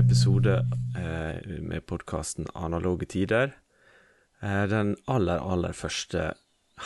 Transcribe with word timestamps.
episode 0.00 0.66
eh, 0.96 1.58
med 1.60 1.86
podkasten 1.86 2.46
Analoge 2.54 3.06
tider. 3.06 3.52
Eh, 4.40 4.64
den 4.70 4.94
aller, 5.04 5.42
aller 5.44 5.74
første 5.76 6.30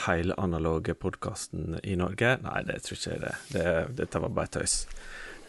helanaloge 0.05 0.97
podkasten 0.99 1.79
i 1.83 1.95
Norge. 1.99 2.33
Nei, 2.43 2.63
det 2.67 2.81
tror 2.83 2.99
ikke 2.99 3.13
jeg 3.13 3.23
det. 3.23 3.35
det. 3.55 3.69
Dette 4.01 4.23
var 4.25 4.35
bare 4.35 4.53
tøys. 4.57 4.75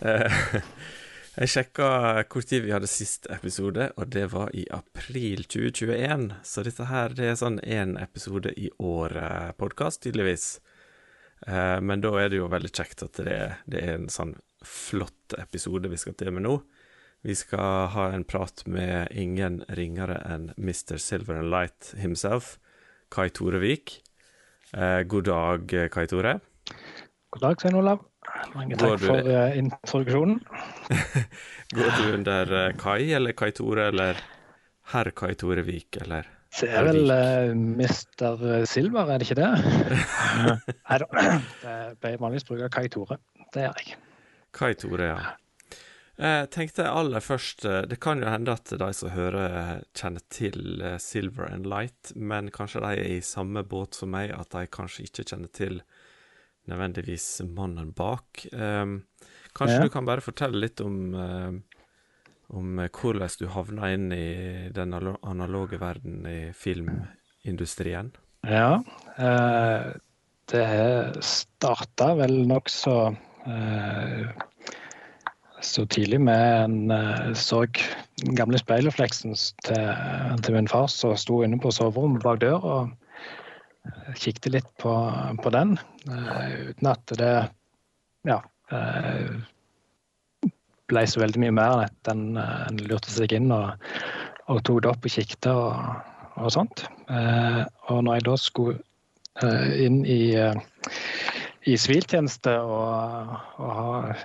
Eh, 0.06 0.38
jeg 1.40 1.54
sjekka 1.56 1.90
hvor 2.30 2.46
tid 2.46 2.68
vi 2.68 2.76
hadde 2.76 2.92
sist 2.92 3.26
episode, 3.34 3.90
og 3.98 4.14
det 4.14 4.28
var 4.36 4.54
i 4.54 4.68
april 4.70 5.48
2021. 5.50 6.30
Så 6.46 6.66
dette 6.70 6.90
her 6.92 7.18
det 7.18 7.32
er 7.32 7.42
sånn 7.42 7.60
én 7.66 7.98
episode 8.02 8.54
i 8.54 8.70
året-podkast, 8.78 10.04
tydeligvis. 10.06 10.50
Men 11.46 12.02
da 12.02 12.14
er 12.18 12.30
det 12.32 12.38
jo 12.40 12.48
veldig 12.50 12.72
kjekt 12.72 13.04
at 13.06 13.20
det, 13.22 13.40
det 13.70 13.82
er 13.84 13.98
en 13.98 14.08
sånn 14.10 14.38
flott 14.66 15.36
episode 15.38 15.92
vi 15.92 16.00
skal 16.00 16.16
til 16.18 16.32
med 16.34 16.46
nå. 16.48 16.56
Vi 17.22 17.36
skal 17.36 17.88
ha 17.96 18.10
en 18.14 18.24
prat 18.24 18.66
med 18.66 19.08
ingen 19.12 19.62
ringere 19.70 20.20
enn 20.26 20.52
Mr. 20.58 20.98
Silver 20.98 21.40
and 21.42 21.50
Light 21.50 21.94
himself, 21.98 22.58
Kai 23.10 23.30
Torevik. 23.30 24.02
Eh, 24.74 25.02
god 25.04 25.30
dag, 25.30 25.78
Kai 25.92 26.06
Tore. 26.12 26.40
God 27.30 27.42
dag, 27.42 27.62
Svein 27.62 27.76
Olav. 27.80 28.04
Mange 28.56 28.78
takk 28.80 29.00
du... 29.02 29.08
for 29.10 29.28
uh, 29.30 29.58
introduksjonen. 29.58 30.40
Går 31.76 31.92
du 31.98 32.06
under 32.14 32.54
uh, 32.54 32.70
Kai 32.80 33.12
eller 33.18 33.36
Kai 33.38 33.52
Tore, 33.56 33.90
eller 33.92 34.20
herr 34.94 35.12
Kai 35.18 35.34
Torevik, 35.40 36.00
eller? 36.02 36.28
Det 36.56 36.70
er 36.72 36.86
vel 36.88 37.12
uh, 37.12 37.52
Mr. 37.56 38.66
Silver, 38.70 39.12
er 39.12 39.20
det 39.20 39.28
ikke 39.28 39.40
det? 39.42 39.50
Nei 40.72 41.00
da. 41.04 41.26
Jeg 41.66 41.98
pleier 42.00 42.22
vanligvis 42.22 42.48
bruke 42.48 42.70
Kai 42.74 42.88
Tore. 42.92 43.20
Det 43.54 43.66
gjør 43.66 43.82
jeg. 43.84 43.98
Kai 44.56 44.72
Tore, 44.80 45.10
ja. 45.12 45.36
Jeg 46.16 46.48
tenkte 46.56 46.86
aller 46.88 47.20
først 47.20 47.66
eh, 47.68 47.82
Det 47.92 47.98
kan 48.00 48.22
jo 48.24 48.30
hende 48.32 48.54
at 48.56 48.72
de 48.72 48.88
som 48.96 49.12
hører, 49.12 49.82
kjenner 49.98 50.24
til 50.32 50.80
eh, 50.80 50.98
Silver 51.02 51.50
and 51.52 51.68
Light, 51.68 52.14
men 52.16 52.52
kanskje 52.56 52.84
de 52.86 52.92
er 53.02 53.16
i 53.18 53.24
samme 53.26 53.66
båt 53.68 54.00
som 54.00 54.14
meg, 54.16 54.32
at 54.32 54.54
de 54.56 54.64
kanskje 54.72 55.10
ikke 55.10 55.28
kjenner 55.28 55.52
til 55.52 55.82
nødvendigvis 56.72 57.44
mannen 57.52 57.92
bak. 57.94 58.48
Um, 58.50 59.04
kanskje 59.54 59.76
ja. 59.76 59.84
du 59.86 59.92
kan 59.94 60.08
bare 60.08 60.24
fortelle 60.26 60.58
litt 60.64 60.82
om, 60.82 61.14
om 62.50 62.80
hvordan 62.88 63.36
du 63.38 63.46
havna 63.54 63.92
inn 63.94 64.08
i 64.16 64.72
den 64.74 64.96
analoge 64.98 65.78
verden 65.78 66.26
i 66.26 66.40
filmindustrien? 66.58 68.10
Ja, 68.50 68.82
det 70.50 70.66
starta 71.22 72.10
vel 72.18 72.40
nokså 72.50 72.98
uh, 73.46 74.34
så 75.62 75.86
tidlig 75.86 76.20
med 76.22 76.64
en 76.66 76.92
uh, 76.92 77.34
så 77.34 77.66
den 78.22 78.36
gamle 78.36 78.60
speilrefleksen 78.60 79.36
til, 79.66 79.90
til, 80.44 80.54
min 80.56 80.68
far 80.68 80.88
som 80.92 81.16
sto 81.18 81.42
inne 81.44 81.60
på 81.62 81.72
soverommet 81.72 82.24
bak 82.24 82.42
døra 82.44 82.60
og 82.60 82.90
uh, 83.88 84.14
kikket 84.20 84.52
litt 84.58 84.72
på, 84.82 84.94
på 85.44 85.54
den, 85.56 85.78
uh, 86.10 86.72
uten 86.72 86.92
at 86.92 87.16
det 87.20 87.34
ja, 88.26 88.40
ble 90.90 91.04
så 91.06 91.22
veldig 91.22 91.44
mye 91.44 91.54
mer 91.54 91.76
enn 91.76 91.84
at 91.86 92.10
en, 92.10 92.24
en 92.42 92.80
lurte 92.90 93.12
seg 93.14 93.36
inn 93.38 93.52
og, 93.54 93.76
og, 94.50 94.64
tok 94.66 94.82
det 94.82 94.90
opp 94.90 95.06
og 95.06 95.14
kikket 95.14 95.50
og, 95.52 96.00
og 96.42 96.50
sånt. 96.56 96.88
og 97.06 98.00
når 98.02 98.18
jeg 98.18 98.26
da 98.26 98.36
skulle 98.42 98.80
inn 99.78 100.00
i, 100.10 100.34
i 101.70 101.78
siviltjeneste 101.78 102.56
og, 102.66 103.38
og 103.62 103.78
ha 103.78 104.18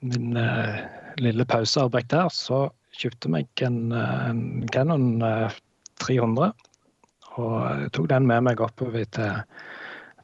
min 0.00 0.36
uh, 0.36 0.78
lille 1.18 1.44
pausearbeid 1.44 2.08
der, 2.12 2.28
så 2.32 2.68
kjøpte 2.98 3.30
jeg 3.34 3.66
en, 3.66 3.92
eh, 3.92 4.30
en 4.30 4.68
Canon 4.72 5.20
300. 6.02 6.46
Eh, 6.48 6.64
og 7.38 7.92
tok 7.94 8.08
den 8.10 8.26
med 8.26 8.42
meg 8.48 8.60
oppover 8.60 9.04
til, 9.14 9.42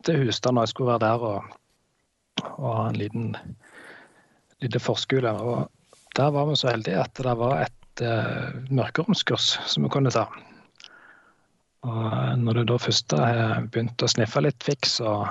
til 0.03 0.25
Hustad 0.25 0.55
når 0.55 0.67
jeg 0.67 0.73
skulle 0.73 0.95
være 0.95 1.05
der 1.05 1.27
og, 1.29 1.53
og 2.57 2.71
ha 2.75 2.89
en 2.89 2.99
liten 2.99 3.29
lite 4.63 4.81
forskole. 4.83 5.31
Og 5.31 5.71
der 6.17 6.33
var 6.35 6.49
vi 6.49 6.57
så 6.59 6.73
heldige 6.73 7.05
at 7.05 7.15
det 7.23 7.37
var 7.39 7.63
et 7.63 8.03
uh, 8.03 8.59
mørkeromskurs 8.75 9.53
som 9.71 9.87
vi 9.87 9.93
kunne 9.95 10.11
ta. 10.15 10.27
Og 11.85 12.39
når 12.41 12.59
du 12.59 12.65
da 12.73 12.81
først 12.81 13.15
har 13.15 13.69
begynt 13.71 14.03
å 14.03 14.11
sniffe 14.11 14.43
litt 14.43 14.67
fiks 14.67 14.99
og 15.05 15.29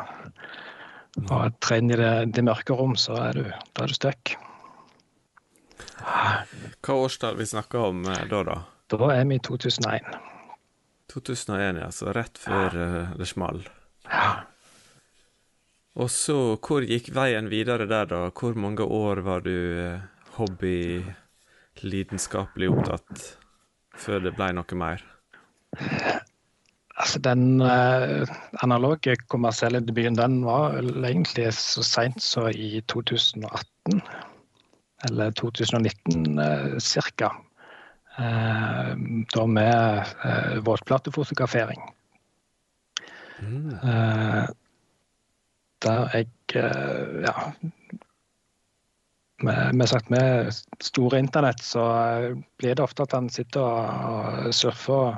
og 1.21 1.53
trene 1.61 1.93
i 1.93 1.97
det, 1.99 2.13
det 2.33 2.43
mørke 2.45 2.73
rom, 2.73 2.95
så 2.97 3.13
er 3.27 3.37
du, 3.37 3.43
da 3.77 3.85
du 3.85 3.93
stuck. 3.93 4.33
Hva 6.03 6.95
årstall 7.05 7.37
vi 7.39 7.47
snakker 7.47 7.89
om 7.89 8.05
eh, 8.09 8.25
da, 8.29 8.43
da? 8.47 8.57
Da 8.91 9.09
er 9.15 9.25
vi 9.29 9.37
i 9.39 9.43
2001. 9.43 10.07
2001, 11.13 11.79
ja. 11.83 11.91
Så 11.91 12.13
rett 12.15 12.39
før 12.41 12.75
ja. 12.75 12.87
uh, 12.89 13.13
det 13.19 13.27
small. 13.29 13.63
Ja. 14.09 14.31
Og 15.93 16.09
så, 16.09 16.57
hvor 16.57 16.85
gikk 16.85 17.11
veien 17.13 17.51
videre 17.51 17.87
der, 17.89 18.09
da? 18.09 18.25
Hvor 18.33 18.57
mange 18.57 18.85
år 18.85 19.23
var 19.25 19.45
du 19.45 19.53
uh, 19.53 20.01
hobby, 20.39 21.03
lidenskapelig 21.85 22.71
opptatt, 22.73 23.25
før 23.97 24.23
det 24.25 24.35
ble 24.37 24.51
noe 24.57 24.79
mer? 24.79 25.05
Altså, 26.93 27.21
Den 27.25 27.61
uh, 27.61 28.27
analoge 28.65 29.15
kommersielle 29.29 29.81
debuten 29.85 30.17
den 30.19 30.41
var 30.45 30.77
egentlig 30.81 31.49
så 31.57 31.85
seint 31.85 32.21
som 32.21 32.49
i 32.49 32.81
2018. 32.91 34.03
Eller 35.09 35.31
2019 35.31 36.39
uh, 36.39 36.77
ca. 36.79 37.31
Uh, 38.19 38.93
da 39.33 39.45
med 39.45 40.05
uh, 40.25 40.57
våtplatefotografering. 40.63 41.81
Mm. 43.39 43.73
Uh, 43.83 44.45
der 45.83 46.13
jeg 46.13 46.29
ja, 46.53 47.33
med, 49.43 49.75
med, 49.75 49.89
sagt, 49.89 50.09
med 50.09 50.53
store 50.79 51.19
internett 51.19 51.59
så 51.59 51.83
blir 52.57 52.75
det 52.75 52.83
ofte 52.83 53.03
at 53.03 53.15
han 53.17 53.29
sitter 53.29 53.65
og, 53.65 54.45
og 54.47 54.53
surfer 54.55 55.17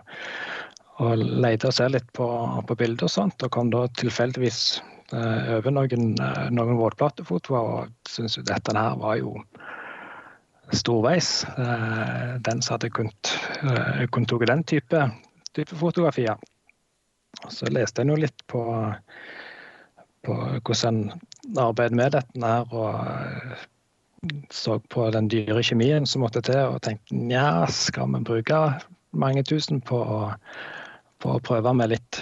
og 1.03 1.19
leide 1.19 1.69
og 1.69 1.75
ser 1.75 1.91
litt 1.91 2.07
på, 2.15 2.27
på 2.67 2.77
bilder 2.79 3.09
og 3.09 3.11
sånt, 3.11 3.43
og 3.43 3.51
kom 3.51 3.71
da 3.73 3.83
tilfeldigvis 3.99 4.59
eh, 4.79 4.94
over 5.13 5.71
noen, 5.71 6.15
eh, 6.17 6.47
noen 6.49 6.79
våtplatefotoer 6.79 7.69
og 7.71 8.09
syntes 8.09 8.39
jo 8.39 8.45
dette 8.47 8.73
her 8.73 8.95
var 8.97 9.19
jo 9.19 9.35
storveis. 10.73 11.45
Eh, 11.57 12.35
den 12.41 12.61
som 12.61 12.75
hadde 12.75 12.89
kunnet, 12.89 13.33
eh, 13.61 14.05
kunnet 14.07 14.29
ta 14.29 14.39
den 14.45 14.63
type, 14.63 15.03
type 15.53 15.75
fotografier. 15.75 16.37
Så 17.49 17.69
leste 17.69 18.01
jeg 18.01 18.09
nå 18.09 18.15
litt 18.17 18.47
på, 18.47 18.63
på 20.25 20.35
hvordan 20.65 21.11
en 21.11 21.57
arbeider 21.57 21.95
med 21.95 22.11
dette 22.17 22.41
her, 22.41 22.65
og 22.73 22.95
eh, 23.05 23.65
så 24.49 24.79
på 24.89 25.11
den 25.13 25.27
dyre 25.29 25.61
kjemien 25.61 26.07
som 26.09 26.23
måtte 26.25 26.41
til, 26.41 26.63
og 26.65 26.81
tenkte 26.81 27.13
nja, 27.13 27.67
skal 27.69 28.09
vi 28.15 28.23
bruke 28.25 28.63
mange 29.13 29.43
tusen 29.43 29.81
på 29.85 30.01
å 30.01 30.19
på 31.25 31.35
å 31.35 31.41
prøve 31.43 31.73
med 31.73 31.93
litt 31.93 32.19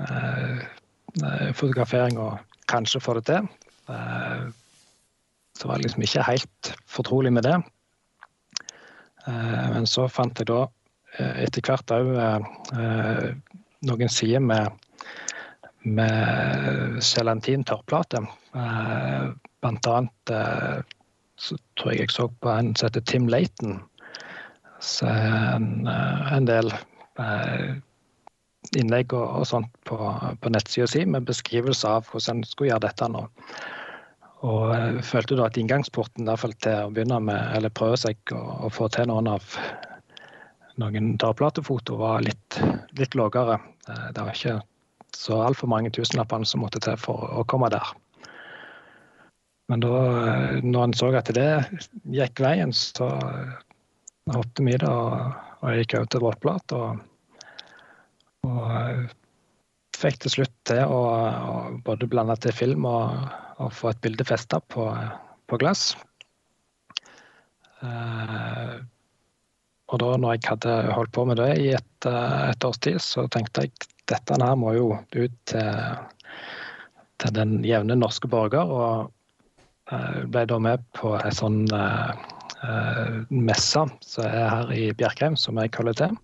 eh, 0.00 0.06
eh, 0.06 0.64
fotografering 1.56 2.18
og 2.20 2.38
kanskje 2.68 3.00
få 3.00 3.14
det 3.18 3.26
til. 3.30 3.48
Eh, 3.90 4.46
så 5.56 5.68
var 5.68 5.78
jeg 5.78 5.86
liksom 5.86 6.04
ikke 6.04 6.26
helt 6.26 6.72
fortrolig 6.86 7.32
med 7.32 7.46
det. 7.48 7.56
Eh, 9.26 9.68
men 9.74 9.86
så 9.90 10.06
fant 10.12 10.38
jeg 10.38 10.50
da 10.50 10.64
eh, 11.18 11.44
etter 11.46 11.64
hvert 11.66 11.94
òg 11.96 12.12
eh, 12.16 13.30
noen 13.86 14.12
sider 14.12 14.42
med, 14.42 14.68
med 15.84 17.00
gelatin 17.04 17.64
tørrplate. 17.66 18.24
blant 19.60 19.86
annet 19.86 20.32
så 21.36 21.58
tror 21.76 21.92
jeg 21.92 22.00
jeg 22.00 22.14
så 22.14 22.26
på 22.40 22.50
en 22.50 22.72
som 22.74 22.88
heter 22.88 23.04
Tim 23.06 23.28
Laton. 23.28 23.76
En, 25.04 25.86
en 25.86 26.48
del 26.48 26.72
innlegg 28.76 29.14
og, 29.16 29.24
og 29.40 29.48
sånt 29.48 29.72
på, 29.88 29.96
på 30.42 30.52
nettsida 30.52 30.88
si 30.90 31.04
med 31.06 31.26
beskrivelse 31.28 31.88
av 31.88 32.08
hvordan 32.10 32.40
en 32.40 32.48
skulle 32.48 32.72
gjøre 32.72 32.86
dette 32.88 33.10
nå. 33.12 33.26
Og 34.46 34.62
jeg 34.74 35.04
følte 35.08 35.38
da 35.38 35.46
at 35.48 35.58
inngangsporten 35.58 36.28
derfor 36.28 36.52
til 36.62 36.86
å 36.86 36.92
begynne 36.94 37.18
med, 37.24 37.40
eller 37.56 37.72
prøve 37.72 37.98
seg 38.00 38.34
å, 38.36 38.42
å 38.66 38.72
få 38.72 38.90
til 38.92 39.08
noen 39.10 39.30
av 39.32 39.46
noen 40.80 41.14
tavplatefoto 41.20 41.96
var 42.00 42.24
litt, 42.24 42.58
litt 42.98 43.16
lavere. 43.16 43.58
Eh, 43.88 44.08
det 44.12 44.24
var 44.24 44.34
ikke 44.34 44.58
så 45.16 45.40
altfor 45.44 45.70
mange 45.72 45.92
tusenlappene 45.94 46.48
som 46.48 46.62
måtte 46.64 46.82
til 46.84 46.98
for 47.00 47.30
å 47.40 47.44
komme 47.48 47.70
der. 47.72 47.94
Men 49.72 49.82
da 49.82 49.94
eh, 49.96 50.58
når 50.62 50.88
en 50.88 50.96
så 51.00 51.10
at 51.16 51.32
det 51.34 51.50
gikk 52.12 52.44
veien, 52.44 52.74
så 52.76 53.08
hoppet 54.34 54.64
vi 54.66 54.76
det 54.76 54.90
og, 54.90 55.42
gikk 55.76 55.96
over 55.98 56.10
til 56.12 56.24
våtplat. 56.26 56.76
Og 56.76 57.00
og 58.46 58.72
eh, 58.72 59.14
fikk 59.96 60.20
til 60.22 60.34
slutt 60.38 60.54
til 60.68 60.82
å, 60.86 61.00
både 61.86 62.08
blande 62.10 62.36
til 62.42 62.54
film 62.54 62.86
og, 62.88 63.30
og 63.62 63.72
få 63.72 63.92
et 63.92 64.02
bilde 64.04 64.26
festa 64.28 64.60
på, 64.72 64.88
på, 65.48 65.58
glass. 65.62 65.94
Uh, 67.80 68.82
og 69.92 70.00
da 70.02 70.12
når 70.18 70.36
jeg 70.36 70.48
hadde 70.50 70.76
holdt 70.96 71.12
på 71.14 71.24
med 71.28 71.38
det 71.40 71.50
i 71.62 71.70
et, 71.76 72.08
et 72.08 72.66
års 72.66 72.80
tid, 72.82 72.98
så 73.02 73.26
tenkte 73.32 73.66
jeg 73.66 73.88
dette 74.10 74.38
her 74.42 74.56
må 74.58 74.72
jo 74.76 74.88
ut 75.14 75.36
til, 75.48 76.00
til 77.22 77.36
den 77.36 77.60
jevne 77.66 77.96
norske 77.98 78.28
borger. 78.30 78.66
Og 78.66 79.12
ble 80.32 80.42
da 80.50 80.58
med 80.58 80.82
på 80.98 81.12
ei 81.20 81.30
sånn 81.34 81.62
uh, 81.70 82.10
messe 83.30 83.84
som 84.02 84.26
er 84.26 84.48
her 84.50 84.72
i 84.74 84.90
Bjerkreim, 84.96 85.36
som 85.38 85.58
jeg 85.62 85.74
holder 85.76 86.00
til. 86.00 86.16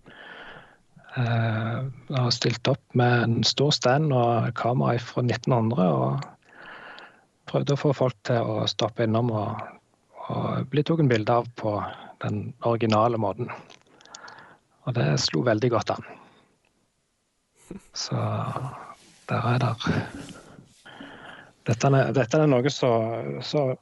Uh, 1.13 1.91
har 2.09 2.31
stilt 2.33 2.67
opp 2.67 2.95
med 2.97 3.23
en 3.23 3.43
stor 3.45 3.69
stand 3.75 4.13
og 4.17 4.49
kamera 4.57 4.97
fra 4.97 5.21
1900. 5.21 5.85
og 5.85 6.23
Prøvde 7.49 7.75
å 7.75 7.81
få 7.81 7.91
folk 7.93 8.17
til 8.25 8.41
å 8.41 8.63
stoppe 8.71 9.05
innom 9.05 9.29
og, 9.35 9.61
og 10.31 10.69
bli 10.71 10.81
tatt 10.81 11.03
bilde 11.11 11.35
av 11.43 11.49
på 11.59 11.75
den 12.23 12.53
originale 12.65 13.19
måten. 13.19 13.51
Og 14.87 14.95
det 14.97 15.05
slo 15.21 15.43
veldig 15.45 15.69
godt 15.75 15.93
an. 15.93 16.07
Så 17.93 18.17
der 19.29 19.49
er 19.53 19.59
der 19.61 19.75
Dette 21.63 21.87
er, 21.87 22.09
dette 22.11 22.39
er 22.43 22.49
noe 22.51 22.71
som 22.73 23.77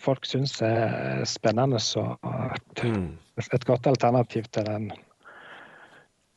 folk 0.00 0.26
syns 0.28 0.52
er 0.62 1.24
spennende 1.26 1.80
og 1.98 2.28
et, 2.54 2.82
mm. 2.84 3.08
et, 3.42 3.64
godt 3.66 3.88
alternativ 3.90 4.46
til 4.54 4.68
den, 4.68 4.86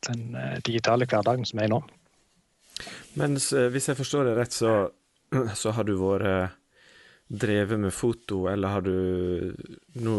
den 0.08 0.34
eh, 0.38 0.56
digitale 0.66 1.06
hverdagen 1.10 1.46
som 1.48 1.62
er 1.62 1.70
nå. 1.72 1.82
Men 3.18 3.36
eh, 3.38 3.70
hvis 3.72 3.90
jeg 3.90 3.98
forstår 3.98 4.28
det 4.28 4.36
rett, 4.38 4.54
så, 4.54 4.74
så 5.60 5.74
har 5.76 5.86
du 5.88 5.94
vært 6.00 6.28
eh, 6.28 6.60
drevet 7.44 7.80
med 7.80 7.94
foto, 7.94 8.44
eller 8.52 8.76
har 8.76 8.84
du 8.84 9.54
Nå 10.04 10.16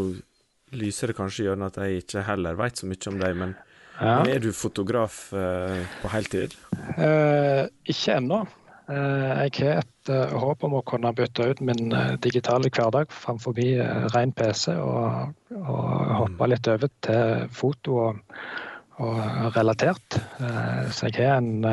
lyser 0.75 1.11
det 1.11 1.15
kanskje 1.15 1.45
gjennom 1.45 1.69
at 1.69 1.77
jeg 1.79 2.01
ikke 2.01 2.25
heller 2.25 2.57
vet 2.59 2.81
så 2.81 2.87
mye 2.89 3.09
om 3.11 3.19
deg, 3.21 3.35
men 3.37 3.51
ja. 4.01 4.15
er 4.27 4.41
du 4.43 4.49
fotograf 4.51 5.29
på 5.31 6.09
heltid? 6.11 6.55
Eh, 6.97 7.61
ikke 7.85 8.17
ennå. 8.17 8.41
Jeg 8.85 9.53
har 9.55 9.79
et 9.79 10.09
håp 10.35 10.65
om 10.67 10.75
å 10.77 10.83
kunne 10.85 11.13
bytte 11.15 11.47
ut 11.49 11.61
min 11.65 11.93
digitale 12.21 12.69
hverdag 12.69 13.13
framfor 13.13 13.55
ren 14.13 14.33
PC, 14.35 14.75
og, 14.75 15.31
og 15.55 15.87
hoppe 16.19 16.35
mm. 16.35 16.51
litt 16.51 16.69
over 16.73 16.91
til 17.07 17.47
foto 17.55 18.01
og, 18.09 18.19
og 19.03 19.57
relatert. 19.57 20.07
Så 20.95 21.01
jeg 21.09 21.27
har 21.27 21.37
en 21.41 21.65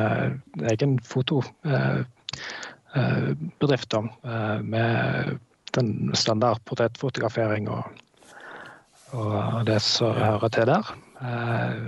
egen 0.73 0.93
fotobedrift 1.07 3.91
med 4.63 4.91
den 5.77 5.89
standard 6.19 6.59
portrettfotografering 6.67 7.65
og, 7.71 7.85
og 9.15 9.67
det 9.69 9.81
som 9.87 10.13
hører 10.19 10.49
til 10.49 10.67
der. 10.73 10.85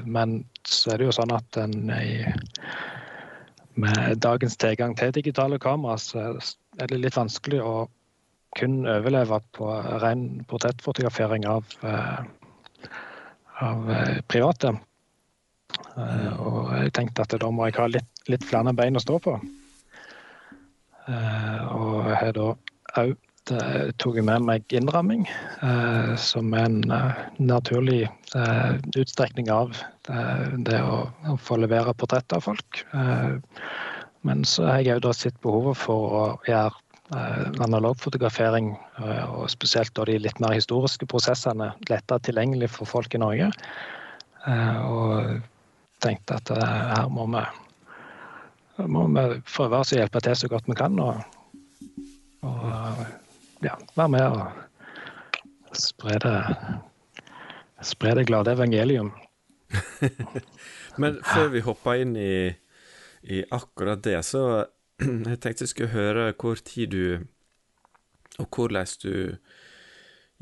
Men 0.06 0.28
så 0.62 0.90
er 0.94 0.98
det 0.98 1.06
jo 1.10 1.18
sånn 1.18 1.34
at 1.34 1.56
en 1.60 1.90
i 1.90 2.22
med 3.74 4.18
dagens 4.22 4.56
tilgang 4.56 4.94
til 4.98 5.12
digitale 5.14 5.58
kamera, 5.58 5.98
så 5.98 6.34
er 6.78 6.90
det 6.90 7.00
litt 7.02 7.18
vanskelig 7.18 7.60
å 7.62 7.74
kun 8.54 8.84
overleve 8.86 9.40
på 9.56 9.70
ren 10.02 10.44
portrettfotografering 10.50 11.46
av, 11.50 11.66
eh, 11.82 12.90
av 13.66 13.90
eh, 13.90 14.20
private. 14.30 14.76
Eh, 15.96 16.32
og 16.40 16.72
jeg 16.78 16.94
tenkte 16.96 17.26
at 17.26 17.36
da 17.40 17.50
må 17.50 17.68
jeg 17.68 17.78
ha 17.78 17.88
litt, 17.90 18.24
litt 18.30 18.46
flere 18.46 18.74
bein 18.76 18.96
å 18.96 19.02
stå 19.04 19.20
på. 19.24 19.38
Og 21.04 22.06
jeg 22.08 22.32
da 22.38 22.46
òg 22.96 23.16
tok 23.44 24.16
jeg 24.16 24.24
med 24.24 24.44
meg 24.46 24.72
innramming, 24.72 25.26
eh, 25.62 26.14
som 26.16 26.52
er 26.56 26.64
en 26.64 26.92
eh, 26.92 27.24
naturlig 27.38 28.04
eh, 28.06 28.76
utstrekning 28.96 29.50
av 29.52 29.74
det 30.04 30.80
å, 30.84 31.36
få 31.40 31.56
levere 31.56 31.94
portretter 31.96 32.36
av 32.36 32.44
folk. 32.44 32.82
men 34.24 34.42
så 34.44 34.66
har 34.66 34.82
jeg 34.84 35.00
òg 35.00 35.14
sett 35.16 35.38
behovet 35.40 35.78
for 35.80 36.16
å 36.18 36.24
gjøre 36.44 36.76
analogfotografering, 37.64 38.74
og 39.32 39.48
spesielt 39.52 39.96
de 39.96 40.18
litt 40.18 40.40
mer 40.40 40.52
historiske 40.56 41.08
prosessene, 41.08 41.70
lettere 41.88 42.20
tilgjengelig 42.20 42.68
for 42.76 42.88
folk 42.88 43.14
i 43.14 43.20
Norge. 43.20 43.50
og 44.44 45.40
tenkte 46.04 46.38
at 46.38 46.52
her 46.54 47.10
må 47.12 47.26
vi, 47.32 47.44
må 48.90 49.06
vi 49.16 49.26
prøve 49.48 49.80
å 49.80 49.88
hjelpe 49.88 50.22
til 50.24 50.38
så 50.38 50.50
godt 50.52 50.70
vi 50.70 50.78
kan. 50.78 51.00
og, 51.00 51.20
og 52.44 53.04
ja, 53.64 53.76
være 53.96 54.12
med 54.12 54.24
og 54.28 55.76
spre 55.78 56.18
det, 56.22 56.38
spre 57.84 58.14
det 58.18 58.26
glade 58.28 58.54
evangelium. 58.54 59.12
Men 61.00 61.18
før 61.24 61.50
vi 61.54 61.64
hopper 61.66 62.02
inn 62.04 62.14
i, 62.20 62.52
i, 63.22 63.42
akkurat 63.50 64.02
det, 64.04 64.20
så 64.26 64.64
jeg 65.02 65.40
tenkte 65.42 65.64
jeg 65.64 65.72
skulle 65.72 65.94
høre 65.94 66.32
hvor 66.38 66.60
tid 66.62 66.92
du 66.94 67.06
Og 68.42 68.48
hvordan 68.50 68.86
du 69.02 69.36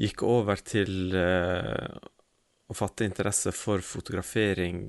gikk 0.00 0.22
over 0.24 0.56
til 0.64 1.12
uh, 1.12 1.92
å 2.72 2.74
fatte 2.74 3.04
interesse 3.04 3.52
for 3.52 3.84
fotografering 3.84 4.86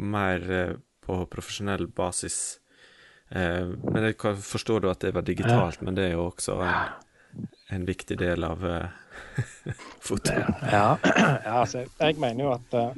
mer 0.00 0.48
uh, 0.50 0.74
på 1.04 1.22
profesjonell 1.30 1.88
basis. 1.88 2.58
men 3.30 4.02
jeg 4.02 4.16
forstår 4.18 4.80
du 4.82 4.88
at 4.90 5.00
det 5.04 5.12
var 5.14 5.22
digitalt, 5.22 5.82
men 5.86 5.94
det 5.94 6.08
er 6.08 6.16
jo 6.16 6.24
også 6.32 6.56
en 6.66 6.88
en 7.70 7.86
viktig 7.86 8.18
del 8.18 8.44
av 8.44 8.64
uh, 8.66 8.84
foto. 10.00 10.34
Ja, 10.72 10.98
ja 11.46 11.60
altså, 11.62 11.84
jeg 12.00 12.18
mener 12.20 12.44
jo 12.44 12.52
at 12.56 12.76
uh, 12.80 12.90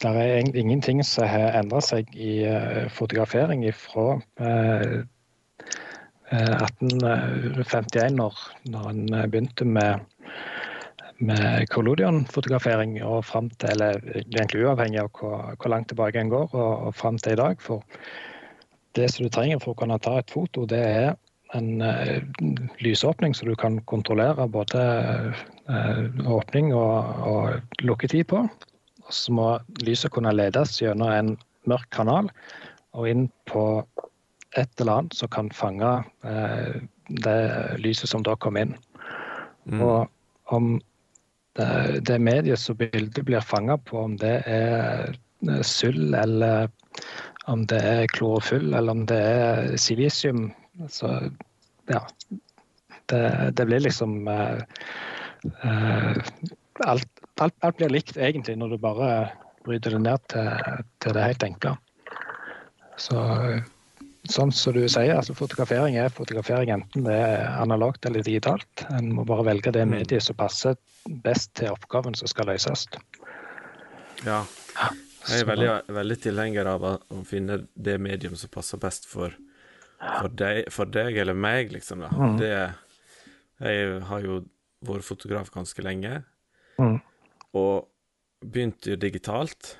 det 0.00 0.10
er 0.16 0.56
ingenting 0.56 1.04
som 1.04 1.28
har 1.28 1.58
endra 1.60 1.82
seg 1.84 2.10
i 2.16 2.40
uh, 2.48 2.86
fotografering 2.92 3.66
ifra 3.68 4.06
uh, 4.40 5.00
1851, 6.30 8.14
når, 8.14 8.36
når 8.70 8.84
en 8.92 9.00
begynte 9.32 9.66
med, 9.66 10.04
med 11.20 11.68
collodion-fotografering, 11.72 12.96
og 13.04 13.24
fram 13.28 13.50
til, 13.60 13.74
eller 13.74 14.00
egentlig 14.22 14.64
uavhengig 14.64 15.02
av 15.02 15.10
hvor, 15.18 15.50
hvor 15.60 15.72
langt 15.72 15.90
tilbake 15.92 16.20
en 16.20 16.32
går, 16.32 16.48
og, 16.54 16.86
og 16.88 16.94
fram 16.96 17.18
til 17.20 17.36
i 17.36 17.40
dag. 17.40 17.60
For 17.60 17.84
det 18.98 19.10
som 19.12 19.26
du 19.26 19.32
trenger 19.32 19.60
for 19.62 19.74
å 19.74 19.80
kunne 19.82 20.00
ta 20.02 20.16
et 20.18 20.32
foto, 20.32 20.64
det 20.68 20.80
er 20.80 21.12
en 21.58 21.82
uh, 21.82 22.18
lysåpning, 22.82 23.34
som 23.34 23.50
du 23.50 23.56
kan 23.58 23.80
kontrollere 23.90 24.48
både 24.48 24.82
uh, 25.68 26.04
åpning 26.30 26.74
og, 26.74 27.24
og, 27.26 27.76
lukketid 27.82 28.28
på. 28.30 28.44
Og 29.06 29.14
så 29.14 29.34
må 29.34 29.48
lyset 29.84 30.12
kunne 30.14 30.34
ledes 30.34 30.78
gjennom 30.80 31.10
en 31.10 31.34
mørk 31.68 31.90
kanal 31.94 32.30
og 32.96 33.10
inn 33.10 33.26
på 33.50 33.82
et 34.58 34.70
eller 34.82 35.02
annet 35.02 35.18
som 35.18 35.30
kan 35.30 35.50
fange 35.54 35.90
uh, 36.24 36.72
det 37.10 37.40
lyset 37.82 38.10
som 38.10 38.24
da 38.26 38.36
kom 38.38 38.58
inn. 38.58 38.76
Mm. 39.66 39.82
Og 39.82 40.54
om 40.54 40.78
det, 41.60 42.00
det 42.08 42.18
mediet 42.24 42.60
som 42.60 42.78
bildet 42.80 43.24
blir 43.28 43.44
fanga 43.44 43.76
på, 43.78 44.00
om 44.08 44.16
det 44.20 44.40
er 44.48 45.12
sølv 45.64 46.14
eller 46.16 46.68
om 47.48 47.64
det 47.68 47.80
er 47.80 48.10
klorofyll 48.12 48.74
eller 48.74 48.92
om 48.92 49.06
det 49.08 49.20
er 49.20 49.76
silisium 49.80 50.50
så 50.88 51.30
ja. 51.90 52.06
Det, 53.06 53.50
det 53.56 53.66
blir 53.66 53.80
liksom 53.80 54.28
uh, 54.28 54.62
alt, 56.86 57.08
alt, 57.40 57.54
alt, 57.60 57.76
blir 57.76 57.90
likt 57.90 58.16
egentlig 58.16 58.56
når 58.60 58.74
du 58.74 58.78
bare 58.78 59.08
bryter 59.66 59.96
det 59.96 60.02
ned 60.04 60.22
til, 60.30 60.84
til 61.02 61.16
det 61.16 61.26
helt 61.26 61.46
enkle. 61.48 61.74
Så 63.00 63.18
sånn 64.28 64.52
som 64.52 64.74
du 64.76 64.82
sier, 64.84 65.14
altså 65.16 65.34
fotografering 65.36 65.96
er 66.00 66.12
fotografering 66.12 66.72
enten 66.74 67.06
det 67.06 67.16
er 67.16 67.46
analogt 67.60 68.04
eller 68.06 68.24
digitalt. 68.26 68.84
En 68.92 69.12
må 69.16 69.24
bare 69.28 69.46
velge 69.48 69.72
det 69.72 69.86
mm. 69.86 69.94
mediet 69.96 70.26
som 70.26 70.36
passer 70.38 70.76
best 71.24 71.54
til 71.60 71.72
oppgaven 71.72 72.18
som 72.18 72.28
skal 72.30 72.50
løses. 72.52 72.86
Ja. 74.26 74.42
Jeg 75.28 75.44
er 75.44 75.48
veldig, 75.48 75.70
veldig 75.92 76.16
tilhenger 76.24 76.68
av 76.68 76.84
å 76.84 77.22
finne 77.28 77.62
det 77.74 77.96
medium 78.00 78.36
som 78.40 78.52
passer 78.52 78.80
best 78.80 79.08
for 79.08 79.36
for 80.00 80.32
deg, 80.32 80.64
for 80.72 80.88
deg 80.88 81.18
eller 81.20 81.36
meg, 81.36 81.72
liksom. 81.74 82.04
Mm. 82.08 82.36
Det, 82.40 82.50
jeg 83.60 84.00
har 84.08 84.24
jo 84.24 84.40
vært 84.86 85.04
fotograf 85.04 85.50
ganske 85.52 85.84
lenge, 85.84 86.22
mm. 86.80 86.96
og 87.60 87.90
begynte 88.40 88.94
jo 88.94 89.00
digitalt. 89.00 89.74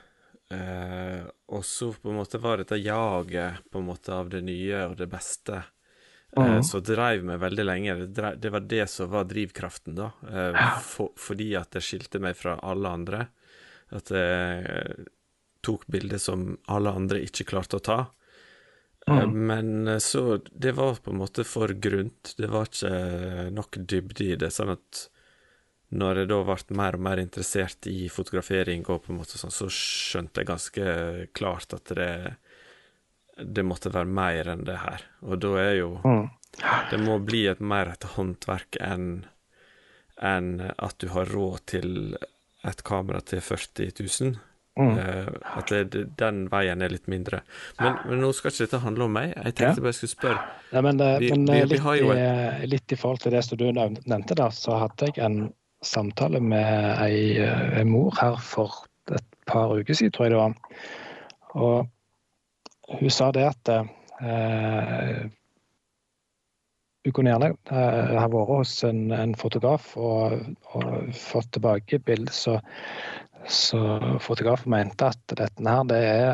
Eh, 0.51 1.27
og 1.55 1.65
så 1.65 1.93
på 1.93 2.11
en 2.11 2.19
måte 2.19 2.41
var 2.43 2.59
dette 2.59 2.79
jaget 2.81 3.63
på 3.71 3.79
en 3.79 3.87
måte 3.87 4.15
av 4.15 4.33
det 4.33 4.41
nye 4.43 4.81
og 4.89 4.97
det 4.99 5.07
beste 5.13 5.61
eh, 5.61 6.57
mm. 6.57 6.65
som 6.67 6.83
dreiv 6.83 7.25
meg 7.27 7.43
veldig 7.43 7.67
lenge. 7.67 7.97
Det, 8.03 8.09
drev, 8.19 8.41
det, 8.43 8.53
var 8.57 8.67
det 8.73 8.87
som 8.91 9.13
var 9.13 9.29
drivkraften, 9.31 9.99
da. 9.99 10.11
Eh, 10.27 10.61
for, 10.87 11.15
fordi 11.19 11.53
at 11.61 11.73
det 11.77 11.85
skilte 11.87 12.23
meg 12.23 12.39
fra 12.39 12.59
alle 12.67 12.97
andre. 13.01 13.27
At 13.95 14.11
jeg 14.15 15.07
tok 15.67 15.87
bilder 15.91 16.21
som 16.23 16.55
alle 16.71 16.93
andre 16.95 17.23
ikke 17.27 17.49
klarte 17.51 17.79
å 17.79 17.85
ta. 17.85 18.01
Mm. 19.11 19.47
Men 19.47 19.89
eh, 19.89 19.99
så 19.99 20.41
Det 20.53 20.73
var 20.73 20.95
på 20.95 21.11
en 21.11 21.23
måte 21.23 21.45
for 21.45 21.69
grunt. 21.69 22.35
Det 22.37 22.51
var 22.51 22.69
ikke 22.69 23.51
nok 23.55 23.79
dybde 23.79 24.25
i 24.25 24.37
det. 24.37 24.51
Sånn 24.55 24.75
at 24.77 25.07
når 25.93 26.17
jeg 26.23 26.29
da 26.31 26.43
ble 26.47 26.77
mer 26.79 26.95
og 26.95 27.01
mer 27.01 27.19
interessert 27.19 27.87
i 27.91 28.09
fotografering, 28.09 28.85
og 28.89 29.03
på 29.05 29.11
en 29.13 29.19
måte 29.19 29.39
sånn, 29.41 29.51
så 29.51 29.67
skjønte 29.69 30.41
jeg 30.41 30.47
ganske 30.47 30.85
klart 31.35 31.75
at 31.75 31.85
det, 31.99 32.37
det 33.43 33.65
måtte 33.67 33.91
være 33.93 34.07
mer 34.07 34.49
enn 34.53 34.65
det 34.69 34.77
her. 34.85 35.03
Og 35.23 35.41
da 35.43 35.55
er 35.59 35.75
jo 35.81 35.97
Mm. 36.05 36.29
Det 36.91 36.99
må 36.99 37.15
bli 37.25 37.47
et 37.47 37.61
mer 37.63 37.87
et 37.93 38.03
håndverk 38.17 38.77
enn 38.83 39.25
en 40.21 40.49
at 40.79 40.97
du 40.99 41.07
har 41.15 41.27
råd 41.31 41.61
til 41.71 42.17
et 42.67 42.83
kamera 42.85 43.21
til 43.23 43.39
40 43.41 43.93
000. 44.21 44.35
Mm. 44.81 44.99
Eh, 44.99 45.29
at 45.57 45.71
det, 45.93 46.03
den 46.19 46.49
veien 46.51 46.83
er 46.83 46.89
litt 46.91 47.07
mindre. 47.11 47.43
Men, 47.81 47.97
men 48.07 48.21
nå 48.21 48.33
skal 48.35 48.51
ikke 48.51 48.67
dette 48.67 48.81
handle 48.83 49.05
om 49.07 49.13
meg. 49.15 49.33
Jeg 49.37 49.55
tenkte 49.55 49.79
Ja. 49.79 49.85
bare 49.85 49.93
jeg 49.95 49.99
skulle 50.01 50.17
spørre. 50.17 50.43
Ja, 50.73 50.81
men 50.83 51.01
eh, 51.01 51.19
Vi- 51.21 51.31
men 51.31 51.47
vi- 51.47 51.53
eh, 51.61 51.65
vi 51.65 51.71
litt, 51.75 51.81
har 51.81 51.95
i, 51.97 52.67
litt 52.67 52.93
i 52.93 52.97
forhold 52.97 53.21
til 53.21 53.33
det 53.33 53.45
som 53.45 53.59
du 53.59 53.65
nevnte 53.73 54.35
da, 54.35 54.49
så 54.51 54.79
hadde 54.81 55.07
jeg 55.07 55.19
en 55.25 55.53
samtale 55.85 56.41
med 56.45 57.03
ei, 57.05 57.39
eh, 57.41 57.79
ei 57.81 57.85
mor 57.89 58.15
her 58.21 58.39
for 58.45 58.85
et 59.11 59.27
par 59.49 59.73
uker 59.75 59.97
siden, 59.97 60.13
tror 60.13 60.29
jeg 60.29 60.35
det 60.35 60.41
var. 60.41 60.55
Og 61.61 62.99
hun 63.01 63.13
sa 63.15 63.31
det 63.35 63.47
at 63.49 63.73
eh, 63.75 65.23
hun 67.05 67.15
kunne 67.17 67.33
gjerne 67.33 67.55
eh, 67.73 68.13
ha 68.19 68.27
vært 68.29 68.53
hos 68.53 68.75
en, 68.87 69.09
en 69.17 69.35
fotograf 69.39 69.95
og, 69.97 70.37
og 70.75 71.15
fått 71.17 71.53
tilbake 71.57 72.03
bildet, 72.05 72.35
så, 72.37 72.59
så 73.49 73.81
fotografen 74.23 74.75
mente 74.75 75.09
at 75.09 75.23
dette 75.33 75.65
her, 75.65 75.85
det 75.89 76.01
er 76.05 76.33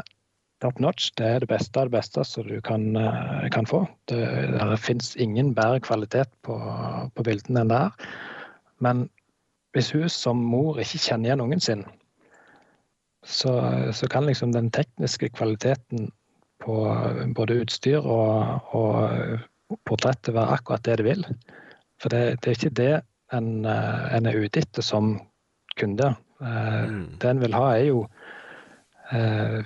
top 0.65 0.81
notch. 0.81 1.11
Det 1.19 1.27
er 1.27 1.45
det 1.45 1.51
beste 1.53 1.81
av 1.81 1.91
det 1.91 1.99
beste 1.99 2.25
som 2.27 2.47
du 2.49 2.59
kan, 2.65 2.89
eh, 2.97 3.49
kan 3.55 3.69
få. 3.69 3.85
Det, 4.11 4.23
det 4.57 4.81
fins 4.83 5.15
ingen 5.17 5.55
bedre 5.55 5.83
kvalitet 5.85 6.33
på, 6.47 6.57
på 7.15 7.27
bildene 7.27 7.63
enn 7.63 7.73
det 7.73 7.83
her. 7.85 8.11
Men 8.85 9.07
hvis 9.77 9.93
hun 9.93 10.09
som 10.13 10.41
mor 10.41 10.81
ikke 10.81 11.03
kjenner 11.05 11.29
igjen 11.31 11.45
ungen 11.45 11.61
sin, 11.61 11.85
så, 13.27 13.53
så 13.93 14.09
kan 14.09 14.25
liksom 14.27 14.55
den 14.55 14.71
tekniske 14.73 15.29
kvaliteten 15.35 16.09
på 16.65 16.77
både 17.37 17.61
utstyr 17.65 18.01
og, 18.01 18.73
og 18.75 19.77
portrettet 19.85 20.35
være 20.35 20.57
akkurat 20.57 20.85
det 20.87 20.99
det 21.01 21.07
vil. 21.09 21.27
For 22.01 22.13
det, 22.13 22.39
det 22.41 22.53
er 22.53 22.59
ikke 22.59 22.77
det 22.79 22.93
en, 23.37 23.51
eh, 23.67 24.05
en 24.17 24.29
er 24.31 24.39
ute 24.39 24.63
etter 24.63 24.85
som 24.85 25.17
kunde. 25.81 26.15
Eh, 26.41 26.85
Mm. 26.87 27.17
Det 27.19 27.31
en 27.31 27.41
vil 27.41 27.55
ha, 27.57 27.65
er 27.75 27.85
jo 27.89 28.07
eh, 29.13 29.65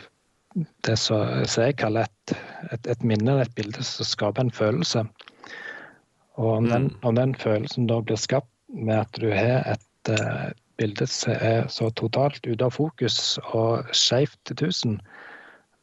det 0.86 0.96
som 0.98 1.44
jeg 1.44 1.76
kaller 1.76 2.06
et, 2.08 2.34
et, 2.72 2.86
et 2.94 3.04
minne, 3.04 3.40
et 3.42 3.54
bilde 3.54 3.82
som 3.84 4.06
skaper 4.06 4.46
en 4.46 4.54
følelse. 4.54 5.04
Og 6.38 6.56
om 6.56 6.68
den, 6.70 6.82
Mm. 6.82 6.96
om 7.02 7.14
den 7.14 7.34
følelsen 7.34 7.86
da 7.86 8.00
blir 8.00 8.16
skapt 8.16 8.50
med 8.68 9.00
at 9.00 9.20
du 9.20 9.30
har 9.30 9.66
et 9.72 9.86
eh, 10.08 10.50
bildet 10.80 11.12
er 11.28 11.68
så 11.68 11.90
totalt 11.90 12.46
ute 12.46 12.64
av 12.64 12.72
fokus 12.72 13.38
og 13.52 13.90
skeivt 13.92 14.38
til 14.48 14.56
tusen, 14.56 15.00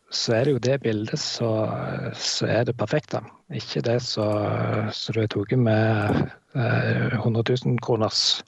så 0.09 0.37
er 0.37 0.47
det 0.47 0.53
jo 0.53 0.63
det 0.63 0.81
bildet 0.81 1.19
som 1.19 2.47
er 2.47 2.63
det 2.63 2.77
perfekte. 2.79 3.21
Ikke 3.51 3.83
det 3.83 4.01
som 4.01 4.87
du 5.13 5.19
har 5.19 5.27
tatt 5.27 5.57
med 5.59 6.29
eh, 6.55 7.17
100 7.19 7.43
000 7.65 7.79
kroners 7.83 8.43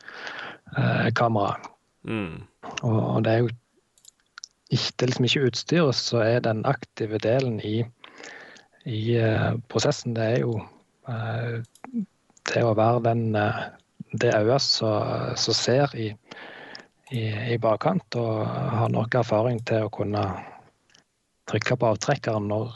eh, 0.77 1.11
kamera. 1.13 1.59
Mm. 2.03 2.47
Og 2.83 3.23
det 3.23 3.31
er 3.31 3.43
jo 3.43 3.49
ikke, 4.69 4.93
det 4.95 5.01
er 5.01 5.11
liksom 5.11 5.25
ikke 5.25 5.47
utstyret 5.49 5.95
som 5.95 6.21
er 6.21 6.39
den 6.45 6.65
aktive 6.65 7.17
delen 7.17 7.59
i, 7.65 7.83
i 8.85 9.01
uh, 9.17 9.57
prosessen. 9.69 10.15
Det 10.15 10.23
er 10.23 10.39
jo 10.43 10.59
uh, 11.09 11.59
det 12.53 12.63
å 12.65 12.75
være 12.77 13.01
den, 13.05 13.35
eh, 13.35 13.65
det 14.11 14.33
øyet 14.35 14.61
som 14.61 15.53
ser 15.53 15.93
i, 15.95 16.09
i, 17.11 17.23
i 17.53 17.57
bakkant 17.61 18.15
og 18.17 18.45
har 18.47 18.89
nok 18.93 19.19
erfaring 19.21 19.61
til 19.65 19.85
å 19.85 19.93
kunne 19.93 20.23
trykke 21.49 21.77
på 21.81 21.89
avtrekkeren 21.93 22.47
når, 22.49 22.75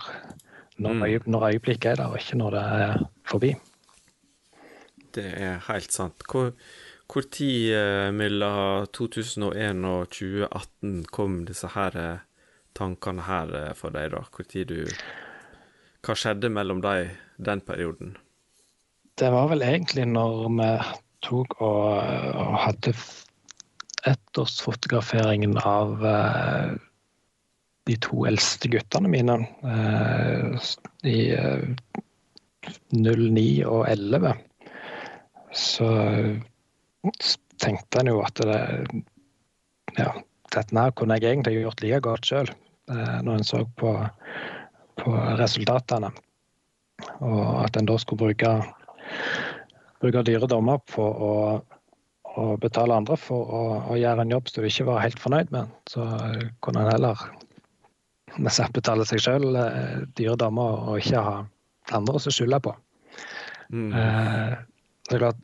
når, 0.77 0.93
Mm. 0.93 1.03
øye, 1.03 1.19
når 1.25 1.47
øyeblikket 1.51 1.91
er 1.91 1.95
der, 1.95 2.09
og 2.09 2.17
ikke 2.17 2.37
når 2.37 2.51
det 2.51 2.63
er 2.85 3.03
forbi. 3.29 3.53
Det 5.13 5.25
er 5.37 5.59
helt 5.67 5.93
sant. 5.93 6.23
Hvor, 6.29 6.51
hvor 7.05 7.21
tid 7.31 7.73
eh, 7.77 8.09
mellom 8.11 8.87
2001 8.93 9.85
og 9.85 10.09
2018 10.09 11.05
kom 11.13 11.43
disse 11.45 11.69
her 11.75 11.97
eh, 12.01 12.23
tankene 12.73 13.21
her 13.27 13.53
eh, 13.53 13.73
for 13.77 13.93
deg, 13.93 14.09
da? 14.15 14.23
Hvor 14.33 14.49
tid 14.49 14.73
du 14.73 14.85
Hva 16.03 16.15
skjedde 16.19 16.49
mellom 16.51 16.81
deg 16.83 17.13
den 17.37 17.61
perioden? 17.63 18.17
Det 19.15 19.29
var 19.31 19.47
vel 19.53 19.61
egentlig 19.61 20.03
når 20.09 20.49
vi 20.57 20.69
tok 21.24 21.56
og, 21.62 21.86
og 22.39 22.58
hadde 22.65 22.94
ettårsfotograferingen 24.10 25.56
av 25.63 26.03
uh, 26.03 26.74
de 27.88 27.96
to 28.03 28.25
eldste 28.27 28.72
guttene 28.72 29.12
mine 29.12 29.38
uh, 29.63 30.72
i 31.08 31.20
uh, 31.36 31.63
09 32.92 33.63
og 33.68 33.86
11. 33.89 34.36
Så 35.53 35.88
tenkte 37.62 38.01
en 38.01 38.13
jo 38.13 38.22
at 38.25 38.39
det 38.42 38.62
Ja, 39.94 40.10
dette 40.53 40.74
her 40.74 40.94
kunne 40.98 41.20
jeg 41.20 41.30
egentlig 41.30 41.60
gjort 41.62 41.82
like 41.84 42.00
godt 42.01 42.25
sjøl, 42.25 42.48
eh, 42.89 43.18
når 43.22 43.36
en 43.36 43.46
så 43.46 43.60
på, 43.77 43.92
på 44.98 45.12
resultatene. 45.38 46.10
Og 47.20 47.44
at 47.62 47.77
en 47.77 47.89
da 47.89 47.98
skulle 48.01 48.24
bruke 48.24 48.53
bruke 50.03 50.25
dyre 50.27 50.50
dommer 50.51 50.83
på 50.91 51.03
å, 51.03 51.33
å 52.36 52.45
betale 52.62 53.00
andre 53.00 53.17
for 53.19 53.48
å, 53.48 53.63
å 53.93 53.98
gjøre 54.00 54.25
en 54.25 54.36
jobb 54.36 54.51
som 54.51 54.63
du 54.63 54.69
ikke 54.69 54.88
var 54.91 55.03
helt 55.05 55.22
fornøyd 55.24 55.53
med. 55.55 55.72
Så 55.89 56.05
kunne 56.65 56.83
en 56.83 56.91
heller 56.91 57.25
betale 58.75 59.07
seg 59.07 59.24
sjøl 59.24 59.50
dyre 60.17 60.38
dommer 60.39 60.89
og 60.91 61.00
ikke 61.00 61.24
ha 61.24 61.38
andre 61.91 62.19
å 62.19 62.31
skylde 62.33 62.60
på. 62.63 62.75
Mm. 63.74 63.93
Eh, 63.93 64.53
det 65.10 65.17
er 65.17 65.25
klart, 65.25 65.41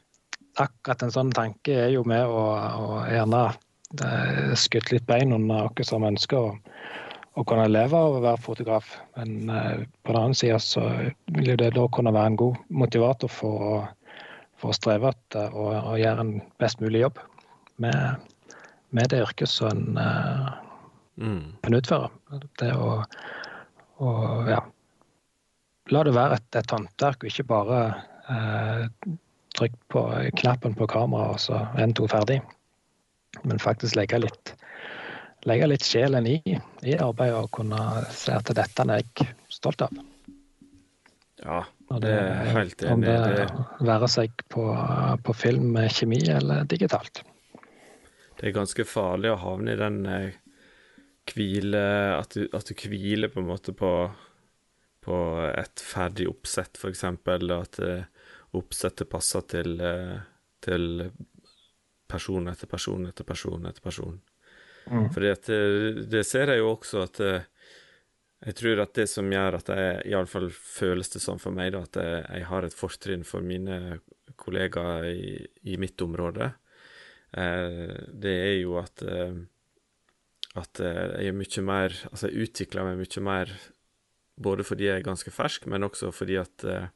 akkurat 0.60 1.04
en 1.04 1.14
sånn 1.14 1.34
tanke 1.36 1.76
er 1.86 1.92
jo 1.94 2.04
med 2.08 2.28
å, 2.28 2.44
å 2.56 3.02
gjerne 3.10 3.48
skutt 4.60 4.92
litt 4.94 5.08
bein 5.10 5.34
under 5.34 5.70
oss 5.70 5.90
som 5.90 6.06
ønsker 6.06 6.38
å, 6.38 6.52
å 7.40 7.46
kunne 7.48 7.70
leve 7.72 7.98
av 7.98 8.18
å 8.18 8.24
være 8.24 8.42
fotograf. 8.44 8.92
Men 9.18 9.50
eh, 9.50 9.86
på 10.04 10.14
den 10.14 10.22
annen 10.22 10.38
side 10.38 10.60
så 10.64 10.86
vil 11.36 11.54
jo 11.54 11.58
det 11.60 11.72
da 11.78 11.88
kunne 11.94 12.14
være 12.16 12.34
en 12.34 12.42
god 12.44 12.60
motivator 12.70 13.32
for 13.34 13.66
å, 13.70 13.74
for 14.60 14.72
å 14.72 14.78
streve 14.78 15.14
etter 15.14 15.56
å, 15.56 15.70
å 15.94 15.98
gjøre 16.00 16.26
en 16.26 16.34
best 16.62 16.82
mulig 16.84 17.06
jobb 17.06 17.22
med, 17.80 18.32
med 18.96 19.12
det 19.12 19.24
yrket 19.24 19.52
som 19.52 19.72
en, 19.72 20.02
eh, 20.04 20.50
Mm. 21.20 21.56
en 21.62 21.76
utfører. 21.76 22.12
Det 22.60 22.70
å, 22.80 22.92
å 24.00 24.12
ja, 24.48 24.60
la 25.92 26.04
det 26.08 26.14
være 26.16 26.38
et, 26.40 26.48
et 26.62 26.72
håndverk, 26.72 27.26
og 27.26 27.32
ikke 27.32 27.48
bare 27.50 27.80
eh, 28.32 28.86
trykk 29.58 29.76
på 29.92 30.04
knappen 30.40 30.78
på 30.80 30.88
kameraet 30.88 31.36
og 31.36 31.44
så 31.44 31.60
en, 31.76 31.96
to, 31.98 32.08
ferdig. 32.08 32.40
Men 33.44 33.60
faktisk 33.62 33.98
legge 34.00 34.22
litt, 34.24 34.54
legge 35.50 35.68
litt 35.68 35.86
sjelen 35.86 36.28
i, 36.30 36.38
i 36.88 36.96
arbeidet 36.96 37.42
og 37.42 37.52
kunne 37.60 38.06
se 38.16 38.34
at 38.38 38.54
dette 38.56 38.88
er 38.88 39.04
jeg 39.04 39.30
stolt 39.52 39.84
av. 39.86 40.00
Ja, 41.44 41.66
Og 41.90 42.02
det 42.04 42.12
er 42.14 42.52
helt 42.54 42.84
enig 42.84 42.94
Om 42.94 43.04
det 43.04 43.16
Det, 43.26 43.48
være 43.88 44.10
seg 44.12 44.44
på, 44.54 44.66
på 45.26 45.36
film, 45.38 45.78
kjemi 45.90 46.22
eller 46.30 46.68
digitalt. 46.70 47.24
det 48.38 48.48
er 48.48 48.56
ganske 48.56 48.86
farlig 48.86 49.34
å 49.34 49.42
havne 49.42 49.74
i 49.74 49.80
den 49.80 50.06
eh, 50.06 50.38
hvile 51.30 51.82
At 52.20 52.38
du, 52.38 52.46
at 52.54 52.70
du 52.70 52.74
hviler 52.88 53.34
på 53.34 53.42
en 53.42 53.50
måte 53.50 53.74
på, 53.74 53.92
på 55.06 55.18
et 55.50 55.84
ferdig 55.84 56.30
oppsett, 56.30 56.78
og 56.84 57.58
At 57.58 57.80
eh, 57.80 58.06
oppsettet 58.58 59.10
passer 59.10 59.42
til, 59.50 59.80
eh, 59.82 60.18
til 60.62 61.10
person 62.10 62.48
etter 62.50 62.68
person 62.68 63.06
etter 63.06 63.24
person 63.24 63.66
etter 63.66 63.82
person. 63.82 64.22
Mm. 64.90 65.10
For 65.14 65.22
det, 65.22 66.06
det 66.10 66.24
ser 66.26 66.50
jeg 66.50 66.64
jo 66.64 66.72
også 66.72 67.04
at 67.06 67.20
Jeg 68.46 68.56
tror 68.56 68.80
at 68.86 68.94
det 68.96 69.08
som 69.12 69.28
gjør 69.32 69.58
at 69.58 69.68
jeg 69.74 70.04
Iallfall 70.14 70.48
føles 70.56 71.10
det 71.12 71.20
sånn 71.22 71.42
for 71.44 71.52
meg, 71.52 71.74
da, 71.76 71.82
at 71.84 71.98
jeg, 72.00 72.22
jeg 72.38 72.46
har 72.48 72.64
et 72.64 72.76
fortrinn 72.78 73.26
for 73.28 73.44
mine 73.44 74.00
kollegaer 74.40 75.10
i, 75.12 75.34
i 75.68 75.76
mitt 75.82 76.00
område, 76.02 76.54
eh, 77.36 77.98
det 78.16 78.36
er 78.46 78.56
jo 78.62 78.78
at 78.80 79.04
eh, 79.04 79.34
at 80.58 80.80
eh, 80.82 81.12
jeg 81.22 81.30
er 81.30 81.36
mye 81.38 81.62
mer 81.62 81.94
Altså, 82.10 82.30
jeg 82.32 82.48
utvikler 82.50 82.88
meg 82.88 83.04
mye 83.04 83.22
mer 83.28 83.52
både 84.40 84.64
fordi 84.66 84.88
jeg 84.88 85.02
er 85.02 85.06
ganske 85.06 85.32
fersk, 85.36 85.68
men 85.70 85.84
også 85.86 86.10
fordi 86.16 86.40
at 86.42 86.64
eh, 86.66 86.88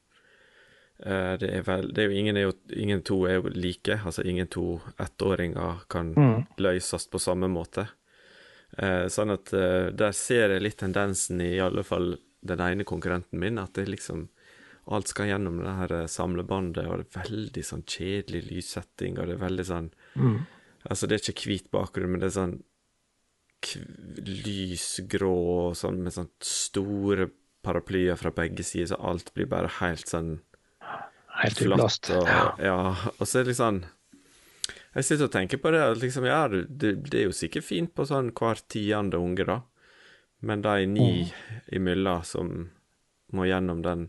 eh, 1.04 1.34
det 1.38 1.50
er 1.58 1.62
vel 1.68 1.90
Det 1.94 2.02
er 2.02 2.08
jo 2.08 2.16
ingen, 2.22 2.36
er 2.40 2.48
jo, 2.48 2.54
ingen 2.72 3.02
to 3.06 3.20
er 3.28 3.36
jo 3.38 3.52
like. 3.54 4.00
Altså, 4.04 4.24
ingen 4.24 4.48
to 4.48 4.80
ettåringer 4.98 5.84
kan 5.92 6.14
Mm. 6.16 6.46
løses 6.58 7.06
på 7.06 7.20
samme 7.20 7.48
måte. 7.52 7.86
Eh, 8.78 9.06
sånn 9.12 9.30
at 9.34 9.52
eh, 9.54 9.90
der 9.94 10.14
ser 10.16 10.50
jeg 10.54 10.62
litt 10.64 10.78
tendensen 10.80 11.40
i, 11.40 11.54
i 11.56 11.62
alle 11.62 11.84
fall 11.86 12.16
den 12.44 12.60
ene 12.60 12.84
konkurrenten 12.84 13.38
min, 13.40 13.58
at 13.58 13.72
det 13.78 13.86
liksom 13.88 14.28
alt 14.92 15.08
skal 15.08 15.30
gjennom 15.30 15.62
det 15.62 15.74
her 15.78 15.92
eh, 16.02 16.06
samlebandet, 16.10 16.86
og 16.88 17.00
det 17.00 17.06
er 17.06 17.22
veldig 17.30 17.64
sånn 17.64 17.84
kjedelig 17.88 18.42
lyssetting, 18.50 19.18
og 19.18 19.30
det 19.30 19.38
er 19.38 19.46
veldig 19.46 19.68
sånn 19.70 19.90
Mm. 20.14 20.44
Altså, 20.84 21.08
det 21.08 21.16
er 21.16 21.30
ikke 21.32 21.48
hvit 21.48 21.70
bakgrunn, 21.72 22.10
men 22.12 22.20
det 22.20 22.26
er 22.28 22.34
sånn 22.36 22.58
lysgrå 24.44 25.32
og 25.32 25.76
sånn 25.78 26.02
med 26.04 26.14
sånn 26.14 26.28
store 26.44 27.28
paraplyer 27.64 28.18
fra 28.20 28.32
begge 28.34 28.64
sider, 28.66 28.92
så 28.92 28.98
alt 29.00 29.32
blir 29.34 29.48
bare 29.50 29.70
helt 29.80 30.10
sånn 30.10 30.36
Helt 31.34 31.58
flatt. 31.58 32.10
Og, 32.14 32.28
Ja. 32.28 32.42
ja, 32.62 32.76
og 33.18 33.26
så 33.26 33.40
er 33.40 33.42
det 33.42 33.48
litt 33.48 33.58
sånn 33.58 33.80
Jeg 34.94 35.06
sitter 35.06 35.26
og 35.26 35.34
tenker 35.34 35.58
på 35.58 35.72
det, 35.74 35.82
at 35.82 36.00
liksom, 36.02 36.26
ja, 36.28 36.42
det, 36.48 36.92
det 37.10 37.20
er 37.20 37.26
jo 37.28 37.34
sikkert 37.34 37.66
fint 37.66 37.94
på 37.96 38.06
sånn 38.06 38.30
hver 38.36 38.60
tiende 38.70 39.18
unge, 39.18 39.46
da, 39.48 39.60
men 40.46 40.62
de 40.62 40.86
ni 40.86 41.08
imellom 41.74 42.22
som 42.26 42.52
må 43.34 43.48
gjennom 43.48 43.82
den. 43.82 44.06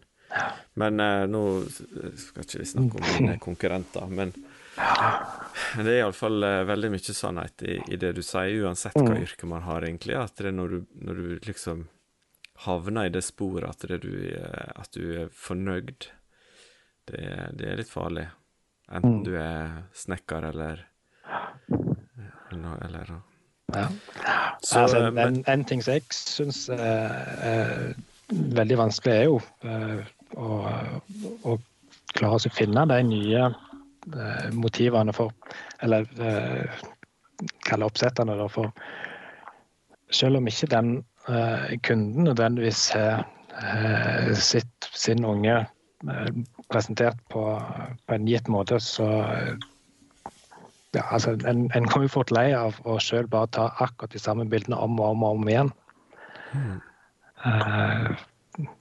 Men 0.78 1.00
eh, 1.00 1.24
nå 1.32 1.42
skal 1.70 2.44
ikke 2.44 2.62
vi 2.62 2.68
snakke 2.70 3.00
om 3.00 3.08
mine 3.08 3.40
konkurrenter, 3.48 4.12
men 4.12 4.34
det 4.76 5.88
er 5.88 6.02
iallfall 6.02 6.44
eh, 6.44 6.62
veldig 6.68 6.92
mye 6.94 7.16
sannhet 7.16 7.64
i, 7.64 7.80
i 7.96 8.00
det 8.00 8.12
du 8.18 8.22
sier, 8.26 8.66
uansett 8.66 8.98
hva 8.98 9.18
yrke 9.18 9.48
man 9.50 9.64
har, 9.66 9.86
egentlig. 9.88 10.18
At 10.20 10.38
det 10.38 10.52
er 10.52 10.58
når 10.58 10.74
du, 10.74 10.80
når 11.08 11.22
du 11.22 11.46
liksom 11.48 11.86
havner 12.66 13.10
i 13.10 13.14
det 13.14 13.24
sporet 13.26 13.70
at, 13.70 13.88
det 13.90 14.02
du, 14.06 14.14
eh, 14.36 14.72
at 14.76 14.92
du 14.96 15.24
er 15.24 15.32
fornøyd, 15.32 16.10
det, 17.10 17.24
det 17.56 17.72
er 17.72 17.80
litt 17.80 17.92
farlig. 17.92 18.28
Enten 18.94 19.24
du 19.26 19.34
er 19.40 19.80
snekker 19.98 20.46
eller 20.52 20.84
eller, 22.52 22.86
eller 22.86 23.16
Ja. 23.74 23.88
Så, 24.62 24.80
altså, 24.80 24.98
eh, 24.98 25.08
en, 25.08 25.14
men- 25.14 25.44
en 25.48 25.64
ting 25.66 25.82
som 25.84 25.94
jeg 25.94 26.04
syns 26.14 26.70
er 26.70 27.96
veldig 28.30 28.78
vanskelig, 28.78 29.14
er 29.16 29.24
jo 29.26 29.40
eh, 29.66 30.06
å, 30.38 30.60
å 31.50 31.58
klare 32.16 32.38
å 32.38 32.54
finne 32.54 32.86
de 32.90 33.00
nye 33.04 33.42
eh, 33.50 34.50
motivene 34.54 35.14
for 35.14 35.34
Eller 35.84 36.06
uh, 36.22 36.86
kalle 37.68 37.86
oppsettene 37.90 38.38
da, 38.40 38.48
for 38.48 38.72
Selv 40.14 40.38
om 40.40 40.48
ikke 40.48 40.70
den 40.72 40.92
eh, 41.28 41.74
kunden 41.84 42.24
nødvendigvis 42.30 42.92
har 42.96 43.26
eh, 43.60 44.32
sitt, 44.38 44.88
sin 44.94 45.26
unge 45.26 45.58
eh, 45.58 45.66
presentert 46.72 47.18
på, 47.32 47.46
på 48.08 48.16
en 48.16 48.28
gitt 48.30 48.50
måte, 48.52 48.80
så 48.84 49.08
eh, 49.24 49.56
ja, 50.96 51.04
altså, 51.12 51.36
en, 51.48 51.66
en 51.76 51.88
kommer 51.88 52.08
jo 52.08 52.14
fort 52.14 52.32
lei 52.32 52.52
av 52.56 52.78
å 52.88 52.98
sjøl 53.04 53.28
bare 53.32 53.52
ta 53.56 53.68
akkurat 53.84 54.14
de 54.16 54.22
samme 54.22 54.48
bildene 54.52 54.80
om 54.80 55.00
og 55.00 55.16
om 55.16 55.26
og 55.28 55.42
om 55.42 55.50
igjen. 55.52 55.74
Mm. 56.56 56.78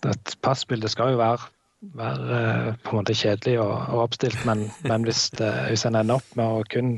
et 0.07 0.37
passbilde 0.47 0.88
skal 0.88 1.14
jo 1.14 1.19
være, 1.19 1.49
være 1.99 2.37
eh, 2.38 2.69
på 2.85 2.93
en 2.93 3.00
måte 3.00 3.16
kjedelig 3.19 3.59
og, 3.64 3.75
og 3.95 4.04
oppstilt, 4.07 4.45
men, 4.49 4.69
men 4.87 5.09
hvis, 5.09 5.26
det, 5.40 5.50
hvis 5.73 5.87
en 5.88 5.99
ender 6.00 6.21
opp 6.21 6.38
med 6.38 6.47
å 6.47 6.62
kun 6.71 6.95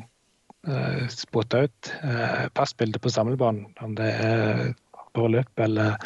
uh, 0.68 1.06
spotte 1.12 1.64
ut 1.66 1.92
uh, 2.04 2.46
passbildet 2.58 3.02
på 3.02 3.14
samlebånd, 3.14 3.64
om 3.82 3.96
det 3.98 4.10
er 4.20 4.68
bryllup 5.16 5.64
eller, 5.66 5.96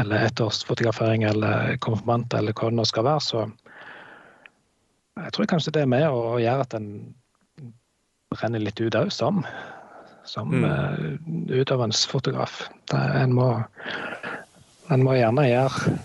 eller 0.00 0.26
ettårsfotografering 0.26 1.28
eller 1.28 1.76
konfirmant 1.84 2.34
eller 2.34 2.56
hva 2.56 2.72
det 2.72 2.80
nå 2.80 2.88
skal 2.88 3.06
være, 3.06 3.24
så 3.24 3.46
jeg 5.18 5.34
tror 5.34 5.50
kanskje 5.50 5.74
det 5.74 5.84
er 5.84 5.90
med 5.90 6.06
å 6.08 6.36
gjøre 6.38 6.64
at 6.66 6.76
en 6.78 6.90
renner 8.38 8.62
litt 8.62 8.80
ut 8.80 8.94
òg, 8.98 9.10
som, 9.14 9.42
som 10.28 10.52
Mm. 10.52 10.64
uh, 10.64 11.58
utøvende 11.58 11.96
fotograf. 12.10 12.68
En 12.92 13.32
må, 13.34 13.48
en 14.92 15.04
må 15.04 15.16
gjerne 15.16 15.48
gjøre 15.48 15.98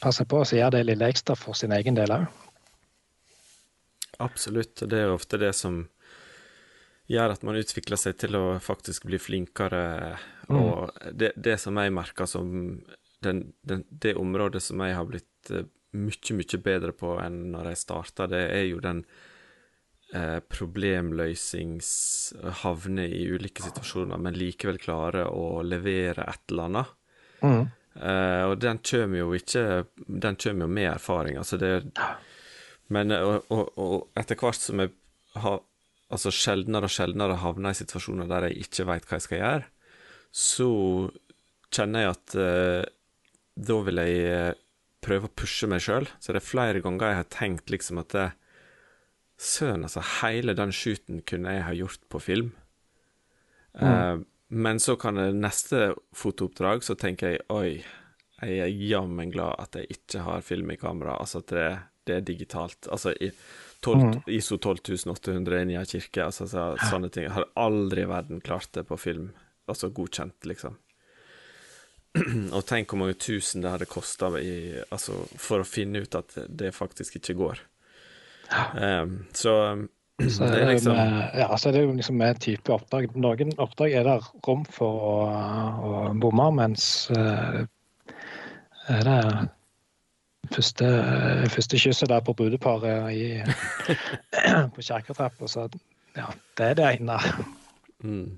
passe 0.00 0.24
på 0.28 0.40
å 0.42 0.46
gjøre 0.46 0.78
det 0.78 0.86
lille 0.86 1.08
ekstra 1.10 1.36
for 1.38 1.56
sin 1.58 1.74
egen 1.74 1.96
del 1.98 2.14
òg. 2.14 2.26
Absolutt, 4.22 4.80
og 4.82 4.88
det 4.88 5.02
er 5.02 5.12
ofte 5.12 5.40
det 5.40 5.52
som 5.56 5.82
gjør 7.10 7.34
at 7.34 7.44
man 7.46 7.58
utvikler 7.60 8.00
seg 8.00 8.16
til 8.22 8.36
å 8.38 8.44
faktisk 8.62 9.04
bli 9.08 9.18
flinkere. 9.20 10.16
Og 10.54 11.12
det, 11.12 11.32
det 11.36 11.56
som 11.58 11.78
jeg 11.80 11.94
merker 11.94 12.28
som 12.30 12.50
den, 13.24 13.52
den, 13.66 13.84
det 13.90 14.14
området 14.20 14.62
som 14.62 14.82
jeg 14.84 14.94
har 14.94 15.08
blitt 15.08 15.50
eh, 15.50 15.66
mye, 15.96 16.36
mye 16.38 16.60
bedre 16.62 16.92
på 16.96 17.16
enn 17.22 17.40
når 17.54 17.72
jeg 17.72 17.82
starta, 17.82 18.28
det 18.30 18.42
er 18.54 18.66
jo 18.68 18.82
den 18.84 19.02
eh, 20.14 20.38
problemløsnings 20.52 21.88
Havne 22.62 23.08
i 23.08 23.24
ulike 23.32 23.64
situasjoner, 23.64 24.20
men 24.20 24.38
likevel 24.38 24.78
klare 24.82 25.26
å 25.30 25.62
levere 25.66 26.28
et 26.28 26.52
eller 26.52 26.70
annet. 26.70 26.94
Mm. 27.42 27.64
Eh, 27.96 28.42
og 28.50 28.58
den 28.60 28.78
kommer 28.84 29.20
jo 29.22 29.30
ikke 29.36 29.86
Den 29.96 30.36
kommer 30.40 30.66
jo 30.66 30.72
med 30.72 30.88
erfaring. 30.90 31.38
Altså 31.40 31.56
det 31.60 31.70
Men 32.92 33.12
eh, 33.12 33.24
og, 33.24 33.48
og, 33.52 33.70
og 33.80 34.20
etter 34.20 34.38
hvert 34.40 34.60
som 34.60 34.84
jeg 34.84 34.92
har 35.36 35.62
altså 36.12 36.30
sjeldnere 36.32 36.88
og 36.88 36.92
sjeldnere 36.92 37.40
havner 37.42 37.74
i 37.74 37.78
situasjoner 37.80 38.28
der 38.30 38.48
jeg 38.48 38.66
ikke 38.66 38.86
veit 38.88 39.08
hva 39.08 39.18
jeg 39.18 39.24
skal 39.24 39.40
gjøre, 39.40 39.70
så 40.34 40.70
kjenner 41.74 42.06
jeg 42.06 42.14
at 42.14 42.36
eh, 42.40 42.84
da 43.56 43.78
vil 43.86 44.02
jeg 44.02 44.24
eh, 44.30 44.58
prøve 45.04 45.28
å 45.28 45.36
pushe 45.38 45.68
meg 45.70 45.84
sjøl. 45.84 46.08
Så 46.20 46.34
det 46.34 46.42
er 46.42 46.48
flere 46.48 46.82
ganger 46.84 47.12
jeg 47.12 47.20
har 47.22 47.32
tenkt 47.32 47.72
liksom 47.72 48.02
at 48.02 48.14
det, 48.16 48.28
Søren, 49.36 49.82
altså, 49.84 50.00
hele 50.22 50.54
den 50.56 50.70
shooten 50.72 51.20
kunne 51.28 51.52
jeg 51.52 51.66
ha 51.66 51.74
gjort 51.76 52.06
på 52.08 52.20
film. 52.24 52.54
Eh, 53.76 54.22
men 54.48 54.80
så 54.80 54.96
kan 54.96 55.18
det 55.20 55.34
neste 55.36 55.90
fotooppdrag, 56.16 56.84
så 56.86 56.96
tenker 56.96 57.34
jeg 57.34 57.44
oi, 57.52 57.82
jeg 58.40 58.62
er 58.64 58.72
jammen 58.88 59.32
glad 59.32 59.60
at 59.60 59.76
jeg 59.76 59.98
ikke 59.98 60.24
har 60.24 60.44
film 60.44 60.72
i 60.72 60.78
kamera. 60.80 61.18
Altså 61.20 61.42
at 61.44 61.52
det, 61.52 61.68
det 62.08 62.16
er 62.16 62.26
digitalt. 62.28 62.88
Altså 62.92 63.12
i 63.12 63.30
12, 63.84 64.22
ISO 64.32 64.56
12800 64.56 65.62
inn 65.62 65.72
i 65.74 65.78
ei 65.78 65.88
kirke, 65.88 66.24
altså 66.24 66.46
så, 66.50 66.70
sånne 66.90 67.10
ting. 67.12 67.28
Jeg 67.28 67.36
har 67.36 67.48
aldri 67.60 68.06
i 68.06 68.10
verden 68.10 68.40
klart 68.44 68.72
det 68.76 68.86
på 68.88 68.98
film. 69.00 69.30
Altså 69.66 69.90
godkjent, 69.94 70.46
liksom. 70.46 70.76
Og 72.56 72.62
tenk 72.66 72.90
hvor 72.90 73.02
mange 73.02 73.18
tusen 73.20 73.64
det 73.64 73.72
hadde 73.72 73.88
kosta 73.90 74.30
altså, 74.32 75.18
for 75.40 75.62
å 75.62 75.68
finne 75.68 76.04
ut 76.04 76.16
at 76.18 76.38
det 76.48 76.74
faktisk 76.76 77.18
ikke 77.20 77.36
går. 77.40 77.62
Um, 78.78 79.26
så 79.34 79.56
Så 80.32 80.46
det 80.48 80.62
er 80.62 80.70
liksom 80.70 80.94
med, 80.96 81.34
ja, 81.36 81.56
så 81.60 81.68
er 81.68 81.74
det 81.76 81.82
jo 81.82 81.92
liksom 81.92 82.16
med 82.16 82.38
type 82.40 82.72
oppdrag. 82.72 83.10
Noen 83.20 83.50
oppdrag 83.60 83.92
er 83.98 84.06
der 84.06 84.24
rom 84.46 84.62
for 84.72 85.02
å, 85.10 85.16
å 85.28 85.90
bomme, 86.16 86.46
mens 86.56 86.86
uh, 87.12 87.66
er 88.88 89.04
det 89.04 89.18
første, 90.54 90.88
første 91.52 91.82
kysset 91.82 92.08
der 92.08 92.24
på 92.24 92.32
brudeparet 92.38 93.12
i, 93.12 93.26
på 94.74 94.86
kjerketrappa, 94.88 95.50
så 95.52 95.68
ja, 96.16 96.30
det 96.56 96.70
er 96.72 96.78
det 96.80 96.92
ene. 96.96 97.20
mm. 98.00 98.28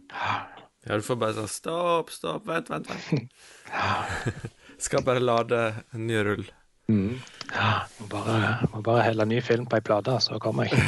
Ja, 0.88 0.96
du 0.96 1.04
får 1.04 1.18
bare 1.20 1.36
sånn 1.36 1.50
Stopp, 1.52 2.10
stopp, 2.14 2.46
vent, 2.48 2.70
vent, 2.72 2.88
vent. 2.88 3.34
Skal 4.78 5.04
bare 5.04 5.20
lade 5.20 5.74
en 5.90 6.06
ny 6.06 6.22
rull. 6.24 6.46
Mm. 6.88 7.18
Ja, 7.52 7.82
må 7.98 8.06
bare, 8.08 8.52
må 8.72 8.80
bare 8.86 9.02
helle 9.04 9.26
ny 9.28 9.42
film 9.44 9.66
på 9.68 9.76
ei 9.76 9.84
plate, 9.84 10.14
så 10.24 10.38
kommer 10.40 10.70
jeg. 10.70 10.80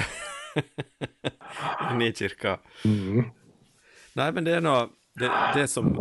Inn 1.91 2.01
i 2.07 2.09
kirka. 2.17 2.57
Mm. 2.89 3.27
Nei, 4.17 4.31
men 4.33 4.47
det 4.47 4.57
er 4.57 4.65
nå 4.65 4.77
det, 5.21 5.29
det 5.55 5.67
som 5.69 5.93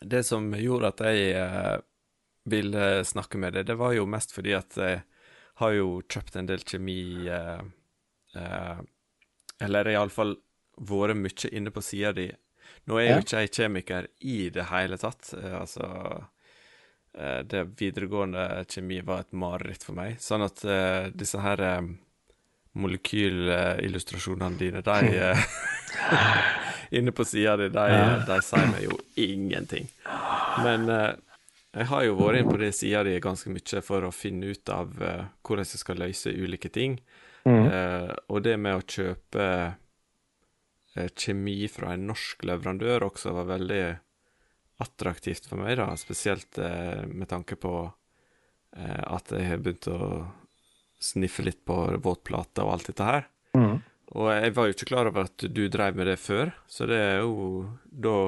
Det 0.00 0.22
som 0.26 0.48
gjorde 0.54 0.90
at 0.94 1.02
jeg 1.04 1.34
eh, 1.36 1.76
ville 2.48 3.04
snakke 3.04 3.38
med 3.42 3.56
deg, 3.58 3.66
det 3.68 3.76
var 3.78 3.92
jo 3.96 4.06
mest 4.08 4.32
fordi 4.34 4.54
at 4.56 4.76
jeg 4.78 5.02
har 5.60 5.76
jo 5.76 6.00
kjøpt 6.08 6.36
en 6.36 6.48
del 6.48 6.64
kjemi 6.64 7.28
eh, 7.32 7.62
eh, 8.36 8.80
Eller 9.66 9.92
iallfall 9.92 10.36
vært 10.76 11.16
mye 11.16 11.52
inne 11.56 11.72
på 11.72 11.82
sida 11.84 12.12
di. 12.16 12.30
Nå 12.86 13.00
er 13.00 13.08
jo 13.10 13.22
ikke 13.24 13.42
jeg 13.42 13.52
kjemiker 13.56 14.08
i 14.22 14.38
det 14.54 14.68
hele 14.70 14.98
tatt. 15.00 15.32
eh, 15.34 15.54
altså 15.60 15.86
eh, 17.18 17.40
Det 17.42 17.64
videregående 17.78 18.64
kjemi 18.70 19.00
var 19.06 19.24
et 19.24 19.32
mareritt 19.34 19.86
for 19.86 19.98
meg. 19.98 20.20
Sånn 20.22 20.46
at 20.46 20.62
eh, 20.64 21.08
disse 21.14 21.40
her 21.42 21.62
molekylillustrasjonene 22.76 24.58
dine, 24.60 24.82
de 24.86 25.32
Inne 26.96 27.10
på 27.10 27.24
sida 27.26 27.56
di, 27.58 27.70
de, 27.74 27.86
de 28.28 28.36
sier 28.46 28.68
meg 28.70 28.84
jo 28.84 28.98
ingenting. 29.18 29.88
Men 30.62 30.86
jeg 30.86 31.88
har 31.90 32.04
jo 32.06 32.14
vært 32.20 32.38
inne 32.38 32.52
på 32.52 32.60
det 32.60 32.68
sida 32.76 33.02
di 33.02 33.16
ganske 33.20 33.50
mye 33.50 33.80
for 33.82 34.06
å 34.06 34.12
finne 34.14 34.52
ut 34.54 34.70
av 34.70 34.92
hvordan 34.94 35.66
jeg 35.66 35.80
skal 35.82 35.98
løse 36.04 36.30
ulike 36.30 36.70
ting. 36.70 36.94
Mm. 37.48 37.66
Og 38.30 38.38
det 38.46 38.54
med 38.60 38.78
å 38.78 38.86
kjøpe 38.86 39.48
kjemi 41.14 41.66
fra 41.68 41.94
en 41.94 42.06
norsk 42.10 42.44
leverandør 42.48 43.08
også 43.10 43.34
var 43.36 43.50
veldig 43.54 43.84
attraktivt 44.82 45.48
for 45.48 45.60
meg, 45.60 45.76
da. 45.80 45.90
Spesielt 46.00 46.58
eh, 46.60 47.04
med 47.08 47.28
tanke 47.30 47.56
på 47.60 47.74
eh, 48.76 49.02
at 49.04 49.32
jeg 49.32 49.48
har 49.50 49.62
begynt 49.62 49.88
å 49.92 50.00
sniffe 51.00 51.44
litt 51.44 51.62
på 51.68 51.76
våtplater 52.02 52.64
og 52.64 52.76
alt 52.76 52.90
dette 52.90 53.06
her. 53.06 53.28
Mm. 53.56 53.78
Og 54.16 54.28
jeg 54.30 54.52
var 54.56 54.68
jo 54.68 54.76
ikke 54.76 54.90
klar 54.92 55.08
over 55.10 55.26
at 55.26 55.46
du 55.50 55.64
drev 55.72 55.96
med 55.98 56.08
det 56.10 56.18
før, 56.22 56.52
så 56.70 56.86
det 56.88 56.98
er 57.00 57.16
jo 57.24 57.64
Da 57.90 58.18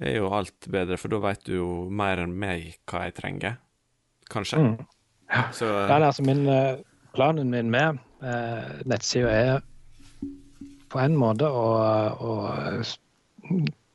er 0.00 0.16
jo 0.16 0.30
alt 0.32 0.70
bedre, 0.72 0.96
for 0.96 1.12
da 1.12 1.18
veit 1.20 1.42
du 1.44 1.52
jo 1.58 1.70
mer 1.92 2.22
enn 2.22 2.32
meg 2.32 2.78
hva 2.88 3.04
jeg 3.04 3.16
trenger. 3.18 3.58
Kanskje. 4.32 4.62
Mm. 4.62 4.78
Så 5.52 5.66
Ja, 5.66 5.98
altså 5.98 6.24
min, 6.24 6.46
eh, 6.48 6.80
planen 7.12 7.50
min 7.50 7.70
med 7.70 7.98
eh, 8.24 8.80
nettsida 8.88 9.28
er 9.28 9.60
på 10.92 11.00
en 11.00 11.16
måte 11.18 11.48
å, 11.48 11.66
å 12.12 12.32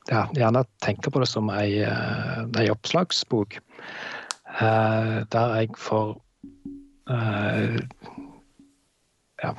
ja, 0.09 0.23
gjerne 0.33 0.63
tenke 0.83 1.11
på 1.13 1.21
det 1.21 1.29
som 1.29 1.51
ei, 1.53 1.83
eh, 1.85 2.43
ei 2.57 2.69
oppslagsbok. 2.73 3.59
Eh, 4.57 5.15
der 5.33 5.55
jeg 5.59 5.73
får 5.77 6.13
eh, 7.13 7.79
ja, 9.43 9.53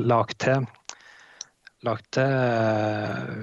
lagt 0.00 0.38
til 0.46 0.68
lagt 1.86 2.10
til 2.16 2.28
eh, 2.28 3.40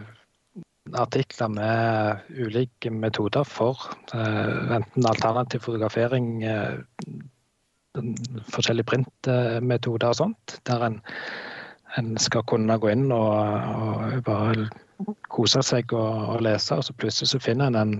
artikler 0.98 1.52
med 1.52 2.30
ulike 2.38 2.92
metoder 2.94 3.46
for 3.48 3.90
eh, 4.14 4.76
enten 4.78 5.10
alternativ 5.10 5.66
fotografering, 5.66 6.44
eh, 6.44 6.78
forskjellige 8.54 8.90
printmetoder 8.92 10.12
og 10.12 10.20
sånt, 10.20 10.60
der 10.70 10.86
en, 10.86 11.00
en 11.98 12.14
skal 12.22 12.46
kunne 12.50 12.78
gå 12.82 12.92
inn 12.94 13.08
og, 13.14 13.32
og 13.84 14.22
bare 14.28 14.68
kose 15.34 15.64
seg 15.66 15.94
og, 15.96 16.36
og, 16.36 16.42
lese, 16.46 16.78
og 16.78 16.86
så 16.86 16.96
plutselig 16.98 17.32
så 17.34 17.42
finner 17.42 17.72
en 17.72 17.82
en, 17.82 17.96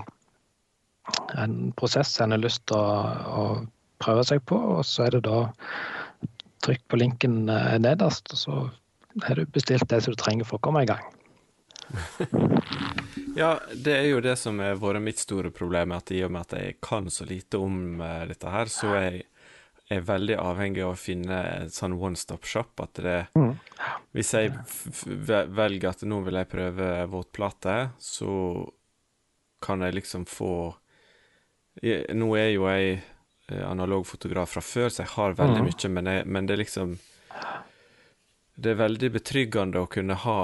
en 1.38 1.58
prosess 1.78 2.20
en 2.22 2.36
har 2.36 2.42
lyst 2.42 2.66
til 2.70 2.78
å, 2.78 2.94
å, 3.42 3.48
prøve 3.98 4.22
seg 4.30 4.44
på, 4.46 4.54
og 4.54 4.84
så 4.86 5.08
er 5.08 5.16
det 5.16 5.24
da 5.26 5.48
trykk 6.62 6.84
på 6.86 7.00
linken 7.02 7.48
nederst, 7.82 8.30
og 8.30 8.38
så 8.38 8.58
har 9.26 9.40
du 9.40 9.50
bestilt 9.50 9.88
det 9.90 10.04
som 10.06 10.14
du 10.14 10.20
trenger 10.22 10.46
for 10.46 10.60
å 10.60 10.66
komme 10.68 10.84
i 10.86 10.90
gang. 10.90 11.02
ja, 13.42 13.56
det 13.74 13.96
er 13.96 14.06
jo 14.12 14.22
det 14.22 14.36
som 14.38 14.60
har 14.62 14.78
vært 14.78 15.02
mitt 15.02 15.24
store 15.24 15.50
problem, 15.56 15.96
at 15.98 16.12
i 16.14 16.22
og 16.28 16.36
med 16.36 16.46
at 16.46 16.60
jeg 16.60 16.78
kan 16.84 17.10
så 17.10 17.26
lite 17.26 17.58
om 17.58 17.98
uh, 18.04 18.28
dette 18.30 18.54
her, 18.54 18.70
så 18.70 18.94
er 19.00 19.08
jeg 19.08 19.26
er 19.90 20.04
veldig 20.04 20.36
avhengig 20.42 20.84
av 20.84 20.94
å 20.94 21.00
finne 21.00 21.38
en 21.62 21.70
sånn 21.72 21.96
one 21.96 22.20
stop 22.20 22.46
shop. 22.48 22.74
At 22.84 23.00
det 23.04 23.18
mm. 23.38 23.54
Hvis 24.16 24.34
jeg 24.36 24.54
velger 25.28 25.92
at 25.92 26.04
nå 26.08 26.20
vil 26.26 26.40
jeg 26.40 26.52
prøve 26.52 26.90
våtplate, 27.12 27.78
så 28.02 28.32
kan 29.64 29.86
jeg 29.86 29.98
liksom 30.00 30.28
få 30.30 30.52
Nå 31.78 32.28
er 32.40 32.48
jo 32.56 32.66
jeg 32.66 33.02
analog 33.62 34.08
fotograf 34.10 34.56
fra 34.56 34.64
før, 34.66 34.90
så 34.90 35.04
jeg 35.04 35.14
har 35.14 35.36
veldig 35.38 35.62
mm. 35.62 35.68
mye, 35.68 35.90
men, 35.94 36.10
jeg, 36.10 36.24
men 36.26 36.48
det 36.48 36.56
er 36.56 36.62
liksom 36.64 36.96
Det 38.58 38.72
er 38.72 38.80
veldig 38.82 39.12
betryggende 39.14 39.84
å 39.84 39.90
kunne 39.92 40.18
ha 40.24 40.40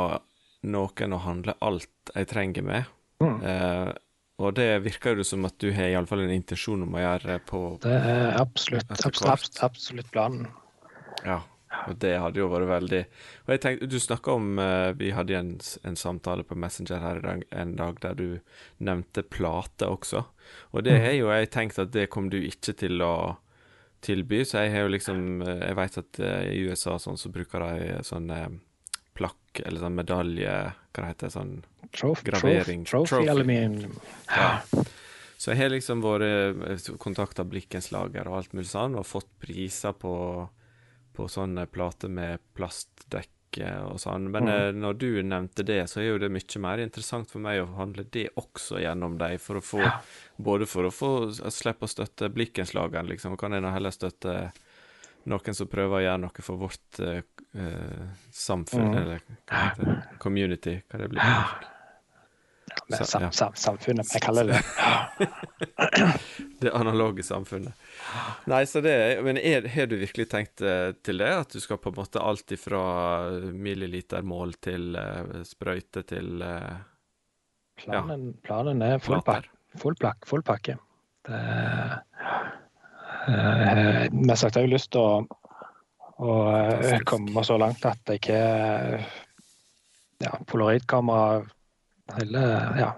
noen 0.69 1.15
å 1.17 1.23
handle 1.25 1.55
alt 1.59 2.13
jeg 2.13 2.29
trenger 2.29 2.63
med. 2.63 2.91
Mm. 3.19 3.39
Eh, 3.43 3.89
og 4.41 4.55
det 4.57 4.67
virker 4.85 5.19
jo 5.19 5.25
som 5.27 5.45
at 5.45 5.57
du 5.61 5.69
har 5.75 5.91
iallfall 5.91 6.23
en 6.25 6.33
intensjon 6.33 6.85
om 6.85 6.95
å 6.97 7.01
gjøre 7.03 7.39
på 7.45 7.63
Det 7.83 7.93
er 7.93 8.37
absolutt, 8.41 8.89
absolutt, 8.89 9.59
absolutt 9.61 10.09
planen. 10.13 10.47
Ja, 11.23 11.43
og 11.87 11.99
det 12.01 12.15
hadde 12.21 12.41
jo 12.41 12.49
vært 12.51 12.69
veldig 12.69 13.01
Og 13.45 13.53
jeg 13.53 13.61
tenkte, 13.63 13.89
Du 13.91 13.95
snakka 14.01 14.35
om 14.37 14.59
uh, 14.59 14.91
Vi 14.97 15.11
hadde 15.15 15.37
en, 15.37 15.53
en, 15.85 15.97
samtale 15.99 16.45
på 16.47 16.57
Messenger 16.59 17.01
her 17.03 17.21
i 17.21 17.23
dag, 17.25 17.45
en 17.51 17.75
dag 17.79 18.01
der 18.03 18.17
du 18.17 18.27
nevnte 18.83 19.23
plate 19.23 19.87
også. 19.87 20.25
Og 20.73 20.83
det 20.85 20.97
mm. 20.97 21.01
har 21.05 21.15
jo 21.17 21.31
jeg 21.31 21.53
tenkt 21.53 21.79
at 21.81 21.93
det 21.93 22.09
kom 22.13 22.29
du 22.33 22.39
ikke 22.41 22.75
til 22.77 23.01
å 23.05 23.15
tilby, 24.03 24.41
så 24.43 24.65
jeg 24.65 24.73
har 24.73 24.85
jo 24.85 24.91
liksom 24.91 25.41
eh, 25.45 25.61
Jeg 25.69 25.79
vet 25.79 25.97
at 26.01 26.19
uh, 26.19 26.43
i 26.51 26.63
USA 26.67 26.97
sånn 26.99 27.19
så 27.19 27.31
bruker 27.31 27.63
de 27.63 28.01
sånn 28.03 28.29
uh, 28.33 28.49
plakk 29.13 29.61
eller 29.63 29.83
sånn 29.83 29.97
medalje 29.97 30.53
Hva 30.93 31.03
det 31.03 31.09
heter 31.11 31.31
sånn 31.33 31.53
trof, 31.93 32.23
gravering. 32.25 32.85
Trophy, 32.85 33.09
trophy, 33.09 33.29
aluminium. 33.29 33.93
Ja. 34.27 34.61
Så 35.37 35.51
jeg 35.51 35.59
har 35.59 35.73
liksom 35.73 36.01
vært 36.03 36.87
kontakta 37.03 37.43
Blikkenslager 37.43 38.29
og 38.29 38.39
alt 38.39 38.53
mulig 38.55 38.69
sånn, 38.69 38.95
og 38.95 39.07
fått 39.07 39.27
priser 39.43 39.95
på, 39.99 40.15
på 41.13 41.27
sånne 41.29 41.65
plater 41.67 42.11
med 42.13 42.39
plastdekke 42.55 43.73
og 43.89 43.99
sånn. 44.01 44.29
Men 44.31 44.47
mm. 44.47 44.53
Eh, 44.53 44.69
når 44.79 44.99
du 45.01 45.09
nevnte 45.27 45.65
det, 45.67 45.81
så 45.91 45.99
er 46.01 46.13
jo 46.13 46.21
det 46.23 46.31
mye 46.33 46.61
mer 46.63 46.85
interessant 46.85 47.29
for 47.29 47.43
meg 47.43 47.59
å 47.61 47.73
handle 47.75 48.07
det 48.15 48.29
også 48.39 48.79
gjennom 48.81 49.19
deg, 49.19 49.35
for 49.43 49.59
å 49.59 49.65
få 49.65 49.83
ja. 49.83 49.97
Både 50.37 50.65
for 50.65 50.87
å 50.87 50.93
få 50.95 51.11
slippe 51.33 51.85
å 51.85 51.91
støtte 51.91 52.31
Blikkens 52.33 52.73
Lager, 52.73 53.03
liksom, 53.05 53.35
kan 53.37 53.53
en 53.53 53.67
heller 53.69 53.93
støtte 53.93 54.53
noen 55.29 55.55
som 55.55 55.69
prøver 55.71 55.99
å 55.99 56.03
gjøre 56.07 56.23
noe 56.23 56.43
for 56.43 56.59
vårt 56.59 57.03
uh, 57.55 58.07
samfunn, 58.31 58.87
mm. 58.87 58.97
eller 58.97 59.21
hva 59.49 59.61
heter 59.67 59.89
det, 59.89 59.99
community, 60.23 60.79
hva 60.89 60.99
det 61.01 61.09
blir. 61.13 61.23
Ja, 61.23 63.05
sam, 63.05 63.27
sam, 63.31 63.53
samfunnet, 63.59 64.09
jeg 64.15 64.23
kaller 64.23 64.49
det 64.49 64.59
det 66.63 66.71
analoge 66.79 67.23
samfunnet. 67.23 67.77
Nei, 68.49 68.63
så 68.65 68.81
det 68.81 68.95
Men 69.23 69.37
er, 69.37 69.67
har 69.69 69.87
du 69.91 69.97
virkelig 70.01 70.27
tenkt 70.31 70.63
uh, 70.65 70.91
til 71.05 71.21
det? 71.21 71.29
At 71.43 71.53
du 71.53 71.61
skal 71.61 71.79
på 71.81 71.93
en 71.93 71.99
måte 72.01 72.23
alt 72.23 72.55
ifra 72.55 72.83
millilitermål 73.53 74.57
til 74.63 74.97
uh, 74.97 75.43
sprøyte 75.47 76.05
til 76.09 76.41
planen, 77.83 78.33
planen, 78.45 78.81
er 78.85 78.99
full, 79.03 79.21
pak, 79.25 79.47
full, 79.81 79.95
plak, 79.99 80.25
full 80.29 80.45
pakke. 80.45 80.77
Det 81.27 81.39
Eh, 83.27 84.07
men 84.11 84.35
sagt, 84.35 84.57
jeg 84.57 84.67
har 84.67 84.71
lyst 84.71 84.91
til 84.93 85.03
å, 85.03 85.39
å 86.23 86.35
Fantastisk. 86.47 87.05
komme 87.09 87.43
så 87.45 87.57
langt 87.59 87.85
at 87.87 88.09
jeg 88.09 88.21
ikke 88.21 88.41
ja, 90.23 90.33
polaroidkamera 90.47 91.43
hele 92.17 92.43
ja, 92.79 92.91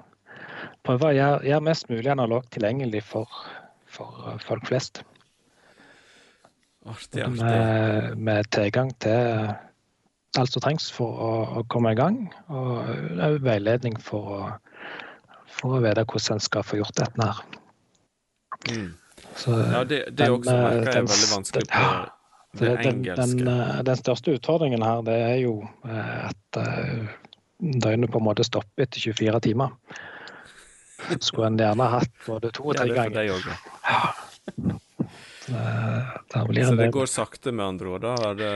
Prøve 0.86 1.10
å 1.10 1.16
gjøre, 1.16 1.42
gjøre, 1.50 1.66
mest 1.66 1.90
mulig 1.90 2.10
analogt 2.14 2.52
tilgjengelig 2.54 3.02
for, 3.08 3.30
for 3.90 4.36
folk 4.46 4.68
flest. 4.70 5.02
Artig, 6.86 7.24
artig. 7.26 7.40
Med, 7.40 8.20
med, 8.22 8.50
tilgang 8.54 8.92
til 9.02 9.50
alt 10.38 10.54
som 10.54 10.62
trengs 10.62 10.92
for 10.94 11.22
å, 11.26 11.32
å 11.58 11.64
komme 11.72 11.96
i 11.96 11.98
gang, 11.98 12.20
og 12.54 13.42
veiledning 13.46 13.98
for 14.04 14.36
å, 14.36 14.40
for 15.50 15.80
å 15.80 15.82
vite 15.86 16.06
hvordan 16.06 16.38
en 16.38 16.46
skal 16.46 16.68
få 16.68 16.78
gjort 16.84 17.02
dette 17.02 17.30
her. 17.32 17.42
Mm. 18.70 18.92
Så, 19.36 19.56
ja, 19.58 19.82
det, 19.88 20.04
det 20.12 20.22
den, 20.22 20.38
også 20.38 20.54
merker 20.54 20.92
jeg 20.92 21.02
er 21.02 21.10
veldig 21.10 21.32
vanskelig 21.34 21.70
på 21.72 21.88
det, 22.60 22.70
det 22.70 22.90
engelske. 22.90 23.16
Den, 23.22 23.48
eh, 23.48 23.78
den, 23.88 24.00
største 24.00 24.36
utfordringen 24.38 24.84
her, 24.86 25.02
det 25.08 25.16
er 25.28 25.38
jo 25.44 25.56
eh, 25.88 26.28
at 26.30 26.60
uh, 26.60 27.16
døgnet 27.60 28.12
på 28.12 28.22
en 28.22 28.28
måte 28.28 28.46
stopper 28.48 28.86
etter 28.86 29.02
24 29.04 29.42
timer. 29.48 29.76
Skulle 31.20 31.52
en 31.52 31.60
gjerne 31.60 31.90
hatt 31.92 32.14
både 32.26 32.54
to 32.56 32.70
og 32.72 32.80
tre 32.80 32.88
ja, 32.90 33.04
ganger. 33.04 33.52
Ja. 33.86 34.00
Så, 35.46 35.52
så 36.34 36.78
det 36.80 36.88
går 36.96 37.10
sakte, 37.12 37.52
med 37.52 37.66
andre 37.66 37.92
ord? 37.94 38.06
da? 38.08 38.32
Det... 38.34 38.54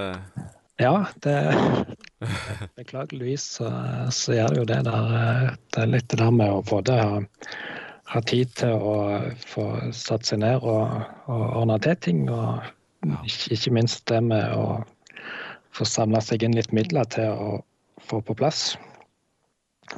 Ja, 0.79 0.93
det 1.21 1.35
Beklageligvis 2.79 3.43
så, 3.59 3.67
så 4.15 4.33
gjør 4.33 4.55
det 4.55 4.63
jo 4.63 4.69
det 4.71 4.79
der. 4.87 5.51
Det 5.69 5.83
er 5.83 5.91
litt 5.91 6.07
det 6.09 6.21
der 6.23 6.33
med 6.33 6.55
å 6.55 6.63
både 6.65 6.95
ha 6.97 7.19
ha 8.09 8.21
tid 8.25 8.53
til 8.57 8.73
å 8.73 8.95
få 9.45 9.65
satt 9.93 10.25
seg 10.25 10.41
ned 10.41 10.65
og, 10.65 11.01
og 11.29 11.43
ordne 11.61 11.77
til 11.83 11.97
ting. 12.01 12.23
Og 12.33 12.65
ikke, 13.05 13.73
minst 13.75 14.05
det 14.11 14.19
med 14.25 14.55
å 14.55 14.79
få 15.75 15.85
samla 15.87 16.21
seg 16.23 16.43
inn 16.43 16.57
litt 16.57 16.73
midler 16.75 17.07
til 17.13 17.31
å 17.31 17.49
få 18.09 18.21
på 18.25 18.35
plass. 18.37 18.73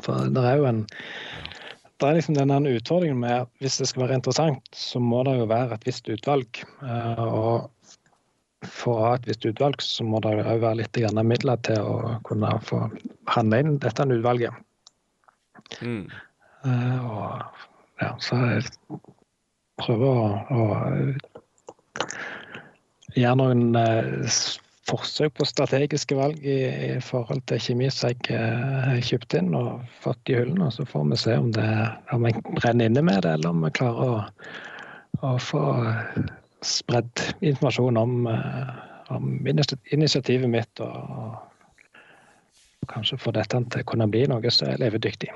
For 0.02 0.30
det 0.32 0.44
er 0.48 0.62
jo 0.62 0.70
en 0.70 0.86
det 2.02 2.10
er 2.10 2.16
liksom 2.18 2.34
denne 2.34 2.58
utfordringen 2.66 3.20
med 3.22 3.44
at 3.44 3.50
hvis 3.62 3.76
det 3.78 3.88
skal 3.92 4.08
være 4.08 4.16
interessant, 4.18 4.64
så 4.74 4.98
må 4.98 5.20
det 5.28 5.36
jo 5.38 5.46
være 5.52 5.76
et 5.76 5.84
visst 5.86 6.08
utvalg. 6.10 6.64
Eh, 6.82 7.22
og 7.22 7.70
for 8.66 8.96
å 8.96 9.04
ha 9.06 9.12
et 9.20 9.28
visst 9.30 9.46
utvalg, 9.46 9.78
så 9.86 10.06
må 10.10 10.18
det 10.26 10.32
òg 10.42 10.64
være 10.64 10.80
litt 10.80 10.98
midler 11.30 11.62
til 11.68 11.78
å 11.86 12.18
kunne 12.26 12.56
få 12.66 12.88
handle 13.30 13.60
inn 13.62 13.78
dette 13.84 14.08
utvalget. 14.10 14.58
Mm. 15.86 16.10
Eh, 16.66 17.06
og 17.06 18.02
ja, 18.02 18.16
så 18.18 18.40
jeg 18.50 18.66
prøver 19.78 20.10
å, 20.10 20.26
å 20.58 20.62
gjøre 23.16 23.38
noen 23.40 23.78
eh, 23.80 24.30
forsøk 24.90 25.36
på 25.38 25.48
strategiske 25.48 26.18
valg 26.18 26.42
i, 26.44 26.58
i 26.96 27.00
forhold 27.04 27.44
til 27.50 27.62
kjemi 27.62 27.90
som 27.94 28.12
jeg 28.12 28.34
eh, 28.36 28.78
har 28.88 29.02
kjøpt 29.06 29.38
inn 29.40 29.54
og 29.58 29.86
fått 30.04 30.32
i 30.32 30.38
hyllene. 30.40 30.72
Så 30.74 30.86
får 30.90 31.08
vi 31.12 31.20
se 31.22 31.38
om, 31.38 31.52
det, 31.56 31.70
om 32.16 32.28
jeg 32.28 32.44
brenner 32.50 32.92
inne 32.92 33.06
med 33.06 33.24
det, 33.26 33.36
eller 33.38 33.54
om 33.54 33.66
vi 33.66 33.74
klarer 33.78 34.16
å, 34.16 34.26
å 35.28 35.36
få 35.42 35.64
spredd 36.66 37.24
informasjon 37.40 38.02
om, 38.02 38.28
eh, 38.32 38.76
om 39.16 39.32
initiativet 39.48 40.50
mitt. 40.50 40.84
Og, 40.84 41.16
og 41.22 42.92
kanskje 42.92 43.22
få 43.22 43.34
dette 43.36 43.62
til 43.72 43.84
å 43.84 43.88
kunne 43.88 44.10
bli 44.12 44.26
noe 44.30 44.54
som 44.54 44.72
er 44.72 44.82
levedyktig. 44.82 45.32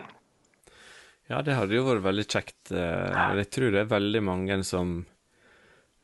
Ja, 1.29 1.41
det 1.41 1.55
hadde 1.57 1.73
jo 1.73 1.87
vært 1.87 2.05
veldig 2.05 2.25
kjekt. 2.29 2.57
Eh, 2.69 3.21
jeg 3.41 3.51
tror 3.53 3.73
det 3.73 3.85
er 3.85 3.93
veldig 3.93 4.21
mange 4.25 4.59
som 4.67 4.99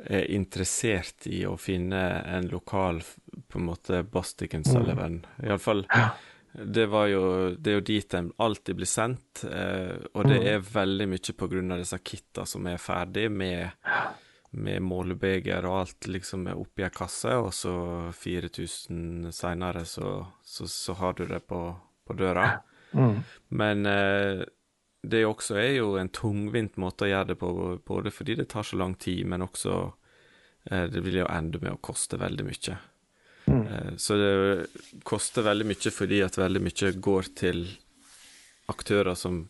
er 0.05 0.31
interessert 0.31 1.27
i 1.29 1.43
å 1.45 1.57
finne 1.61 2.01
en 2.25 2.49
lokal 2.51 3.01
på 3.47 3.59
en 3.59 3.67
måte 3.67 4.03
Bostic 4.03 4.55
Sullivan. 4.65 5.21
Mm. 5.21 5.47
Iallfall 5.47 5.85
det, 6.51 6.85
var 6.91 7.07
jo, 7.07 7.23
det 7.55 7.71
er 7.71 7.77
jo 7.79 7.85
dit 7.87 8.13
en 8.17 8.31
alltid 8.43 8.75
blir 8.81 8.89
sendt, 8.89 9.45
eh, 9.47 9.95
og 10.13 10.27
det 10.27 10.41
mm. 10.41 10.47
er 10.51 10.65
veldig 10.73 11.07
mye 11.13 11.37
på 11.37 11.47
grunn 11.53 11.71
av 11.71 11.79
disse 11.79 12.01
kitta 12.03 12.45
som 12.49 12.67
er 12.67 12.81
ferdig 12.81 13.29
med 13.31 13.69
med 14.51 14.83
målebeger 14.83 15.65
og 15.67 15.77
alt 15.81 16.07
liksom 16.11 16.49
er 16.51 16.59
oppi 16.59 16.83
ei 16.83 16.91
kasse, 16.91 17.37
og 17.39 17.53
så 17.55 17.73
4000 18.11 19.31
seinere 19.35 19.85
så, 19.87 20.17
så, 20.43 20.67
så, 20.67 20.95
har 20.99 21.15
du 21.15 21.23
det 21.29 21.39
på, 21.47 21.61
på 22.07 22.17
døra. 22.19 22.49
Mm. 22.91 23.21
Men 23.55 23.85
eh, 23.87 24.43
det 25.01 25.23
også 25.25 25.57
er 25.57 25.71
jo 25.79 25.95
en 25.97 26.11
tungvint 26.13 26.77
måte 26.81 27.07
å 27.07 27.09
gjøre 27.09 27.31
det 27.31 27.39
på, 27.41 27.49
både 27.87 28.13
fordi 28.13 28.37
det 28.41 28.49
tar 28.51 28.65
så 28.67 28.77
lang 28.77 28.93
tid, 29.01 29.25
men 29.25 29.45
også 29.45 29.77
eh, 30.69 30.85
det 30.93 31.01
vil 31.01 31.23
jo 31.23 31.29
ende 31.29 31.61
med 31.63 31.73
å 31.73 31.81
koste 31.81 32.19
veldig 32.21 32.45
mye. 32.45 32.77
Mm. 33.47 33.63
Eh, 33.65 33.91
så 33.97 34.17
det 34.19 34.31
koster 35.07 35.47
veldig 35.47 35.67
mye 35.71 35.93
fordi 35.95 36.21
at 36.25 36.37
veldig 36.37 36.61
mye 36.67 36.93
går 37.09 37.31
til 37.41 37.65
aktører 38.71 39.17
som 39.17 39.43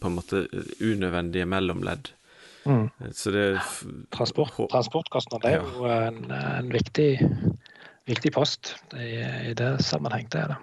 på 0.00 0.08
en 0.08 0.16
måte 0.16 0.46
unødvendige 0.80 1.46
mellomledd. 1.46 2.08
Mm. 2.64 2.88
Så 3.12 3.30
det 3.30 3.60
Transport, 4.16 4.56
Transportkostnader 4.72 5.48
er 5.48 5.58
jo 5.60 5.88
en, 5.92 6.22
en 6.32 6.70
viktig, 6.72 7.10
viktig, 8.08 8.32
post 8.32 8.72
i, 8.96 9.20
i, 9.50 9.52
det 9.52 9.76
sammenheng. 9.84 10.30
Det 10.32 10.40
er 10.40 10.54
det. 10.54 10.60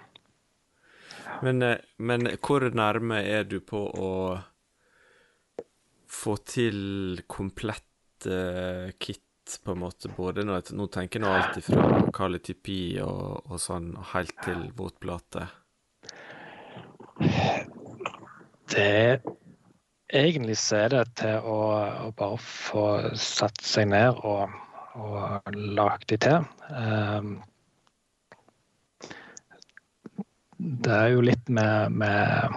Men, 1.41 1.61
eh, 1.61 1.77
men 1.97 2.29
hvor 2.37 2.67
nærme 2.77 3.21
er 3.25 3.43
du 3.49 3.59
på 3.65 3.81
å 3.89 4.11
få 6.11 6.35
til 6.45 7.21
komplett 7.31 8.27
uh, 8.27 8.91
kit, 9.01 9.23
på 9.63 9.73
en 9.73 9.81
måte? 9.81 10.11
Både 10.13 10.45
nå, 10.45 10.59
nå 10.77 10.87
tenker 10.93 11.19
jeg 11.19 11.25
nå 11.25 11.31
alt 11.33 11.61
fra 11.65 12.01
Kali 12.13 12.41
og, 13.01 13.47
og 13.49 13.57
sånn, 13.59 13.93
helt 14.13 14.35
til 14.45 14.67
våtplate. 14.77 15.47
Det 18.71 19.21
egentlig 20.11 20.57
så 20.59 20.83
er 20.83 20.93
det 20.93 21.05
til 21.23 21.47
å, 21.47 21.59
å 22.07 22.11
bare 22.17 22.37
få 22.43 22.85
satt 23.17 23.63
seg 23.65 23.89
ned 23.91 24.19
og, 24.27 24.51
og 24.99 25.55
lagd 25.55 26.09
de 26.11 26.19
til. 26.21 26.45
Um, 26.69 27.39
det 30.61 30.93
er 30.93 31.07
jo 31.15 31.23
litt 31.25 31.49
med, 31.49 31.91
med, 31.91 32.53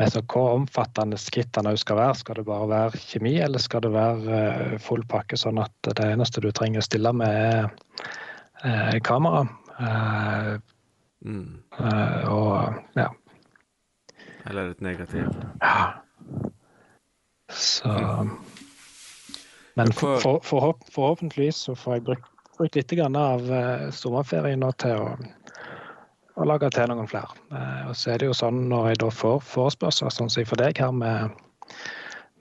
med 0.00 0.12
så 0.12 0.22
hvor 0.24 0.54
omfattende 0.54 1.18
skrittene 1.20 1.74
skal 1.80 1.98
være. 2.00 2.18
Skal 2.22 2.40
det 2.40 2.46
bare 2.48 2.68
være 2.70 3.00
kjemi, 3.02 3.34
eller 3.44 3.60
skal 3.60 3.84
det 3.84 3.92
være 3.92 4.40
uh, 4.40 4.76
full 4.80 5.04
pakke, 5.08 5.36
sånn 5.40 5.60
at 5.60 5.90
det 5.90 6.06
eneste 6.06 6.40
du 6.40 6.48
trenger 6.56 6.80
å 6.80 6.86
stille 6.88 7.12
med, 7.16 7.68
er 8.64 8.96
uh, 8.96 9.00
kamera? 9.04 9.46
Mm. 11.20 11.60
og 12.28 12.76
ja. 12.96 13.06
Eller 14.48 14.70
et 14.72 14.80
negativ. 14.84 15.28
Ja. 15.60 16.00
Så 17.52 17.92
Men 19.76 19.92
for, 19.92 20.20
for, 20.20 20.40
for, 20.44 20.76
forhåpentligvis 20.92 21.64
så 21.68 21.76
får 21.76 21.98
jeg 21.98 22.04
brukt, 22.08 22.28
brukt 22.56 22.76
litt 22.76 22.94
av 23.16 23.52
sommerferien 23.96 24.60
nå 24.60 24.72
til 24.80 25.00
å, 25.00 25.14
å, 26.36 26.46
lage 26.48 26.70
til 26.74 26.90
noen 26.90 27.08
flere. 27.10 27.36
Uh, 27.52 27.90
og 27.90 27.96
så 27.98 28.14
er 28.14 28.22
det 28.22 28.30
jo 28.30 28.36
sånn 28.36 28.66
når 28.70 28.92
jeg 28.92 29.00
da 29.04 29.10
får 29.14 29.40
forespørsler, 29.48 30.14
sånn 30.14 30.30
som 30.32 30.42
jeg 30.42 30.50
får 30.50 30.62
deg 30.62 30.82
her 30.82 30.94
med, 30.94 31.42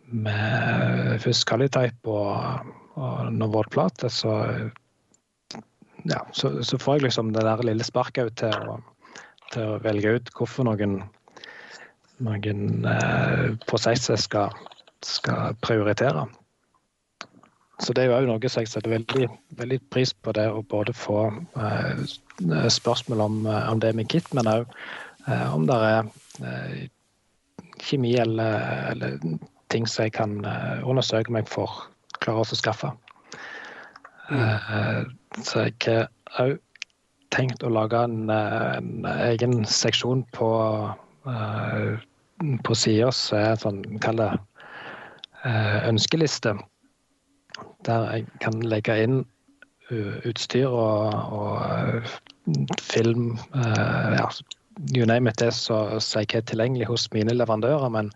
med 0.09 1.15
først 1.23 1.47
Calitype 1.49 2.13
og, 2.13 2.73
og 2.99 3.31
Novod-plate, 3.35 4.11
så 4.13 4.35
ja, 6.07 6.21
så, 6.31 6.59
så, 6.63 6.79
får 6.79 6.99
jeg 6.99 7.09
liksom 7.09 7.33
det 7.35 7.43
der 7.43 7.63
lille 7.67 7.83
sparket 7.83 8.37
til 8.39 8.71
å, 8.71 8.77
til 9.51 9.73
å 9.73 9.79
velge 9.83 10.13
ut 10.15 10.29
hvorfor 10.37 10.69
noen 10.69 11.01
noen 12.25 12.85
eh, 12.87 13.45
prosesser 13.69 14.19
skal, 14.19 14.55
skal, 15.05 15.55
prioritere. 15.63 16.25
Så 17.79 17.93
det 17.95 18.03
er 18.03 18.09
jo 18.09 18.17
òg 18.17 18.27
noe 18.27 18.51
som 18.51 18.63
jeg 18.63 18.71
setter 18.71 18.91
veldig, 18.91 19.27
veldig, 19.59 19.79
pris 19.93 20.11
på, 20.13 20.33
det 20.35 20.49
å 20.51 20.63
både 20.67 20.93
få 20.95 21.29
eh, 21.59 22.01
spørsmål 22.71 23.23
om, 23.23 23.37
eh, 23.47 23.69
om, 23.71 23.79
det 23.79 23.93
med 23.95 24.09
kit, 24.11 24.27
men 24.35 24.49
òg 24.51 24.65
eh, 25.27 25.45
om 25.55 25.67
det 25.69 25.77
er 25.87 26.09
eh, 26.43 26.81
kjemi 27.79 28.17
eller, 28.19 28.65
eller, 28.91 29.19
ting 29.69 29.85
som 29.87 30.07
jeg 30.07 30.15
kan 30.17 30.39
eh, 30.49 30.81
undersøke 30.83 31.31
meg 31.31 31.47
for 31.47 31.85
klare 32.19 32.43
å 32.43 32.57
skaffe. 32.57 32.91
Mm. 34.29 35.09
så 35.41 35.63
jeg 35.63 36.03
har 36.35 36.51
òg 36.51 36.59
tenkt 37.33 37.63
å 37.65 37.71
lage 37.73 37.97
en, 38.05 38.29
en 38.29 39.07
egen 39.09 39.63
seksjon 39.65 40.21
på 40.37 40.49
på 42.63 42.75
sida 42.77 43.11
så 43.15 43.37
er 43.39 43.59
sånn, 43.59 43.81
kall 44.03 44.19
det, 44.19 44.29
eh, 45.43 45.87
ønskeliste. 45.89 46.55
Der 47.87 48.07
jeg 48.11 48.25
kan 48.43 48.61
legge 48.61 48.95
inn 49.03 49.19
utstyr 50.27 50.67
og, 50.69 51.13
og 51.33 52.75
film, 52.81 53.37
ja, 53.55 54.27
you 54.95 55.05
name 55.05 55.29
it, 55.29 55.39
det 55.39 55.53
som 55.53 56.21
jeg 56.21 56.27
har 56.33 56.45
tilgjengelig 56.45 56.87
hos 56.87 57.07
mine 57.13 57.33
leverandører, 57.33 57.89
men 57.89 58.11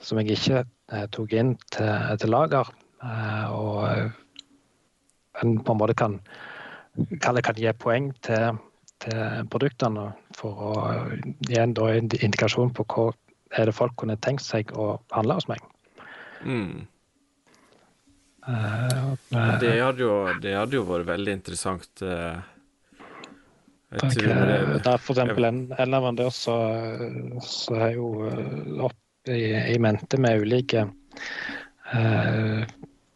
som 0.00 0.20
jeg 0.20 0.36
ikke 0.36 0.64
tok 1.12 1.32
inn 1.32 1.56
til, 1.74 1.90
til 2.20 2.30
lager. 2.30 2.70
Og 3.52 4.12
en 5.42 5.58
på 5.62 5.72
en 5.74 5.78
måte 5.80 5.94
kan, 5.98 6.18
kan, 7.22 7.40
kan 7.42 7.58
gi 7.58 7.72
poeng 7.78 8.12
til, 8.26 8.58
til 9.04 9.48
produktene 9.50 10.10
for 10.36 10.62
å 10.70 10.74
gi 11.48 11.58
en 11.60 11.74
indikasjon 12.20 12.74
på 12.74 12.86
hva 12.94 13.10
er 13.56 13.68
det 13.68 13.76
folk 13.76 13.96
kunne 13.96 14.18
tenkt 14.20 14.44
seg 14.44 14.72
å 14.76 14.98
handle 15.14 15.38
hos 15.38 15.48
meg. 15.50 15.62
Mm. 16.44 16.86
Det, 18.46 19.72
hadde 19.80 20.04
jo, 20.04 20.12
det, 20.40 20.54
hadde 20.56 20.78
jo, 20.78 20.84
vært 20.88 21.08
veldig 21.10 21.34
interessant. 21.36 21.88
Uh, 22.00 22.38
jeg 23.98 24.12
tror 24.14 24.28
det, 24.28 24.58
det 24.84 24.92
er 24.92 25.02
for 25.02 25.16
eksempel 25.16 25.48
en, 25.48 25.60
en 25.72 25.92
leverandør 25.94 26.32
som 26.34 27.78
er 27.80 27.94
jo 27.96 28.10
opp 28.84 29.30
i, 29.32 29.42
i 29.74 29.78
mente 29.80 30.20
med 30.20 30.44
ulike 30.44 30.84
uh, 30.84 32.64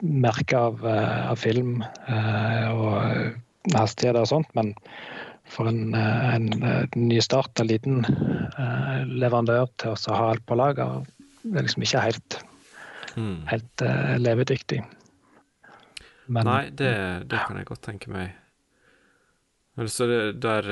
merker 0.02 0.58
av, 0.72 0.84
av 0.88 1.36
film 1.38 1.82
og 1.82 3.76
hastigheter 3.76 4.24
og 4.24 4.30
sånt, 4.32 4.48
men 4.58 4.72
for 5.52 5.68
en, 5.68 5.94
eh, 5.94 6.34
en, 6.34 6.48
en 6.52 6.62
eh, 6.62 6.88
nystarta 6.96 7.64
liten 7.66 8.04
uh, 8.04 9.02
leverandør 9.06 9.68
til 9.80 9.92
å 9.92 10.16
ha 10.16 10.30
alt 10.32 10.44
på 10.48 10.56
lager, 10.58 11.02
er 11.52 11.66
liksom 11.66 11.84
ikke 11.86 12.04
helt, 12.06 12.38
mm. 13.16 13.36
helt 13.50 13.84
uh, 13.84 14.14
levedyktig. 14.22 14.80
Men, 16.32 16.48
Nei, 16.48 16.62
det, 16.70 16.92
det, 17.28 17.42
kan 17.44 17.58
jeg 17.60 17.68
godt 17.68 17.84
tenke 17.84 18.12
meg. 18.12 18.32
Altså, 19.80 20.06
der, 20.32 20.68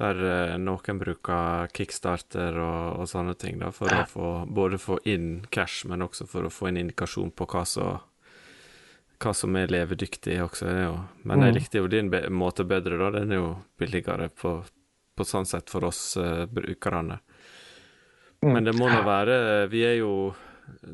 der 0.00 0.22
noen 0.60 1.00
bruker 1.00 1.68
kickstarter 1.76 2.56
og, 2.60 3.02
og 3.02 3.10
sånne 3.10 3.36
ting, 3.40 3.60
da, 3.60 3.70
for 3.74 3.92
ja. 3.92 4.02
å 4.04 4.08
få, 4.08 4.32
både 4.48 4.80
få 4.80 4.98
inn 5.08 5.44
cash, 5.52 5.84
men 5.90 6.04
også 6.06 6.28
for 6.30 6.48
å 6.48 6.52
få 6.52 6.70
en 6.70 6.80
indikasjon 6.84 7.34
på 7.36 7.48
hva 7.52 7.64
som 7.68 8.02
hva 9.24 9.34
som 9.36 9.56
er 9.56 9.72
levedyktig 9.72 10.38
også. 10.44 10.68
Er 10.68 10.82
jo. 10.86 10.96
Men 11.24 11.44
jeg 11.44 11.52
mm. 11.52 11.58
likte 11.58 11.82
jo 11.82 11.90
din 11.90 12.10
be 12.12 12.24
måte 12.32 12.66
bedre, 12.68 12.98
da. 13.00 13.10
Den 13.18 13.32
er 13.32 13.40
jo 13.40 13.52
billigere 13.80 14.28
på, 14.28 14.56
på 15.14 15.26
sånn 15.28 15.48
sett 15.48 15.72
for 15.72 15.86
oss 15.88 16.02
uh, 16.20 16.44
brukerne. 16.50 17.20
Mm. 18.44 18.50
Men 18.50 18.66
det 18.66 18.74
må 18.76 18.90
nå 18.90 18.98
være 19.06 19.36
Vi 19.72 19.80
er 19.88 19.94
jo 20.02 20.34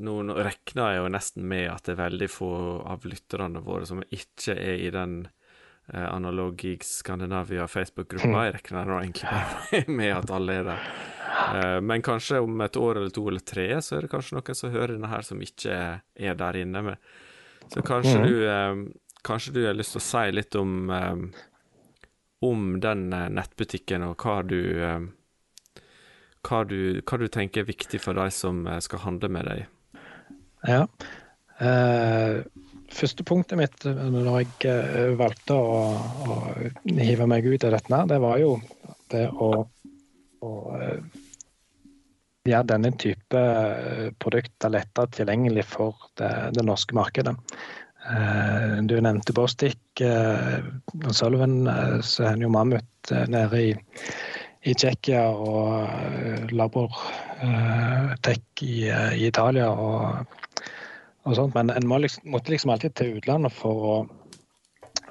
Nå 0.00 0.14
regner 0.34 0.94
jeg 0.94 1.02
jo 1.02 1.12
nesten 1.14 1.46
med 1.50 1.68
at 1.70 1.84
det 1.86 1.94
er 1.94 2.02
veldig 2.04 2.30
få 2.30 2.50
av 2.90 3.06
lytterne 3.06 3.62
våre 3.64 3.86
som 3.86 4.02
ikke 4.02 4.56
er 4.58 4.82
i 4.82 4.90
den 4.94 5.22
eh, 5.92 6.06
Analog 6.08 6.58
Geeks 6.58 6.96
Skandinavia 7.04 7.68
Facebook-gruppa. 7.70 8.32
Mm. 8.32 8.42
Jeg 8.48 8.56
regner 8.58 8.90
nå 8.90 9.00
egentlig 9.04 9.84
med 10.02 10.14
at 10.16 10.34
alle 10.34 10.60
er 10.60 10.70
der. 10.72 10.92
Eh, 11.54 11.78
men 11.86 12.02
kanskje 12.06 12.42
om 12.42 12.66
et 12.66 12.78
år 12.80 13.02
eller 13.02 13.14
to 13.14 13.28
eller 13.30 13.46
tre, 13.46 13.72
så 13.78 13.96
er 13.96 14.06
det 14.06 14.12
kanskje 14.12 14.38
noen 14.38 14.58
som 14.58 14.74
hører 14.74 14.96
denne 14.96 15.12
her, 15.12 15.26
som 15.26 15.42
ikke 15.44 15.80
er 16.00 16.40
der 16.44 16.62
inne. 16.64 16.86
med 16.90 17.10
så 17.74 17.82
kanskje, 17.82 18.18
mm. 18.18 18.28
du, 18.28 18.50
eh, 18.50 18.76
kanskje 19.22 19.52
du 19.52 19.66
har 19.66 19.76
lyst 19.78 19.94
til 19.94 20.00
å 20.00 20.06
si 20.08 20.32
litt 20.34 20.56
om, 20.58 20.90
eh, 20.90 21.16
om 22.46 22.64
den 22.82 23.12
eh, 23.12 23.28
nettbutikken, 23.30 24.08
og 24.08 24.24
hva 24.24 24.40
du, 24.42 24.60
hva 26.46 26.62
du, 26.68 27.00
hva 27.04 27.18
du 27.20 27.26
tenker 27.28 27.62
er 27.62 27.70
viktig 27.70 28.00
for 28.02 28.18
de 28.18 28.26
som 28.34 28.64
skal 28.84 29.04
handle 29.04 29.30
med 29.32 29.48
deg? 29.50 29.64
Ja. 30.68 30.84
Eh, 31.60 32.40
første 32.90 33.24
punktet 33.28 33.60
mitt 33.60 33.84
når 33.84 34.30
jeg 34.40 35.16
valgte 35.20 35.56
å, 35.56 35.80
å, 36.26 36.38
hive 36.84 37.28
meg 37.30 37.48
ut 37.48 37.66
av 37.68 37.76
dette, 37.76 38.04
det 38.12 38.20
var 38.22 38.40
jo 38.40 38.54
det 39.12 39.26
å, 39.30 39.50
å 40.40 40.52
gjøre 42.48 42.68
denne 42.72 42.92
type 43.00 43.40
eh, 43.40 44.08
produkter 44.22 44.72
lettere 44.72 45.12
tilgjengelig 45.14 45.66
for 45.68 46.10
det, 46.20 46.32
det 46.56 46.64
norske 46.66 46.96
markedet. 46.96 47.34
Eh, 48.10 48.76
du 48.88 48.96
nevnte 49.00 49.34
Bostik. 49.36 49.80
Eh, 50.00 50.60
Sullivan, 51.12 51.62
så 52.02 52.24
er 52.24 52.34
han 52.34 52.44
jo 52.44 52.52
Mammut 52.52 53.12
nede 53.28 53.62
i, 53.62 53.74
i 54.68 54.74
Tsjekkia 54.76 55.22
og 55.32 56.52
Labortech 56.52 58.42
i, 58.66 58.88
i, 58.90 59.26
Italia. 59.28 59.70
Og 59.72 60.26
og 61.28 61.36
sånt, 61.36 61.54
men 61.54 61.70
en 61.74 61.88
må 61.88 61.98
liksom, 62.00 62.30
måtte 62.32 62.54
liksom 62.54 62.72
alltid 62.72 62.94
til 62.96 63.18
utlandet 63.18 63.52
for 63.52 63.88
å, 63.90 63.96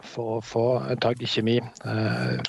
for 0.02 0.38
å 0.38 0.46
få 0.46 0.64
tak 1.04 1.22
i 1.22 1.30
kjemi. 1.30 1.60
Eh, 1.62 2.40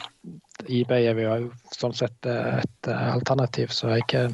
eBay 0.81 1.11
er 1.11 1.21
jo 1.21 1.51
sånn 1.77 1.97
sett 1.97 2.27
et 2.31 2.89
alternativ, 2.91 3.73
så 3.77 3.93
jeg, 3.95 4.33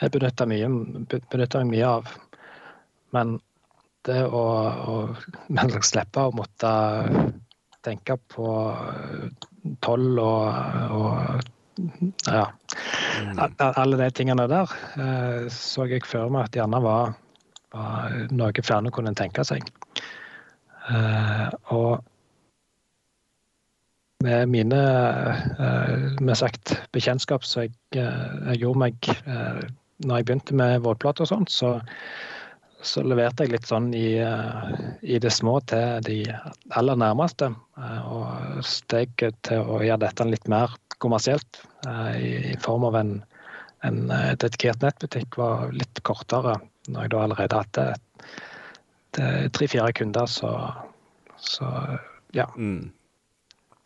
jeg 0.00 0.14
benytter, 0.14 0.48
mye, 0.50 0.70
benytter 1.10 1.64
meg 1.64 1.72
mye 1.74 1.90
av. 1.98 2.14
Men 3.14 3.36
det 4.06 4.22
å, 4.26 4.44
å 4.94 4.94
slippe 5.90 6.28
å 6.28 6.34
måtte 6.36 6.72
tenke 7.86 8.18
på 8.30 8.48
toll 9.82 10.08
og, 10.22 10.46
og 10.94 11.52
ja, 12.26 12.52
mm. 13.22 13.38
alle 13.58 13.96
de 14.00 14.10
tingene 14.16 14.46
der 14.48 14.72
eh, 14.96 15.48
så 15.52 15.84
jeg 15.90 16.06
for 16.08 16.32
meg 16.32 16.48
at 16.48 16.56
gjerne 16.56 16.80
var, 16.84 17.16
var 17.74 18.14
noe 18.32 18.64
flere 18.64 18.92
kunne 18.94 19.12
tenke 19.16 19.44
seg. 19.44 19.66
Eh, 20.88 21.48
og 21.76 22.00
med 24.24 24.48
mine 24.48 24.78
eh, 25.60 26.06
med 26.20 26.38
sagt 26.40 26.78
bekjentskap 26.96 27.44
som 27.44 27.66
jeg, 27.66 27.76
jeg, 27.92 28.62
gjorde 28.62 28.80
meg 28.86 29.10
når 30.06 30.16
jeg 30.16 30.28
begynte 30.28 30.56
med 30.56 30.80
våtplate 30.86 31.24
og 31.24 31.30
sånt, 31.30 31.52
så, 31.52 31.76
så, 32.80 33.04
leverte 33.04 33.44
jeg 33.44 33.52
litt 33.52 33.68
sånn 33.68 33.92
i, 33.96 34.16
i, 34.16 35.20
det 35.20 35.32
små 35.32 35.58
til 35.68 36.00
de 36.04 36.18
aller 36.76 36.98
nærmeste. 37.00 37.48
Og 37.76 38.60
steg 38.64 39.14
til 39.16 39.62
å 39.64 39.80
gjøre 39.80 40.02
dette 40.04 40.28
litt 40.28 40.50
mer 40.52 40.76
kommersielt 41.02 41.60
i, 42.16 42.52
i 42.52 42.56
form 42.62 42.84
av 42.88 42.96
en, 42.98 43.12
en 43.86 43.98
dedikert 44.40 44.82
nettbutikk 44.82 45.36
var 45.38 45.70
litt 45.76 46.00
kortere 46.06 46.56
når 46.88 47.06
jeg 47.06 47.12
da 47.12 47.22
allerede 47.26 47.60
hadde 47.60 47.86
tre-fire 49.56 49.92
kunder 49.96 50.26
så 50.30 50.50
ja, 52.36 52.50
mm. 52.56 52.90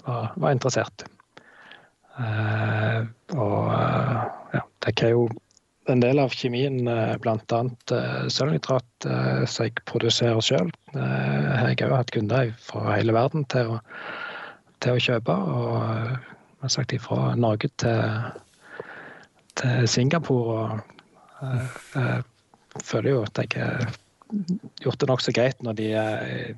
var, 0.05 0.33
var, 0.37 0.53
interessert. 0.53 1.05
Uh, 2.21 3.07
og 3.37 3.71
uh, 3.71 4.25
ja, 4.53 4.65
det 4.85 4.95
er 5.07 5.15
jo 5.15 5.29
en 5.91 6.03
del 6.03 6.21
av 6.21 6.35
kjemien, 6.35 6.83
uh, 6.89 7.15
bl.a. 7.23 7.61
Uh, 7.93 8.27
sølvnitrat, 8.33 8.89
uh, 9.07 9.45
som 9.49 9.69
jeg 9.69 9.85
produserer 9.89 10.43
sjøl. 10.45 10.73
Uh, 10.97 11.71
jeg 11.71 11.79
har 11.81 11.93
òg 11.93 11.97
hatt 12.03 12.13
kunder 12.15 12.53
fra 12.67 12.97
hele 12.97 13.15
verden 13.17 13.47
til 13.53 13.77
å, 13.77 13.81
til 14.85 14.99
å 14.99 15.05
kjøpe. 15.07 15.39
Og 15.55 16.40
har 16.61 16.73
sagt 16.73 16.95
fra 17.03 17.35
Norge 17.37 17.71
til, 17.81 18.03
til 19.57 19.89
Singapore. 19.89 20.81
og 21.41 22.25
føler 22.85 23.11
jo 23.11 23.23
at 23.23 23.39
jeg 23.39 23.65
har 23.65 23.91
gjort 24.83 25.01
det 25.01 25.09
nokså 25.11 25.33
greit 25.35 25.63
når 25.65 25.79
de, 25.79 25.89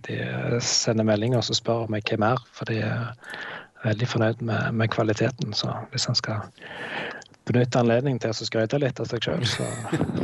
de, 0.06 0.18
sender 0.60 1.06
meldinger 1.08 1.40
og 1.40 1.56
spør 1.56 1.86
om 1.86 1.96
jeg 1.96 2.04
har 2.10 2.20
mer, 2.20 2.44
for 2.52 2.68
de 2.68 2.82
er 2.84 3.12
veldig 3.84 4.08
fornøyd 4.08 4.42
med, 4.44 4.72
med 4.72 4.92
kvaliteten. 4.92 5.54
Så 5.56 5.72
hvis 5.90 6.04
han 6.10 6.18
skal 6.18 6.44
benytte 7.48 7.80
anledningen 7.80 8.20
til 8.22 8.30
å 8.30 8.46
skryte 8.46 8.78
litt 8.78 9.00
av 9.02 9.08
seg 9.10 9.24
sjøl, 9.24 9.46
så, 9.48 9.66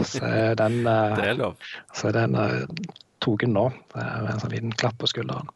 så, 0.04 0.24
er 0.28 0.58
den, 0.60 0.82
er. 0.86 1.44
Så 1.94 2.10
er 2.10 2.18
den 2.20 2.36
togen 3.24 3.56
nå, 3.56 3.68
med 3.96 4.32
en 4.32 4.42
sånn 4.42 4.54
liten 4.54 4.76
klapp 4.78 5.00
på 5.00 5.10
skulderen. 5.10 5.50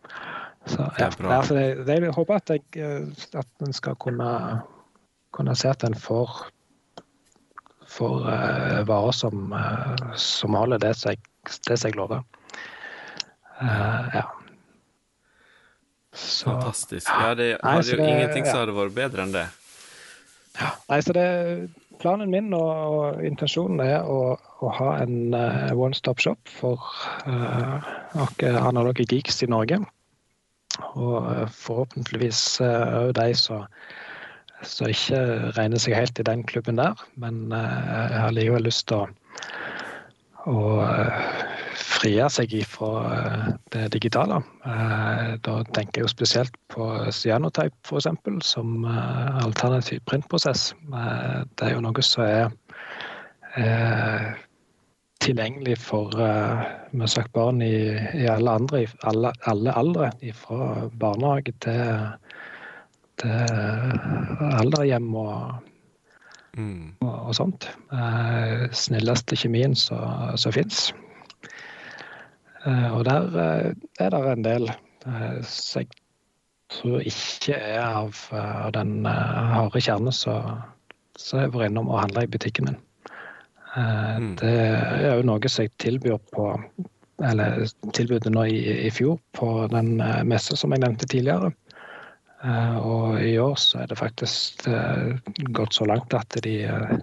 Så, 0.66 0.86
ja, 0.98 1.08
det 1.10 1.26
er 1.26 1.32
altså, 1.34 1.54
jeg, 1.58 2.02
jeg 2.02 2.12
håper 2.14 2.38
at 2.38 2.50
jeg 2.50 2.62
eh, 2.78 3.24
at 3.34 3.66
en 3.66 3.72
skal 3.74 3.96
kunne, 3.98 4.28
kunne 5.34 5.56
se 5.58 5.68
at 5.68 5.84
en 5.84 5.96
får 5.98 6.30
for 7.92 8.24
uh, 8.24 8.88
varer 8.88 9.12
som, 9.12 9.52
uh, 9.52 10.14
som 10.16 10.54
holder 10.56 10.80
det 10.80 10.94
som 10.96 11.12
jeg, 11.12 11.18
det 11.68 11.76
jeg 11.84 11.96
lover. 11.96 12.22
Uh, 13.60 14.06
ja. 14.14 14.22
Så, 16.12 16.50
Fantastisk. 16.50 17.10
Ja, 17.10 17.34
det 17.34 17.56
hadde 17.64 17.96
jo 17.96 18.04
ingenting 18.04 18.46
som 18.46 18.62
hadde 18.62 18.76
vært 18.76 18.96
bedre 18.96 19.26
enn 19.26 19.34
det. 19.34 19.46
Ja, 20.60 20.74
nei, 20.88 21.00
så 21.04 21.14
det, 21.16 21.26
Planen 22.02 22.32
min 22.32 22.50
og, 22.56 22.70
og 22.96 23.20
intensjonen 23.24 23.80
er 23.84 24.08
å, 24.08 24.34
å 24.34 24.70
ha 24.74 24.88
en 25.04 25.36
uh, 25.36 25.70
one 25.76 25.94
stop 25.94 26.20
shop 26.20 26.50
for 26.50 26.82
uh, 27.28 27.92
analoge 28.42 29.06
geeks 29.06 29.44
i 29.44 29.50
Norge. 29.52 29.78
Og 30.96 31.48
forhåpentligvis 31.52 32.60
òg 32.64 33.12
de 33.18 33.32
som 33.36 33.66
ikke 34.90 35.18
regner 35.56 35.80
seg 35.82 35.96
helt 35.96 36.18
i 36.18 36.26
den 36.26 36.44
klubben 36.46 36.78
der. 36.80 36.98
Men 37.20 37.52
eh, 37.52 38.12
jeg 38.12 38.20
har 38.20 38.36
likevel 38.36 38.66
lyst 38.66 38.86
til 38.90 39.02
å, 39.02 39.08
å 40.52 40.60
eh, 40.84 41.32
frie 41.78 42.28
seg 42.32 42.54
fra 42.70 42.92
eh, 43.16 43.48
det 43.74 43.88
digitale. 43.96 44.40
Da 44.62 45.56
tenker 45.74 46.00
jeg 46.00 46.06
jo 46.06 46.12
spesielt 46.12 46.56
på 46.72 46.86
cyanotype 47.14 47.74
f.eks. 47.88 48.08
som 48.46 48.86
alternativ 48.86 50.02
printprosess. 50.08 50.72
Det 50.92 51.68
er 51.68 51.76
jo 51.76 51.84
noe 51.84 52.06
som 52.06 52.24
er 52.26 52.50
tilgjengelig 55.22 55.78
for 55.80 56.12
uh, 56.18 57.06
sagt, 57.06 57.32
barn 57.32 57.62
i, 57.62 57.94
i, 57.94 58.26
alle 58.30 58.58
andre, 58.60 58.84
alle, 59.08 59.32
alle 59.50 59.74
aldre. 59.78 60.10
Fra 60.36 60.88
barnehage 61.00 61.54
til 61.64 62.12
til 63.22 63.30
alderhjem 64.58 65.14
og, 65.14 65.54
mm. 66.56 66.94
og, 67.00 67.14
og, 67.14 67.34
sånt. 67.36 67.68
Uh, 67.92 68.68
snilleste 68.74 69.38
kjemien 69.38 69.76
som 69.78 70.54
fins. 70.54 70.90
Uh, 72.62 72.88
og 72.96 73.04
der 73.08 73.40
eh, 73.42 73.72
er 73.98 74.12
det 74.14 74.20
en 74.30 74.44
del 74.46 74.68
eh, 74.70 75.38
som 75.42 75.82
jeg 75.82 75.88
tror 76.70 77.02
ikke 77.02 77.56
er 77.58 77.80
av, 77.82 78.20
den 78.76 79.02
harde 79.04 79.82
kjerne 79.82 80.12
som 80.14 80.62
jeg 81.18 81.50
vært 81.52 81.72
innom 81.72 81.90
og 81.90 81.98
handla 82.04 82.22
i 82.22 82.30
butikken 82.30 82.70
min. 82.70 82.78
Uh, 83.72 84.16
mm. 84.20 84.32
Det 84.40 84.52
er 84.52 85.14
jo 85.16 85.28
noe 85.28 85.48
som 85.48 85.66
jeg 85.66 85.76
tilbyr 85.82 86.18
på 86.34 86.50
eller 87.22 87.62
tilbudet 87.94 88.32
nå 88.34 88.44
i, 88.50 88.58
i 88.88 88.90
fjor 88.90 89.20
på 89.38 89.48
den 89.72 89.94
uh, 90.02 90.24
messa 90.26 90.56
som 90.58 90.74
jeg 90.74 90.82
nevnte 90.82 91.06
tidligere. 91.06 91.52
Eh, 92.42 92.78
og 92.82 93.20
i 93.22 93.36
år 93.38 93.54
så 93.60 93.84
er 93.84 93.90
det 93.90 94.00
faktisk 94.00 94.64
eh, 94.66 95.12
gått 95.54 95.76
så 95.76 95.86
langt 95.86 96.14
at 96.16 96.34
de, 96.42 96.56
eh, 96.66 96.94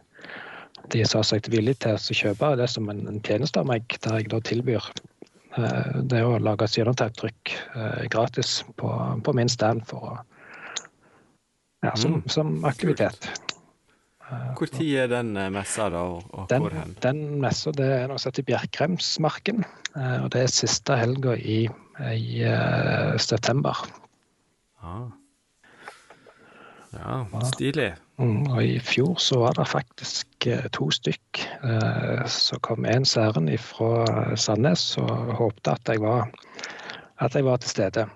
de 0.92 1.04
sa 1.08 1.22
seg 1.24 1.48
villige 1.54 1.86
til 1.86 1.96
å 1.96 2.18
kjøpe 2.22 2.56
det 2.60 2.68
som 2.74 2.90
en, 2.92 3.06
en 3.08 3.22
tjeneste 3.24 3.62
av 3.62 3.70
meg, 3.70 3.88
der 4.04 4.20
jeg 4.20 4.34
da 4.34 4.42
tilbyr 4.44 4.92
det 6.08 6.20
å 6.24 6.38
lage 6.40 6.68
gjennomtapptrykk 6.72 7.52
gratis 8.14 8.60
på, 8.78 8.90
på, 9.26 9.34
min 9.36 9.50
stand 9.50 9.82
for 9.90 10.20
ja, 11.84 11.96
som, 11.98 12.20
som 12.32 12.54
aktivitet. 12.70 13.26
Hvor 14.30 14.70
tid 14.70 14.96
er 15.04 15.08
den 15.12 15.34
messa, 15.54 15.88
da? 15.90 16.04
og 16.20 16.50
den, 16.52 16.66
hvor 16.66 16.76
hen? 16.76 16.96
Den 17.02 17.22
messa 17.42 17.74
det 17.76 17.88
er 17.96 18.10
noe 18.12 18.22
som 18.22 18.30
heter 18.30 18.46
Bjerkremsmarken. 18.50 19.64
og 19.96 20.28
Det 20.34 20.44
er 20.44 20.52
siste 20.54 20.98
helga 21.00 21.34
i, 21.38 21.64
i 22.14 22.44
uh, 22.46 23.18
september. 23.18 23.82
Ah. 24.86 25.10
Ja, 26.94 27.24
stilig. 27.54 27.92
Mm, 28.20 28.50
og 28.52 28.64
I 28.66 28.80
fjor 28.82 29.20
så 29.22 29.44
var 29.44 29.56
det 29.56 29.68
faktisk 29.70 30.48
eh, 30.50 30.66
to 30.76 30.90
stykk. 30.92 31.42
Eh, 31.64 32.24
så 32.28 32.58
kom 32.66 32.86
en 32.86 33.06
særen 33.06 33.48
fra 33.62 34.36
Sandnes 34.36 34.98
og 35.00 35.36
håpte 35.38 35.76
at 35.78 35.94
jeg 35.94 36.02
var, 36.04 36.32
at 37.22 37.36
jeg 37.36 37.46
var 37.46 37.62
til 37.62 37.70
stede. 37.70 38.08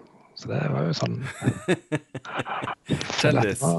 Så 0.44 0.50
det 0.52 0.60
var 0.74 0.90
jo 0.90 0.94
sånn 0.98 1.22
Kjendis. 3.22 3.62
Nå, 3.64 3.70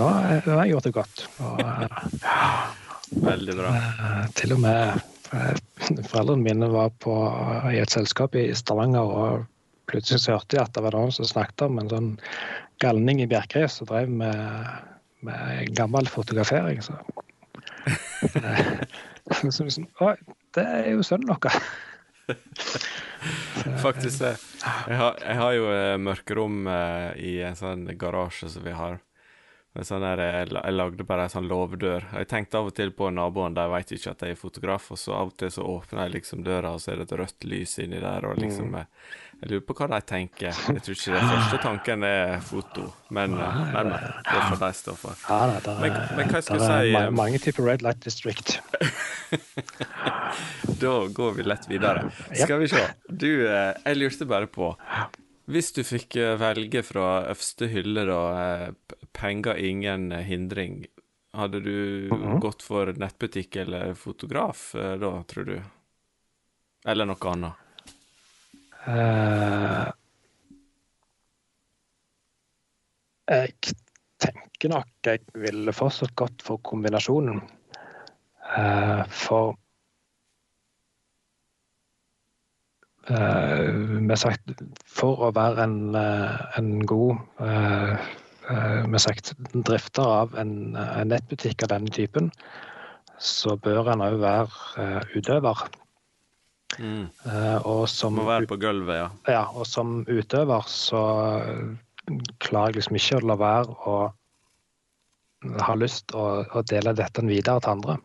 nå, 0.00 0.08
har 0.10 0.64
jeg 0.64 0.72
gjort 0.72 0.88
det 0.88 0.92
godt. 0.96 1.22
Og, 1.46 1.60
Veldig 3.22 3.54
bra. 3.54 3.70
Til 4.34 4.56
og 4.56 4.64
med 4.64 4.98
foreldrene 6.08 6.42
mine 6.42 6.68
var 6.72 6.90
på, 6.98 7.14
i 7.70 7.78
et 7.78 7.94
selskap 7.94 8.34
i 8.34 8.48
Stavanger, 8.58 9.06
og 9.06 9.46
plutselig 9.88 10.24
så 10.24 10.34
hørte 10.34 10.58
jeg 10.58 10.66
at 10.66 10.74
det 10.74 10.82
var 10.88 10.98
noen 10.98 11.14
som 11.14 11.28
snakket 11.30 11.68
om 11.68 11.78
en 11.78 11.92
sånn 11.92 12.10
galning 12.82 13.22
i 13.22 13.28
Bjerkreim 13.30 13.70
som 13.70 13.86
drev 13.86 14.10
med, 14.10 14.82
med 15.22 15.70
gammel 15.78 16.10
fotografering. 16.10 16.82
Så. 16.82 16.98
så 19.54 19.68
liksom, 19.70 19.86
Å, 20.02 20.16
det 20.58 20.66
er 20.66 20.90
jo 20.96 21.06
sønnen 21.06 21.30
vår. 21.30 21.62
Faktisk 23.84 24.22
det. 24.22 24.36
Jeg 24.88 24.96
har, 25.00 25.18
jeg 25.24 25.36
har 25.40 25.52
jo 25.56 25.68
eh, 25.72 25.98
mørkerom 26.00 26.66
eh, 26.70 27.12
i 27.24 27.34
en 27.46 27.58
sånn 27.58 27.86
garasje 27.98 28.50
som 28.52 28.66
vi 28.66 28.74
har. 28.76 29.00
Sånn 29.86 30.02
der, 30.02 30.18
jeg, 30.18 30.46
jeg 30.56 30.74
lagde 30.74 31.04
bare 31.06 31.28
en 31.28 31.32
sånn 31.32 31.48
låvedør. 31.50 32.08
Jeg 32.18 32.28
tenkte 32.30 32.58
av 32.58 32.70
og 32.70 32.74
til 32.74 32.90
på 32.96 33.12
naboene, 33.14 33.54
de 33.54 33.66
vet 33.70 33.92
ikke 33.94 34.10
at 34.10 34.24
jeg 34.24 34.34
er 34.34 34.40
fotograf, 34.40 34.88
og 34.90 34.98
så 34.98 35.14
av 35.14 35.30
og 35.30 35.36
til 35.38 35.52
så 35.54 35.66
åpner 35.70 36.06
jeg 36.06 36.14
liksom 36.16 36.42
døra, 36.46 36.72
og 36.74 36.82
så 36.82 36.92
er 36.92 36.98
det 36.98 37.06
et 37.06 37.14
rødt 37.20 37.46
lys 37.46 37.76
inni 37.84 38.00
der, 38.02 38.26
og 38.26 38.40
liksom 38.42 38.72
mm. 38.74 38.80
Eh, 39.38 39.44
jeg 39.44 39.50
lurer 39.52 39.64
på 39.66 39.74
hva 39.78 39.86
de 39.92 40.00
tenker. 40.02 40.50
Jeg 40.50 40.82
tror 40.82 40.96
ikke 40.96 41.14
den 41.14 41.28
første 41.30 41.58
tanken 41.62 42.04
er 42.04 42.40
foto, 42.42 42.88
men, 43.14 43.36
nei, 43.38 43.84
nei, 43.86 44.00
det 44.26 44.40
får 44.48 44.58
de 44.62 44.70
står 44.74 44.98
for. 44.98 45.20
Ja, 45.28 45.38
nei, 45.46 45.60
der, 45.62 45.78
men, 45.82 46.00
men 46.18 46.32
hva 46.32 46.42
skal 46.42 46.58
jeg 46.58 46.90
si 46.90 46.96
er 46.98 47.14
Mange 47.14 47.38
typer 47.42 47.68
Red 47.68 47.84
Light 47.86 48.02
District. 48.02 48.58
da 50.82 50.94
går 51.14 51.38
vi 51.38 51.46
lett 51.46 51.70
videre. 51.70 52.10
Skal 52.34 52.64
vi 52.64 52.68
se. 52.72 52.82
Du, 53.08 53.30
eh, 53.46 53.72
jeg 53.84 53.98
lurte 53.98 54.28
bare 54.28 54.50
på 54.50 54.72
Hvis 55.48 55.72
du 55.76 55.82
fikk 55.86 56.18
eh, 56.20 56.34
velge 56.40 56.82
fra 56.84 57.06
øverste 57.30 57.70
hylle, 57.70 58.04
da, 58.10 58.20
eh, 58.42 58.98
penger 59.16 59.58
ingen 59.62 60.10
hindring, 60.12 60.86
hadde 61.32 61.60
du 61.60 62.08
mm 62.10 62.18
-hmm. 62.18 62.40
gått 62.40 62.62
for 62.62 62.92
nettbutikk 62.92 63.56
eller 63.56 63.94
fotograf 63.94 64.74
da, 64.74 65.22
tror 65.22 65.44
du? 65.44 65.60
Eller 66.86 67.04
noe 67.04 67.30
annet? 67.30 67.67
Uh, 68.88 69.90
jeg 73.28 73.74
tenker 74.22 74.72
nok 74.72 74.88
jeg 75.04 75.20
ville 75.36 75.74
fortsatt 75.76 76.14
gått 76.16 76.44
for 76.46 76.62
kombinasjonen. 76.64 77.42
Uh, 78.56 79.04
for 79.12 79.58
vi 83.08 84.00
med 84.04 84.18
sagt, 84.20 84.50
For 84.84 85.20
å 85.24 85.30
være 85.32 85.64
en, 85.64 85.94
en 85.96 86.66
god 86.84 87.16
med 88.84 89.00
sagt, 89.00 89.30
drifter 89.54 90.04
av 90.04 90.34
en, 90.36 90.76
en, 90.76 91.08
nettbutikk 91.08 91.64
av 91.64 91.72
denne 91.72 91.88
typen, 91.88 92.28
så 93.16 93.56
bør 93.64 93.88
en 93.94 94.04
òg 94.04 94.18
være 94.20 95.08
utøver. 95.16 95.64
Mm. 96.76 97.06
og 97.64 97.86
som, 97.88 98.18
Må 98.18 98.26
være 98.28 98.46
på 98.50 98.58
gulvet, 98.60 98.98
ja. 99.00 99.08
ja. 99.32 99.44
Og 99.56 99.64
som 99.66 100.02
utøver 100.04 100.66
så 100.68 101.00
klarer 102.44 102.74
jeg 102.74 102.82
liksom 102.82 102.98
ikke 103.00 103.18
å 103.18 103.28
la 103.30 103.36
være 103.40 103.76
å 103.88 103.96
ha 105.62 105.74
lyst 105.78 106.14
å, 106.18 106.26
å 106.44 106.62
dele 106.66 106.94
dette 106.98 107.24
videre 107.26 107.62
til 107.62 107.74
andre. 107.76 107.96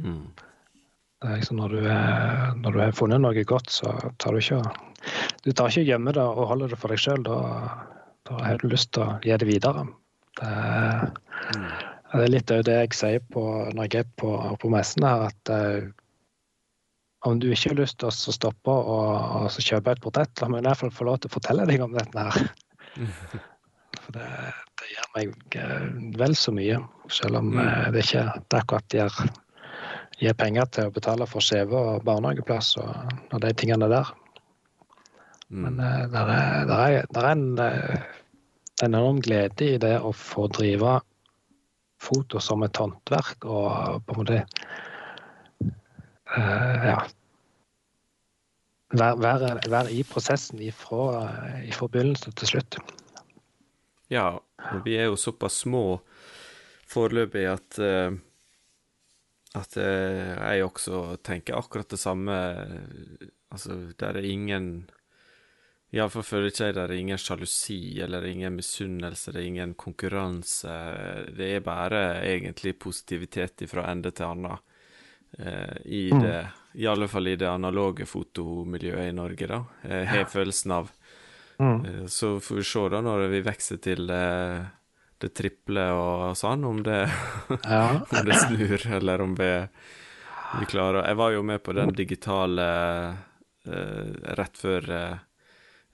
Mm. 0.00 0.24
Det 1.22 1.36
liksom 1.38 1.60
når 1.60 1.74
du, 1.76 1.80
er, 1.86 2.52
når 2.58 2.74
du, 2.74 2.80
har 2.82 2.98
funnet 2.98 3.22
noe 3.22 3.44
godt, 3.46 3.70
så 3.70 3.92
tar 4.22 4.34
du 4.34 4.42
ikke 4.42 4.62
Du 5.42 5.50
tar 5.52 5.70
ikke 5.70 5.86
gjemme 5.86 6.14
det 6.14 6.22
og 6.22 6.46
holder 6.50 6.72
det 6.72 6.78
for 6.78 6.94
deg 6.94 7.00
sjøl. 7.02 7.24
Da, 7.26 7.38
da, 8.28 8.38
har 8.42 8.60
du 8.62 8.68
lyst 8.70 8.92
til 8.94 9.04
å 9.04 9.16
gi 9.22 9.34
det 9.38 9.48
videre. 9.48 9.86
Det 10.38 10.50
er, 10.50 11.08
mm. 11.56 11.66
det 12.12 12.22
er 12.22 12.30
litt 12.30 12.52
av 12.54 12.62
det 12.66 12.76
jeg 12.78 12.98
sier 12.98 13.24
på, 13.34 13.42
når 13.74 13.90
jeg 13.90 14.04
er 14.04 14.12
på, 14.22 14.30
på 14.62 14.70
messene 14.70 15.10
her, 15.10 15.26
at 15.30 15.52
uh, 15.52 15.90
om 17.28 17.38
du 17.38 17.48
ikke 17.52 17.72
har 17.72 17.78
lyst 17.78 18.00
til 18.02 18.10
å 18.10 18.34
stoppe 18.34 18.72
og, 18.72 19.46
og 19.46 19.62
kjøpe 19.62 19.94
et 19.94 20.02
portrett, 20.02 20.42
la 20.42 20.48
meg 20.50 20.64
i 20.64 20.68
hvert 20.68 20.80
fall 20.80 20.94
få 20.94 21.06
lov 21.06 21.20
til 21.22 21.30
å 21.30 21.36
fortelle 21.36 21.66
deg 21.68 21.84
om 21.84 21.94
dette 21.94 22.26
her. 22.26 22.48
For 24.02 24.16
det, 24.16 24.26
det 24.80 24.88
gjør 24.90 25.10
meg 25.14 25.56
eh, 25.60 25.84
vel 26.18 26.34
så 26.38 26.54
mye, 26.54 26.80
selv 27.12 27.38
om 27.38 27.52
mm. 27.52 27.60
Eh, 27.62 27.84
det 27.94 28.02
ikke 28.06 28.24
det 28.40 28.58
akkurat 28.58 28.96
gir, 28.96 29.20
gir 30.18 30.34
penger 30.38 30.66
til 30.74 30.90
å 30.90 30.94
betale 30.94 31.28
for 31.30 31.44
CV 31.44 31.76
og 31.78 32.02
barnehageplass 32.08 32.74
og, 32.82 33.14
og 33.30 33.44
de 33.44 33.52
tingene 33.58 33.90
der. 33.92 34.10
Mm. 35.52 35.62
Men 35.66 35.78
uh, 35.78 36.02
det 36.10 36.24
er, 36.24 36.74
er, 36.80 36.98
er 37.20 37.28
en, 37.30 37.46
en 37.60 38.88
enorm 38.88 39.20
glede 39.22 39.74
i 39.74 39.78
det 39.78 39.98
å 40.00 40.10
få 40.16 40.48
drive 40.50 40.98
foto 42.02 42.40
som 42.42 42.64
et 42.66 42.78
håndverk 42.80 43.46
og 43.46 44.02
på 44.06 44.16
en 44.16 44.22
måte 44.24 44.40
ja, 46.36 46.96
være, 48.92 49.16
vær, 49.20 49.60
vær, 49.70 49.90
i 49.92 50.02
prosessen 50.06 50.60
ifra, 50.64 51.28
ifra 51.68 51.88
begynnelse 51.92 52.32
til 52.36 52.54
slutt. 52.54 52.80
Ja, 54.12 54.26
og 54.36 54.84
vi 54.84 54.98
er 55.00 55.08
jo 55.08 55.16
såpass 55.20 55.62
små 55.64 56.02
foreløpig 56.92 57.46
at 57.48 57.78
uh, 57.80 58.12
at 59.56 59.76
uh, 59.76 60.32
jeg 60.40 60.64
også 60.64 61.04
tenker 61.24 61.56
akkurat 61.58 61.88
det 61.92 62.00
samme. 62.00 62.36
Altså, 63.52 63.92
der 64.00 64.16
er 64.16 64.28
ingen 64.28 64.90
Iallfall 65.92 66.24
føler 66.24 66.48
ikke 66.48 66.64
jeg 66.64 66.74
det 66.74 66.82
er 66.86 66.92
ingen 66.96 67.20
sjalusi 67.20 68.00
eller 68.00 68.24
ingen 68.24 68.54
misunnelse, 68.56 69.32
det 69.32 69.42
er 69.42 69.48
ingen 69.50 69.74
konkurranse. 69.76 70.76
Det 71.36 71.50
er 71.58 71.66
bare 71.66 72.22
egentlig 72.24 72.78
positivitet 72.80 73.66
fra 73.68 73.84
ende 73.90 74.10
til 74.10 74.24
annen 74.24 74.56
i 75.84 76.10
mm. 76.12 76.20
det 76.22 76.40
i 76.72 76.86
alle 76.86 77.08
fall 77.08 77.28
i 77.28 77.36
det 77.36 77.48
analoge 77.48 78.06
fotomiljøet 78.08 79.10
i 79.10 79.16
Norge, 79.16 79.48
da. 79.48 79.58
Jeg 79.84 80.06
har 80.08 80.28
følelsen 80.32 80.76
av. 80.78 80.92
Mm. 81.58 81.84
Eh, 81.84 82.06
så 82.06 82.40
får 82.40 82.56
vi 82.56 82.64
se 82.64 82.84
da 82.94 83.00
når 83.04 83.26
vi 83.32 83.42
vokser 83.44 83.80
til 83.82 84.06
det, 84.08 84.28
det 85.20 85.32
triple 85.36 85.84
og 85.96 86.38
sånn, 86.38 86.64
om 86.68 86.80
det, 86.86 87.02
ja. 87.66 87.84
om 88.16 88.24
det 88.28 88.38
snur, 88.40 88.86
eller 88.98 89.24
om 89.24 89.36
vi, 89.38 89.50
vi, 90.60 90.70
klarer 90.70 91.06
Jeg 91.10 91.20
var 91.20 91.36
jo 91.36 91.44
med 91.46 91.62
på 91.62 91.76
den 91.76 91.92
digitale 91.96 92.70
eh, 93.68 94.08
rett 94.38 94.58
før 94.58 94.90
eh, 94.96 95.28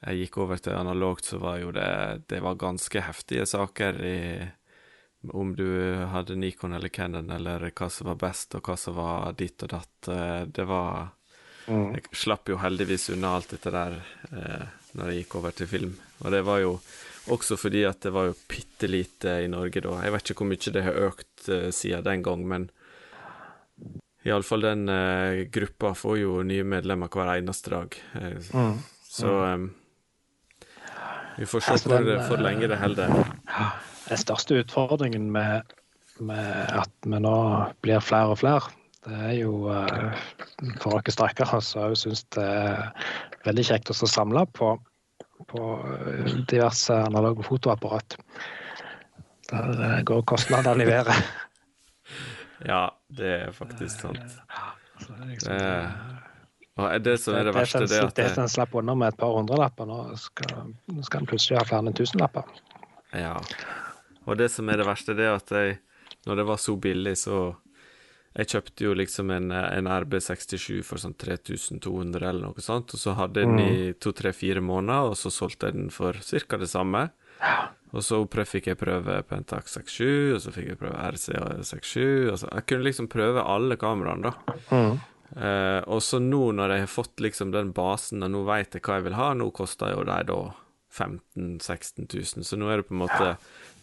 jeg 0.07 0.22
gikk 0.22 0.39
over 0.45 0.62
til 0.62 0.78
analogt, 0.78 1.26
så 1.26 1.41
var 1.43 1.59
jo 1.59 1.72
det 1.74 2.22
Det 2.30 2.39
var 2.39 2.55
ganske 2.55 3.01
heftige 3.03 3.47
saker 3.51 3.99
i 4.07 4.18
om 5.32 5.56
du 5.56 5.94
hadde 6.12 6.36
Nikon 6.38 6.72
eller 6.72 6.88
Canon, 6.88 7.30
eller 7.30 7.70
hva 7.70 7.90
som 7.90 8.10
var 8.12 8.20
best, 8.20 8.54
og 8.54 8.68
hva 8.68 8.76
som 8.78 8.96
var 8.98 9.32
ditt 9.38 9.62
og 9.66 9.72
datt. 9.74 10.08
Eh, 10.08 10.42
det 10.46 10.66
var 10.68 11.10
mm. 11.66 11.94
Jeg 11.96 12.18
slapp 12.24 12.48
jo 12.48 12.60
heldigvis 12.62 13.10
unna 13.16 13.36
alt 13.36 13.54
dette 13.56 13.74
der 13.74 13.98
eh, 14.30 14.66
når 14.98 15.10
jeg 15.10 15.24
gikk 15.24 15.38
over 15.40 15.56
til 15.56 15.70
film. 15.70 15.94
Og 16.22 16.32
det 16.34 16.42
var 16.46 16.62
jo 16.62 16.78
også 17.34 17.58
fordi 17.60 17.84
at 17.84 18.00
det 18.06 18.12
var 18.14 18.30
jo 18.30 18.36
bitte 18.48 18.88
lite 18.88 19.40
i 19.44 19.48
Norge 19.52 19.82
da. 19.84 19.98
Jeg 20.04 20.14
vet 20.14 20.30
ikke 20.30 20.44
hvor 20.44 20.52
mye 20.52 20.74
det 20.76 20.84
har 20.86 21.02
økt 21.08 21.48
eh, 21.52 21.68
siden 21.74 22.06
den 22.06 22.24
gang, 22.26 22.46
men 22.48 22.70
iallfall 24.28 24.64
den 24.64 24.88
eh, 24.92 25.44
gruppa 25.52 25.94
får 25.96 26.16
jo 26.22 26.38
nye 26.46 26.64
medlemmer 26.66 27.12
hver 27.12 27.34
eneste 27.36 27.74
dag. 27.74 27.98
Eh, 28.20 28.38
mm. 28.54 28.78
Så 29.08 29.34
mm. 29.34 29.68
vi 31.38 31.46
får 31.46 31.64
se 31.64 31.76
altså, 31.76 31.94
hvor, 31.94 32.24
for 32.28 32.44
lenge 32.44 32.70
det 32.70 32.80
holder. 32.80 33.14
Den 34.09 34.20
største 34.20 34.62
utfordringen 34.62 35.30
med, 35.32 35.74
med, 36.20 36.52
at 36.72 36.92
vi 37.04 37.20
nå 37.20 37.38
blir 37.84 38.04
flere 38.04 38.34
og 38.34 38.40
flere, 38.40 38.72
det 39.09 39.18
er 39.30 39.34
jo 39.38 39.68
eh, 39.72 40.22
for 40.82 40.98
oss 40.98 41.14
strekkere 41.14 41.61
som 41.64 41.94
syns 41.96 42.24
det 42.36 42.44
er 42.44 42.88
veldig 43.46 43.64
kjekt 43.70 43.92
å 43.92 43.96
samle 43.98 44.44
på, 44.56 44.74
på 45.48 45.66
eh, 45.94 46.32
diverse 46.50 46.96
analoge 47.06 47.46
fotoapparat. 47.46 48.18
Der 49.48 49.84
eh, 49.86 50.00
går 50.09 50.24
kostnadene 50.28 50.86
i 50.86 50.90
været. 50.94 51.20
Ja, 52.66 52.88
det 53.14 53.28
er 53.30 53.52
faktisk 53.54 54.00
sant. 54.00 54.18
Det 54.18 55.54
er, 55.54 55.92
og 56.74 57.04
det 57.04 57.12
som 57.22 57.36
er 57.38 57.46
det 57.46 57.52
verste, 57.54 57.84
det 57.86 58.00
er 58.00 58.09
at 58.09 58.16
Det 58.18 58.26
en 58.42 58.50
slapp 58.50 58.74
unna 58.74 58.96
med 58.98 59.12
et 59.12 59.18
par 59.20 59.36
hundrelapper, 59.36 59.86
nå 59.86 60.16
skal, 60.18 60.72
nå 60.90 61.04
skal 61.06 61.22
en 61.22 61.30
plutselig 61.30 61.61
ha 61.61 61.62
flere 61.68 61.86
enn 61.86 61.94
tusenlapper. 61.94 62.50
Ja. 63.14 63.36
Og 64.29 64.37
det 64.37 64.51
som 64.53 64.68
er 64.68 64.81
det 64.81 64.89
verste, 64.89 65.16
det 65.16 65.24
er 65.24 65.39
at 65.39 65.53
jeg, 65.55 65.79
når 66.29 66.43
det 66.43 66.47
var 66.51 66.61
så 66.61 66.76
billig, 66.76 67.16
så 67.24 67.57
Jeg 68.39 68.51
kjøpte 68.53 68.85
jo 68.85 68.91
liksom 68.95 69.31
en, 69.35 69.51
en 69.51 69.89
RB67 69.89 70.85
for 70.87 71.01
sånn 71.01 71.14
3200 71.18 72.20
eller 72.29 72.45
noe 72.45 72.62
sånt, 72.62 72.93
og 72.95 73.01
så 73.01 73.14
hadde 73.18 73.41
jeg 73.41 73.49
den 73.49 73.59
i 73.59 73.89
mm. 73.89 73.97
to, 74.05 74.12
tre, 74.14 74.31
fire 74.37 74.61
måneder, 74.62 75.11
og 75.11 75.16
så 75.18 75.33
solgte 75.33 75.66
jeg 75.66 75.74
den 75.74 75.89
for 75.91 76.14
ca. 76.14 76.61
det 76.61 76.68
samme. 76.70 77.01
Og 77.97 78.05
så 78.05 78.20
fikk 78.29 78.68
jeg 78.68 78.79
prøve 78.79 79.16
Pentax 79.26 79.74
67, 79.81 80.37
og 80.37 80.41
så 80.45 80.53
fikk 80.55 80.68
jeg 80.70 80.79
prøve 80.79 81.01
RC67. 81.16 81.99
Altså, 82.31 82.53
jeg 82.53 82.66
kunne 82.68 82.87
liksom 82.87 83.09
prøve 83.11 83.43
alle 83.43 83.81
kameraene, 83.81 84.31
da. 84.31 84.59
Mm. 84.70 85.01
Eh, 85.37 85.81
og 85.89 86.01
så 86.05 86.20
nå 86.22 86.53
når 86.57 86.72
jeg 86.76 86.85
har 86.85 86.93
fått 86.93 87.24
liksom 87.24 87.51
den 87.57 87.72
basen, 87.76 88.22
og 88.22 88.33
nå 88.33 88.45
veit 88.49 88.76
jeg 88.76 88.85
hva 88.85 89.01
jeg 89.01 89.09
vil 89.09 89.18
ha, 89.18 89.33
nå 89.37 89.51
koster 89.57 89.97
jo 89.97 90.07
de 90.09 90.20
da 90.31 90.41
15 90.99 91.59
000-16 91.62 92.07
000, 92.11 92.44
så 92.44 92.59
nå 92.59 92.68
er 92.68 92.80
det 92.80 92.88
på 92.90 92.96
en 92.96 93.03
måte 93.07 93.32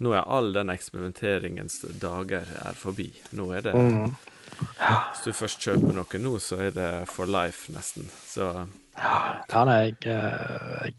nå 0.03 0.11
er 0.11 0.27
all 0.27 0.51
den 0.55 0.71
eksperimenteringens 0.73 1.81
dager 2.01 2.47
er 2.65 2.75
forbi. 2.75 3.09
Nå 3.37 3.49
er 3.55 3.69
det 3.69 3.75
mm. 3.75 4.15
Hvis 4.55 5.23
du 5.25 5.35
først 5.35 5.63
kjøper 5.63 5.95
noe 5.95 6.19
nå, 6.21 6.33
så 6.43 6.59
er 6.67 6.73
det 6.75 6.89
for 7.11 7.29
life, 7.31 7.71
nesten. 7.75 8.07
Så 8.27 8.51
Ja, 8.95 9.63
nei, 9.67 9.79
jeg, 9.89 9.97
eh, 10.07 10.91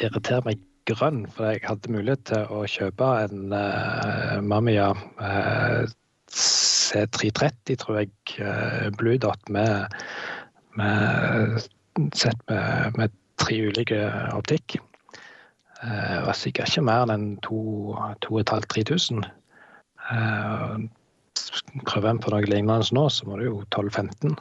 jeg 0.00 0.08
irriterer 0.08 0.44
meg 0.48 0.62
grønn, 0.88 1.24
for 1.32 1.48
jeg 1.48 1.64
hadde 1.64 1.92
mulighet 1.92 2.26
til 2.28 2.50
å 2.52 2.64
kjøpe 2.68 3.10
en 3.24 3.54
uh, 3.54 4.40
Mamiya 4.44 4.90
uh, 4.92 5.84
C330, 6.28 7.78
tror 7.80 8.02
jeg, 8.02 8.12
uh, 8.36 8.90
Blue 8.98 9.16
Dot 9.20 9.48
med, 9.48 9.94
med 10.76 11.56
sett 12.12 12.40
med, 12.50 12.98
med 13.00 13.16
tre 13.40 13.62
ulike 13.70 14.02
optikk. 14.34 14.76
Det 15.84 15.92
eh, 16.16 16.20
var 16.24 16.36
sikkert 16.38 16.72
ikke 16.72 16.86
mer 16.86 17.10
enn 17.12 17.26
2500-3000. 17.44 19.24
Eh, 20.14 20.76
prøver 21.84 22.08
en 22.10 22.20
på 22.22 22.32
noe 22.32 22.48
lignende 22.48 22.96
nå, 22.96 23.04
så 23.12 23.28
må 23.28 23.36
det 23.40 23.50
jo 23.50 23.60
12-15. 23.68 24.36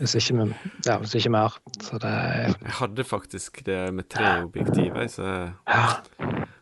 Hvis 0.00 0.14
ikke, 0.18 0.46
ja, 0.86 0.96
hvis 1.00 1.14
ikke 1.18 1.32
mer. 1.34 1.54
Så 1.84 2.00
det 2.02 2.10
Jeg 2.10 2.76
hadde 2.80 3.04
faktisk 3.06 3.62
det 3.66 3.78
med 3.94 4.08
tre 4.10 4.42
objektiver, 4.42 5.06
så 5.12 5.30
ja. 5.68 5.86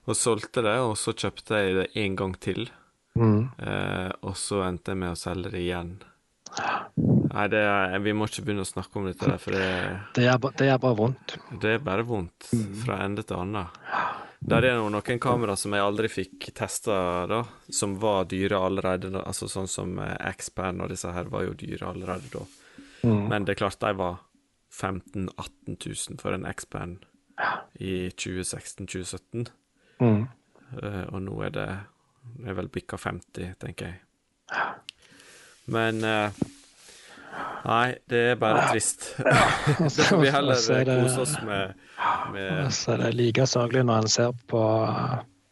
og 0.05 0.17
solgte 0.19 0.65
det, 0.67 0.79
og 0.83 0.97
så 0.99 1.15
kjøpte 1.15 1.63
jeg 1.63 1.77
det 1.79 1.89
en 2.05 2.17
gang 2.19 2.37
til. 2.43 2.71
Mm. 3.15 3.51
Eh, 3.57 4.11
og 4.23 4.37
så 4.41 4.65
endte 4.67 4.93
jeg 4.93 5.03
med 5.05 5.15
å 5.15 5.19
selge 5.19 5.53
det 5.55 5.65
igjen. 5.65 5.97
Nei, 7.33 7.47
det 7.49 7.61
er, 7.65 7.95
vi 8.05 8.13
må 8.13 8.27
ikke 8.29 8.43
begynne 8.45 8.65
å 8.65 8.69
snakke 8.69 8.99
om 9.01 9.07
dette, 9.09 9.37
for 9.41 9.57
det, 9.57 9.69
Det 10.17 10.27
er, 10.29 10.41
det 10.59 10.67
er, 10.69 10.81
bare 10.83 10.99
vondt. 10.99 11.37
det 11.63 11.77
er 11.79 11.85
bare 11.85 12.05
vondt 12.05 12.51
fra 12.83 12.99
ende 13.07 13.25
til 13.25 13.41
annen. 13.41 13.71
Der 14.43 14.67
er 14.67 14.81
noen 14.83 15.21
kamera 15.23 15.55
som 15.57 15.73
jeg 15.73 15.85
aldri 15.87 16.11
fikk 16.11 16.51
testa, 16.59 16.97
da, 17.31 17.45
som 17.73 17.95
var 18.03 18.27
dyre 18.29 18.59
allerede. 18.59 19.13
da, 19.15 19.23
Altså 19.31 19.49
sånn 19.49 19.71
som 19.71 19.95
eh, 20.03 20.17
X-Pan 20.33 20.83
og 20.83 20.91
disse 20.91 21.13
her 21.15 21.31
var 21.33 21.47
jo 21.47 21.55
dyre 21.57 21.93
allerede 21.93 22.29
da. 22.33 22.43
Mm. 23.07 23.23
Men 23.31 23.47
det 23.47 23.55
er 23.55 23.63
klart, 23.63 23.81
de 23.81 23.95
var 23.99 24.21
15 24.73 25.29
000-18 25.31 25.79
000 26.11 26.21
for 26.21 26.35
en 26.35 26.47
X-Pan 26.51 26.99
i 27.81 28.11
2016-2017. 28.11 29.49
Mm. 30.03 30.27
Uh, 30.73 31.05
og 31.13 31.19
nå 31.23 31.39
er 31.47 31.55
det 31.55 31.69
er 32.47 32.57
vel 32.57 32.71
bikka 32.73 32.99
50, 33.01 33.55
tenker 33.63 33.93
jeg. 33.93 34.01
Men 35.73 36.03
eh, 36.07 36.43
Nei, 37.63 37.95
det 38.11 38.21
er 38.33 38.41
bare 38.41 38.65
trist. 38.73 39.13
Da 39.19 39.89
får 39.89 40.21
vi 40.25 40.31
heller 40.35 40.55
så 40.59 40.73
er 40.81 40.87
kose 40.91 41.21
oss 41.23 41.35
med, 41.47 41.75
med 42.35 42.73
Så 42.75 42.93
er 42.97 42.99
det 43.05 43.19
like 43.19 43.47
sørgelig 43.49 43.85
når 43.89 43.97
en 44.03 44.13
ser 44.13 44.33
på, 44.51 44.63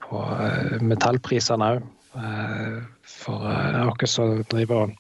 på 0.05 0.17
eh, 0.35 0.77
metallprisene 0.83 1.65
òg. 1.77 1.81
For 3.07 3.37
oss 3.47 3.47
dere 3.47 4.07
som 4.11 4.27
driver 4.51 4.77
og, 4.83 4.91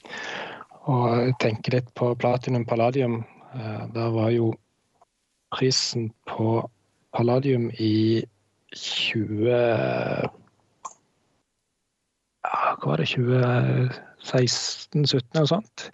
og 0.90 1.04
tenker 1.42 1.70
litt 1.80 1.90
på 1.98 2.06
platinum 2.20 2.64
palladium, 2.68 3.14
eh, 3.54 3.82
der 3.94 4.08
var 4.14 4.28
jo 4.34 4.46
prisen 5.50 6.12
på 6.30 6.48
palladium 7.16 7.64
i 7.82 8.22
20 8.76 9.50
ja, 9.50 10.28
Hva 12.78 12.86
var 12.86 12.96
det? 13.02 13.08
2016-2017 13.10 15.34
eller 15.34 15.50
sånt. 15.50 15.90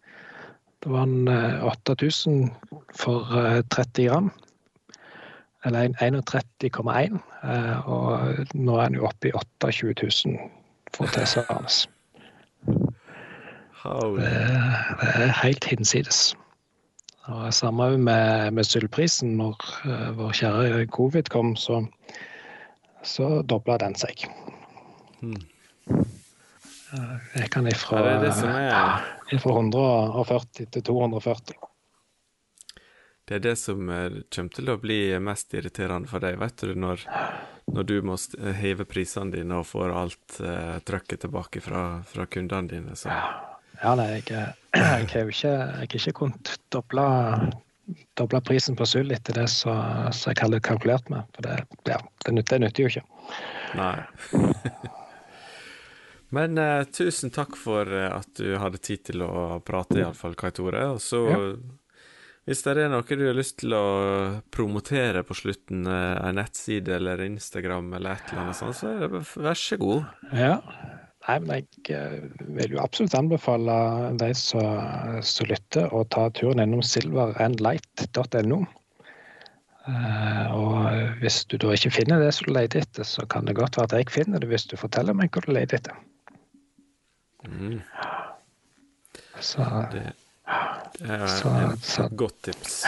Det 0.87 0.93
var 0.95 1.03
en 1.03 1.29
eh, 1.29 1.65
8000 1.67 2.53
for 2.95 3.27
eh, 3.35 3.63
30 3.75 4.05
gram. 4.07 4.29
Eller 5.67 5.89
31,1. 5.99 7.17
eh, 7.43 7.89
Og 7.91 8.47
nå 8.55 8.77
er 8.79 8.87
den 8.87 9.01
jo 9.01 9.09
oppe 9.09 9.29
i 9.29 9.33
28 9.35 9.95
000 10.31 10.39
for 10.95 11.11
tilsvarende. 11.11 11.91
Det, 13.87 14.31
det 15.01 15.27
er 15.27 15.35
helt 15.43 15.65
hinsides. 15.65 16.37
Og 17.27 17.55
Samme 17.55 17.99
med, 17.99 18.51
med 18.51 18.65
sølvprisen. 18.65 19.35
Når 19.37 19.59
uh, 19.87 20.19
vår 20.19 20.33
kjære 20.39 20.87
covid 20.87 21.31
kom, 21.35 21.57
så, 21.59 21.83
så 23.03 23.43
dobla 23.43 23.77
den 23.83 23.95
seg. 23.99 24.27
Hmm. 25.21 25.43
Eh, 25.91 27.17
Jeg 27.43 27.51
kan 27.51 27.67
ifra, 27.67 27.99
Ja, 27.99 28.07
det 28.07 28.15
er 28.17 28.25
det 28.25 28.35
som 28.39 28.55
er 28.55 29.16
ifra 29.33 29.57
140 29.57 30.69
til 30.71 30.83
240. 30.83 31.57
Det 33.27 33.35
er 33.35 33.43
det 33.43 33.57
som 33.59 33.89
eh, 33.91 34.21
kommer 34.31 34.55
til 34.55 34.71
å 34.71 34.79
bli 34.79 35.01
mest 35.19 35.55
irriterende 35.59 36.11
for 36.11 36.23
deg, 36.23 36.39
vet 36.39 36.63
du, 36.63 36.77
når, 36.79 37.03
når 37.75 37.89
du 37.89 37.97
må 38.07 38.19
heve 38.61 38.87
prisene 38.87 39.35
dine 39.35 39.59
og 39.59 39.67
får 39.67 39.95
alt 39.99 40.39
eh, 40.39 40.77
trøkket 40.87 41.25
tilbake 41.25 41.63
fra, 41.65 41.87
fra 42.07 42.29
kundene 42.31 42.71
dine. 42.71 42.95
Så 42.99 43.11
Ja, 43.11 43.97
nei, 43.99 44.07
jeg, 44.15 44.29
jeg 44.79 45.09
har 45.11 45.25
jo 45.25 45.35
ikke, 45.35 45.55
jeg 45.57 45.81
har 45.81 45.97
ikke 45.99 46.15
kunnet 46.21 46.53
doble, 46.71 47.09
doble 48.21 48.43
prisen 48.47 48.79
på 48.79 48.87
sølv 48.87 49.17
etter 49.19 49.43
det 49.43 49.49
som 49.51 50.07
jeg 50.15 50.39
hadde 50.39 50.63
kalkulert 50.63 51.11
med. 51.11 51.27
For 51.35 51.49
det, 51.49 51.59
ja, 51.91 51.99
det, 52.23 52.37
nytter, 52.39 52.61
det 52.61 52.69
nytter 52.69 52.87
jo 52.87 52.95
ikke. 52.95 53.05
nei. 53.83 53.97
Men 56.35 56.59
uh, 56.59 56.85
tusen 56.91 57.31
takk 57.31 57.57
for 57.59 57.87
eh, 57.87 58.11
at 58.11 58.33
du 58.39 58.57
hadde 58.59 58.81
tid 58.83 59.05
til 59.11 59.23
å 59.23 59.61
prate, 59.65 60.01
iallfall, 60.01 60.35
Kai 60.39 60.51
Tore. 60.55 60.83
Og 60.97 61.01
så, 61.03 61.23
Ja. 61.31 61.39
hvis 62.47 62.63
det 62.67 62.77
er 62.83 62.91
noe 62.91 63.03
du 63.07 63.27
har 63.27 63.37
lyst 63.37 63.61
til 63.63 63.75
å 63.79 63.87
promotere 64.51 65.23
på 65.27 65.37
slutten, 65.39 65.87
uh, 65.87 66.19
en 66.27 66.39
nettside 66.41 66.97
eller 66.99 67.23
Instagram 67.29 67.93
eller 67.95 68.17
et 68.19 68.33
eller 68.33 68.47
annet 68.47 68.59
sånt, 68.59 68.79
så 68.79 68.91
er 68.91 69.07
det, 69.07 69.23
vær 69.37 69.61
så 69.61 69.79
god. 69.79 70.07
Ja. 70.35 70.57
Nei, 71.27 71.39
men 71.43 71.67
jeg 71.89 72.31
vil 72.55 72.77
jo 72.77 72.83
absolutt 72.83 73.15
anbefale 73.19 73.77
de 74.15 74.29
som 74.39 75.23
som 75.27 75.49
lytter, 75.51 75.89
å 75.91 76.05
ta 76.07 76.29
turen 76.31 76.63
innom 76.63 76.85
silverandlight.no. 76.87 78.61
Uh, 79.87 80.47
og 80.51 81.19
hvis 81.23 81.45
du 81.47 81.57
da 81.63 81.71
ikke 81.75 81.93
finner 81.95 82.23
det 82.23 82.33
som 82.35 82.47
du 82.49 82.55
leter 82.55 82.83
etter, 82.83 83.07
så 83.07 83.27
kan 83.31 83.47
det 83.47 83.55
godt 83.59 83.79
være 83.79 83.87
at 83.91 83.97
jeg 84.01 84.11
finner 84.11 84.43
det 84.43 84.51
hvis 84.51 84.67
du 84.71 84.75
forteller 84.79 85.15
meg 85.15 85.31
hva 85.35 85.43
du 85.47 85.53
leter 85.55 85.79
etter. 85.79 85.99
Mm, 87.45 87.81
Så, 89.41 89.63
det, 89.93 90.13
det 90.99 91.11
er 91.11 91.27
Så- 91.27 91.49
en, 91.49 91.77
så- 91.77 92.09
godt 92.17 92.43
tips. 92.43 92.85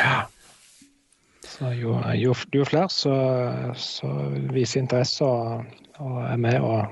så 1.44 1.72
jo, 1.76 1.98
jo, 2.14 2.34
jo 2.52 2.64
flere 2.64 2.88
som 2.88 4.34
viser 4.54 4.80
interesse 4.80 5.24
og, 5.24 5.66
og 6.00 6.22
er 6.24 6.36
med 6.40 6.60
og, 6.60 6.86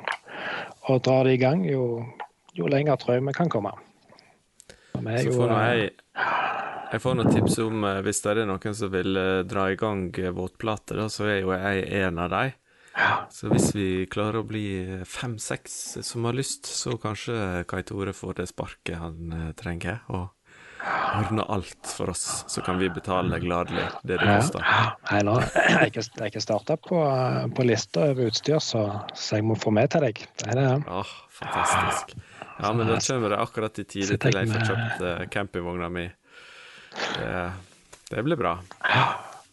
og 0.91 1.03
drar 1.03 1.25
det 1.25 1.39
i 1.39 1.41
gang, 1.41 1.65
jo, 1.71 2.05
jo 2.55 2.67
lenger 2.69 2.93
jeg 2.93 2.99
vi 3.27 3.33
kan 3.33 3.49
komme. 3.49 3.73
Så 4.97 5.33
får 5.33 5.49
nå 5.51 5.57
eh, 5.61 5.79
jeg 5.81 5.91
Jeg 6.93 7.01
får 7.03 7.15
noen 7.19 7.33
tips 7.35 7.59
om 7.65 7.85
eh, 7.85 8.01
hvis 8.07 8.21
det 8.23 8.37
er 8.37 8.47
noen 8.47 8.75
som 8.79 8.93
vil 8.93 9.17
eh, 9.17 9.43
dra 9.49 9.67
i 9.73 9.77
gang 9.77 10.11
våtplater, 10.37 11.01
så 11.13 11.25
er 11.27 11.41
jo 11.41 11.51
jeg 11.53 11.89
en 12.05 12.19
av 12.19 12.31
dem. 12.31 12.53
Så 13.31 13.51
hvis 13.53 13.75
vi 13.77 13.89
klarer 14.11 14.41
å 14.41 14.47
bli 14.49 14.67
fem-seks 15.05 15.99
som 16.07 16.25
har 16.29 16.37
lyst, 16.37 16.69
så 16.71 16.97
kanskje 17.01 17.65
Kai 17.69 17.83
Tore 17.85 18.15
får 18.17 18.41
det 18.41 18.49
sparket 18.49 18.97
han 19.01 19.35
eh, 19.37 19.53
trenger, 19.59 20.01
og 20.09 20.33
ordner 21.17 21.51
alt 21.53 21.89
for 21.89 22.11
oss, 22.11 22.45
så 22.49 22.63
kan 22.65 22.79
vi 22.79 22.89
betale 22.93 23.39
gladelig 23.43 23.85
det 24.03 24.19
det 24.21 24.29
koster. 24.29 24.65
Nå 25.27 25.37
jeg 25.55 25.77
er 25.91 26.29
ikke, 26.29 26.43
starta 26.43 26.77
på, 26.81 27.01
på 27.57 27.67
lista 27.67 28.09
over 28.13 28.31
utstyr, 28.31 28.59
så, 28.63 28.87
så 29.15 29.41
jeg 29.41 29.47
må 29.49 29.59
få 29.61 29.73
med 29.75 29.91
til 29.93 30.07
deg. 30.07 30.25
Det 30.41 30.51
er 30.53 30.61
det. 30.61 30.67
Oh, 30.89 31.15
fantastisk. 31.41 32.17
Ja, 32.57 32.73
men 32.73 32.89
da 32.89 32.99
kommer 33.01 33.33
det 33.33 33.41
akkurat 33.43 33.79
i 33.83 33.85
tide 33.85 34.17
til 34.21 34.41
jeg 34.41 34.53
får 34.53 34.69
kjøpt 34.71 35.07
eh, 35.07 35.25
campingvogna 35.33 35.93
mi. 35.93 36.07
Det, 36.97 37.41
det 38.13 38.25
blir 38.25 38.41
bra. 38.41 38.57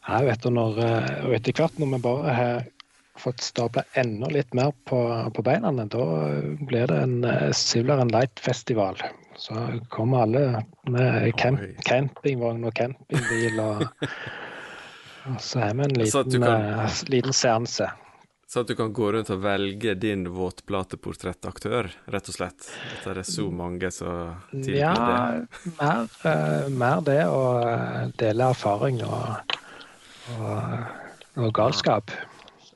Ja, 0.04 0.20
vet 0.24 0.44
du, 0.44 0.52
når, 0.52 0.80
eh, 0.84 1.12
og 1.28 1.36
etter 1.36 1.56
hvert 1.58 1.80
når 1.80 1.96
vi 1.96 2.00
bare 2.04 2.38
har 2.38 2.64
fått 3.20 3.42
stabla 3.46 3.84
enda 3.94 4.28
litt 4.34 4.54
mer 4.58 4.72
på, 4.90 5.00
på 5.36 5.44
beina, 5.46 5.72
da 5.86 6.06
blir 6.66 6.88
det 6.90 6.98
en 7.04 7.20
uh, 7.26 7.52
Silver 7.54 8.02
and 8.02 8.12
Light-festival. 8.12 8.98
Så 9.38 9.54
kommer 9.90 10.24
alle 10.26 10.64
med 10.90 11.32
camp, 11.38 11.60
campingvogn 11.86 12.64
og 12.70 12.74
campingbil. 12.78 13.60
Og, 13.64 13.84
og 15.30 15.38
så 15.42 15.64
er 15.68 15.76
vi 15.78 15.88
en 15.88 15.98
liten, 16.02 16.42
kan- 16.42 16.72
eh, 16.86 17.04
liten 17.14 17.34
seanse. 17.34 17.90
Så 18.54 18.62
at 18.62 18.68
du 18.70 18.76
kan 18.78 18.92
gå 18.94 19.08
rundt 19.16 19.32
og 19.34 19.40
velge 19.42 19.96
din 19.98 20.28
våtplateportrettaktør, 20.30 21.88
rett 22.14 22.28
og 22.30 22.36
slett. 22.36 22.68
At 23.00 23.08
det 23.08 23.24
er 23.24 23.26
så 23.26 23.48
mange 23.50 23.90
som 23.90 24.36
tilbyr 24.52 24.78
Ja, 24.78 24.92
det. 24.94 25.72
mer, 25.80 26.04
uh, 26.22 26.68
mer 26.70 27.02
det 27.08 27.22
å 27.26 27.40
eh, 27.66 28.12
dele 28.22 28.52
erfaring 28.54 29.02
og, 29.08 29.58
og, 30.38 30.86
og 31.42 31.50
galskap. 31.58 32.14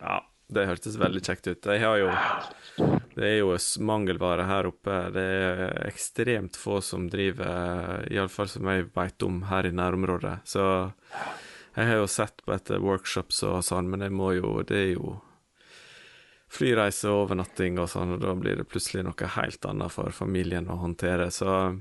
Ja, 0.01 0.17
det 0.47 0.67
hørtes 0.69 0.95
veldig 0.99 1.21
kjekt 1.25 1.49
ut. 1.49 1.67
Jeg 1.67 1.83
har 1.83 1.97
jo 1.99 2.11
Det 3.17 3.25
er 3.25 3.37
jo 3.39 3.55
mangelvare 3.81 4.45
her 4.45 4.67
oppe. 4.69 4.95
Det 5.11 5.23
er 5.23 5.61
ekstremt 5.87 6.55
få 6.55 6.79
som 6.85 7.07
driver, 7.09 8.05
iallfall 8.13 8.49
som 8.51 8.69
jeg 8.69 8.91
veit 8.93 9.23
om 9.25 9.41
her 9.49 9.65
i 9.65 9.73
nærområdet. 9.73 10.35
Så 10.45 10.63
jeg 11.77 11.89
har 11.89 11.97
jo 11.97 12.07
sett 12.09 12.43
på 12.45 12.53
etter 12.53 12.81
workshops 12.81 13.41
og 13.43 13.63
sånn, 13.65 13.89
men 13.89 14.05
jeg 14.05 14.13
må 14.13 14.33
jo 14.37 14.61
Det 14.61 14.77
er 14.77 14.91
jo 14.93 15.17
flyreise 16.47 17.09
og 17.09 17.25
overnatting 17.25 17.79
og 17.81 17.89
sånn, 17.91 18.15
og 18.15 18.21
da 18.23 18.33
blir 18.37 18.55
det 18.55 18.69
plutselig 18.69 19.03
noe 19.03 19.33
helt 19.35 19.65
annet 19.65 19.91
for 19.91 20.15
familien 20.15 20.69
å 20.69 20.79
håndtere. 20.79 21.31
Så 21.33 21.75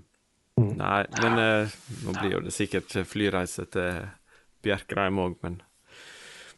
Nei, 0.56 1.04
men 1.20 1.38
eh, 1.38 1.72
nå 2.06 2.14
blir 2.16 2.38
jo 2.38 2.38
det 2.40 2.52
sikkert 2.56 2.94
flyreise 3.04 3.66
til 3.68 4.06
Bjerkreim 4.64 5.18
òg, 5.20 5.34
men 5.44 5.58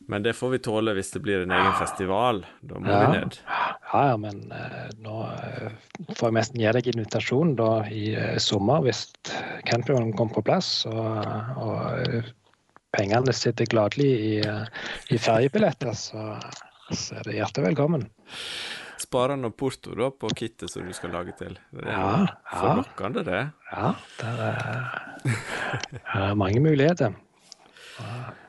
men 0.08 0.24
det 0.24 0.32
får 0.36 0.50
vi 0.54 0.58
tåle 0.64 0.94
hvis 0.96 1.10
det 1.14 1.20
blir 1.24 1.42
en 1.44 1.52
egen 1.52 1.74
festival. 1.78 2.40
Da 2.64 2.78
må 2.80 2.88
Ja. 2.90 3.00
vi 3.10 3.18
ned. 3.18 3.36
Ja, 3.48 4.00
ja, 4.10 4.16
men 4.20 4.40
uh, 4.52 4.88
nå 5.04 5.18
uh, 5.28 5.68
får 6.16 6.28
jeg 6.30 6.36
nesten 6.38 6.60
gi 6.62 6.72
deg 6.76 6.88
invitasjon 6.94 7.54
da 7.58 7.68
i 7.92 8.10
uh, 8.16 8.38
sommer 8.40 8.80
hvis 8.86 9.04
campingvognen 9.68 10.16
kommer 10.16 10.34
på 10.40 10.44
plass. 10.48 10.70
Og, 10.88 11.28
og 11.60 12.32
pengene 12.96 13.32
sitter 13.36 13.68
gladelig 13.68 14.08
i, 14.08 14.32
i 15.12 15.20
ferjebilletter, 15.20 15.92
så, 15.96 16.34
så 16.90 17.20
er 17.20 17.28
det 17.28 17.36
hjertelig 17.38 17.68
velkommen. 17.70 18.08
Sparer 18.98 19.36
nå 19.38 19.52
porto 19.54 19.92
da 19.94 20.08
på 20.10 20.28
kittet 20.34 20.72
som 20.72 20.88
du 20.88 20.92
skal 20.96 21.12
lage 21.14 21.36
til. 21.38 21.52
Det 21.70 21.84
er 21.84 21.92
Ja, 21.92 22.08
ja. 22.26 22.58
forlokkende, 22.58 23.22
det. 23.28 23.42
Ja, 23.70 23.92
det 24.18 24.32
er, 24.48 24.90
er 26.24 26.34
mange 26.40 26.60
muligheter. 26.64 27.12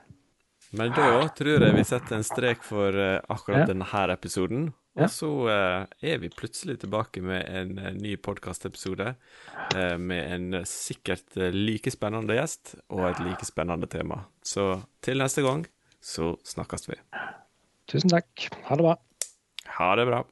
Men 0.78 0.94
da 0.94 1.24
tror 1.34 1.66
jeg 1.66 1.76
vi 1.76 1.86
setter 1.88 2.20
en 2.20 2.26
strek 2.26 2.62
for 2.66 2.94
eh, 2.94 3.18
akkurat 3.32 3.70
denne 3.70 4.04
episoden. 4.14 4.70
Og 5.00 5.08
så 5.14 5.30
uh, 5.48 5.86
er 6.04 6.18
vi 6.20 6.28
plutselig 6.34 6.80
tilbake 6.82 7.22
med 7.24 7.46
en 7.48 7.78
uh, 7.80 7.92
ny 7.96 8.18
podkastepisode 8.20 9.14
med 10.02 10.34
en 10.34 10.66
sikkert 10.68 11.38
like 11.54 11.94
spennende 11.94 12.36
gjest 12.36 12.74
og 12.90 13.06
et 13.12 13.22
like 13.24 13.46
spennende 13.48 13.88
tema. 13.88 14.24
Så 14.44 14.82
til 15.06 15.22
neste 15.22 15.46
gang 15.46 15.64
så 16.02 16.34
snakkes 16.44 16.90
vi. 16.90 16.98
Tusen 17.88 18.12
takk. 18.12 18.50
Ha 18.68 18.76
det 18.76 18.90
bra. 18.90 18.98
Ha 19.78 19.94
det 19.96 20.10
bra. 20.10 20.26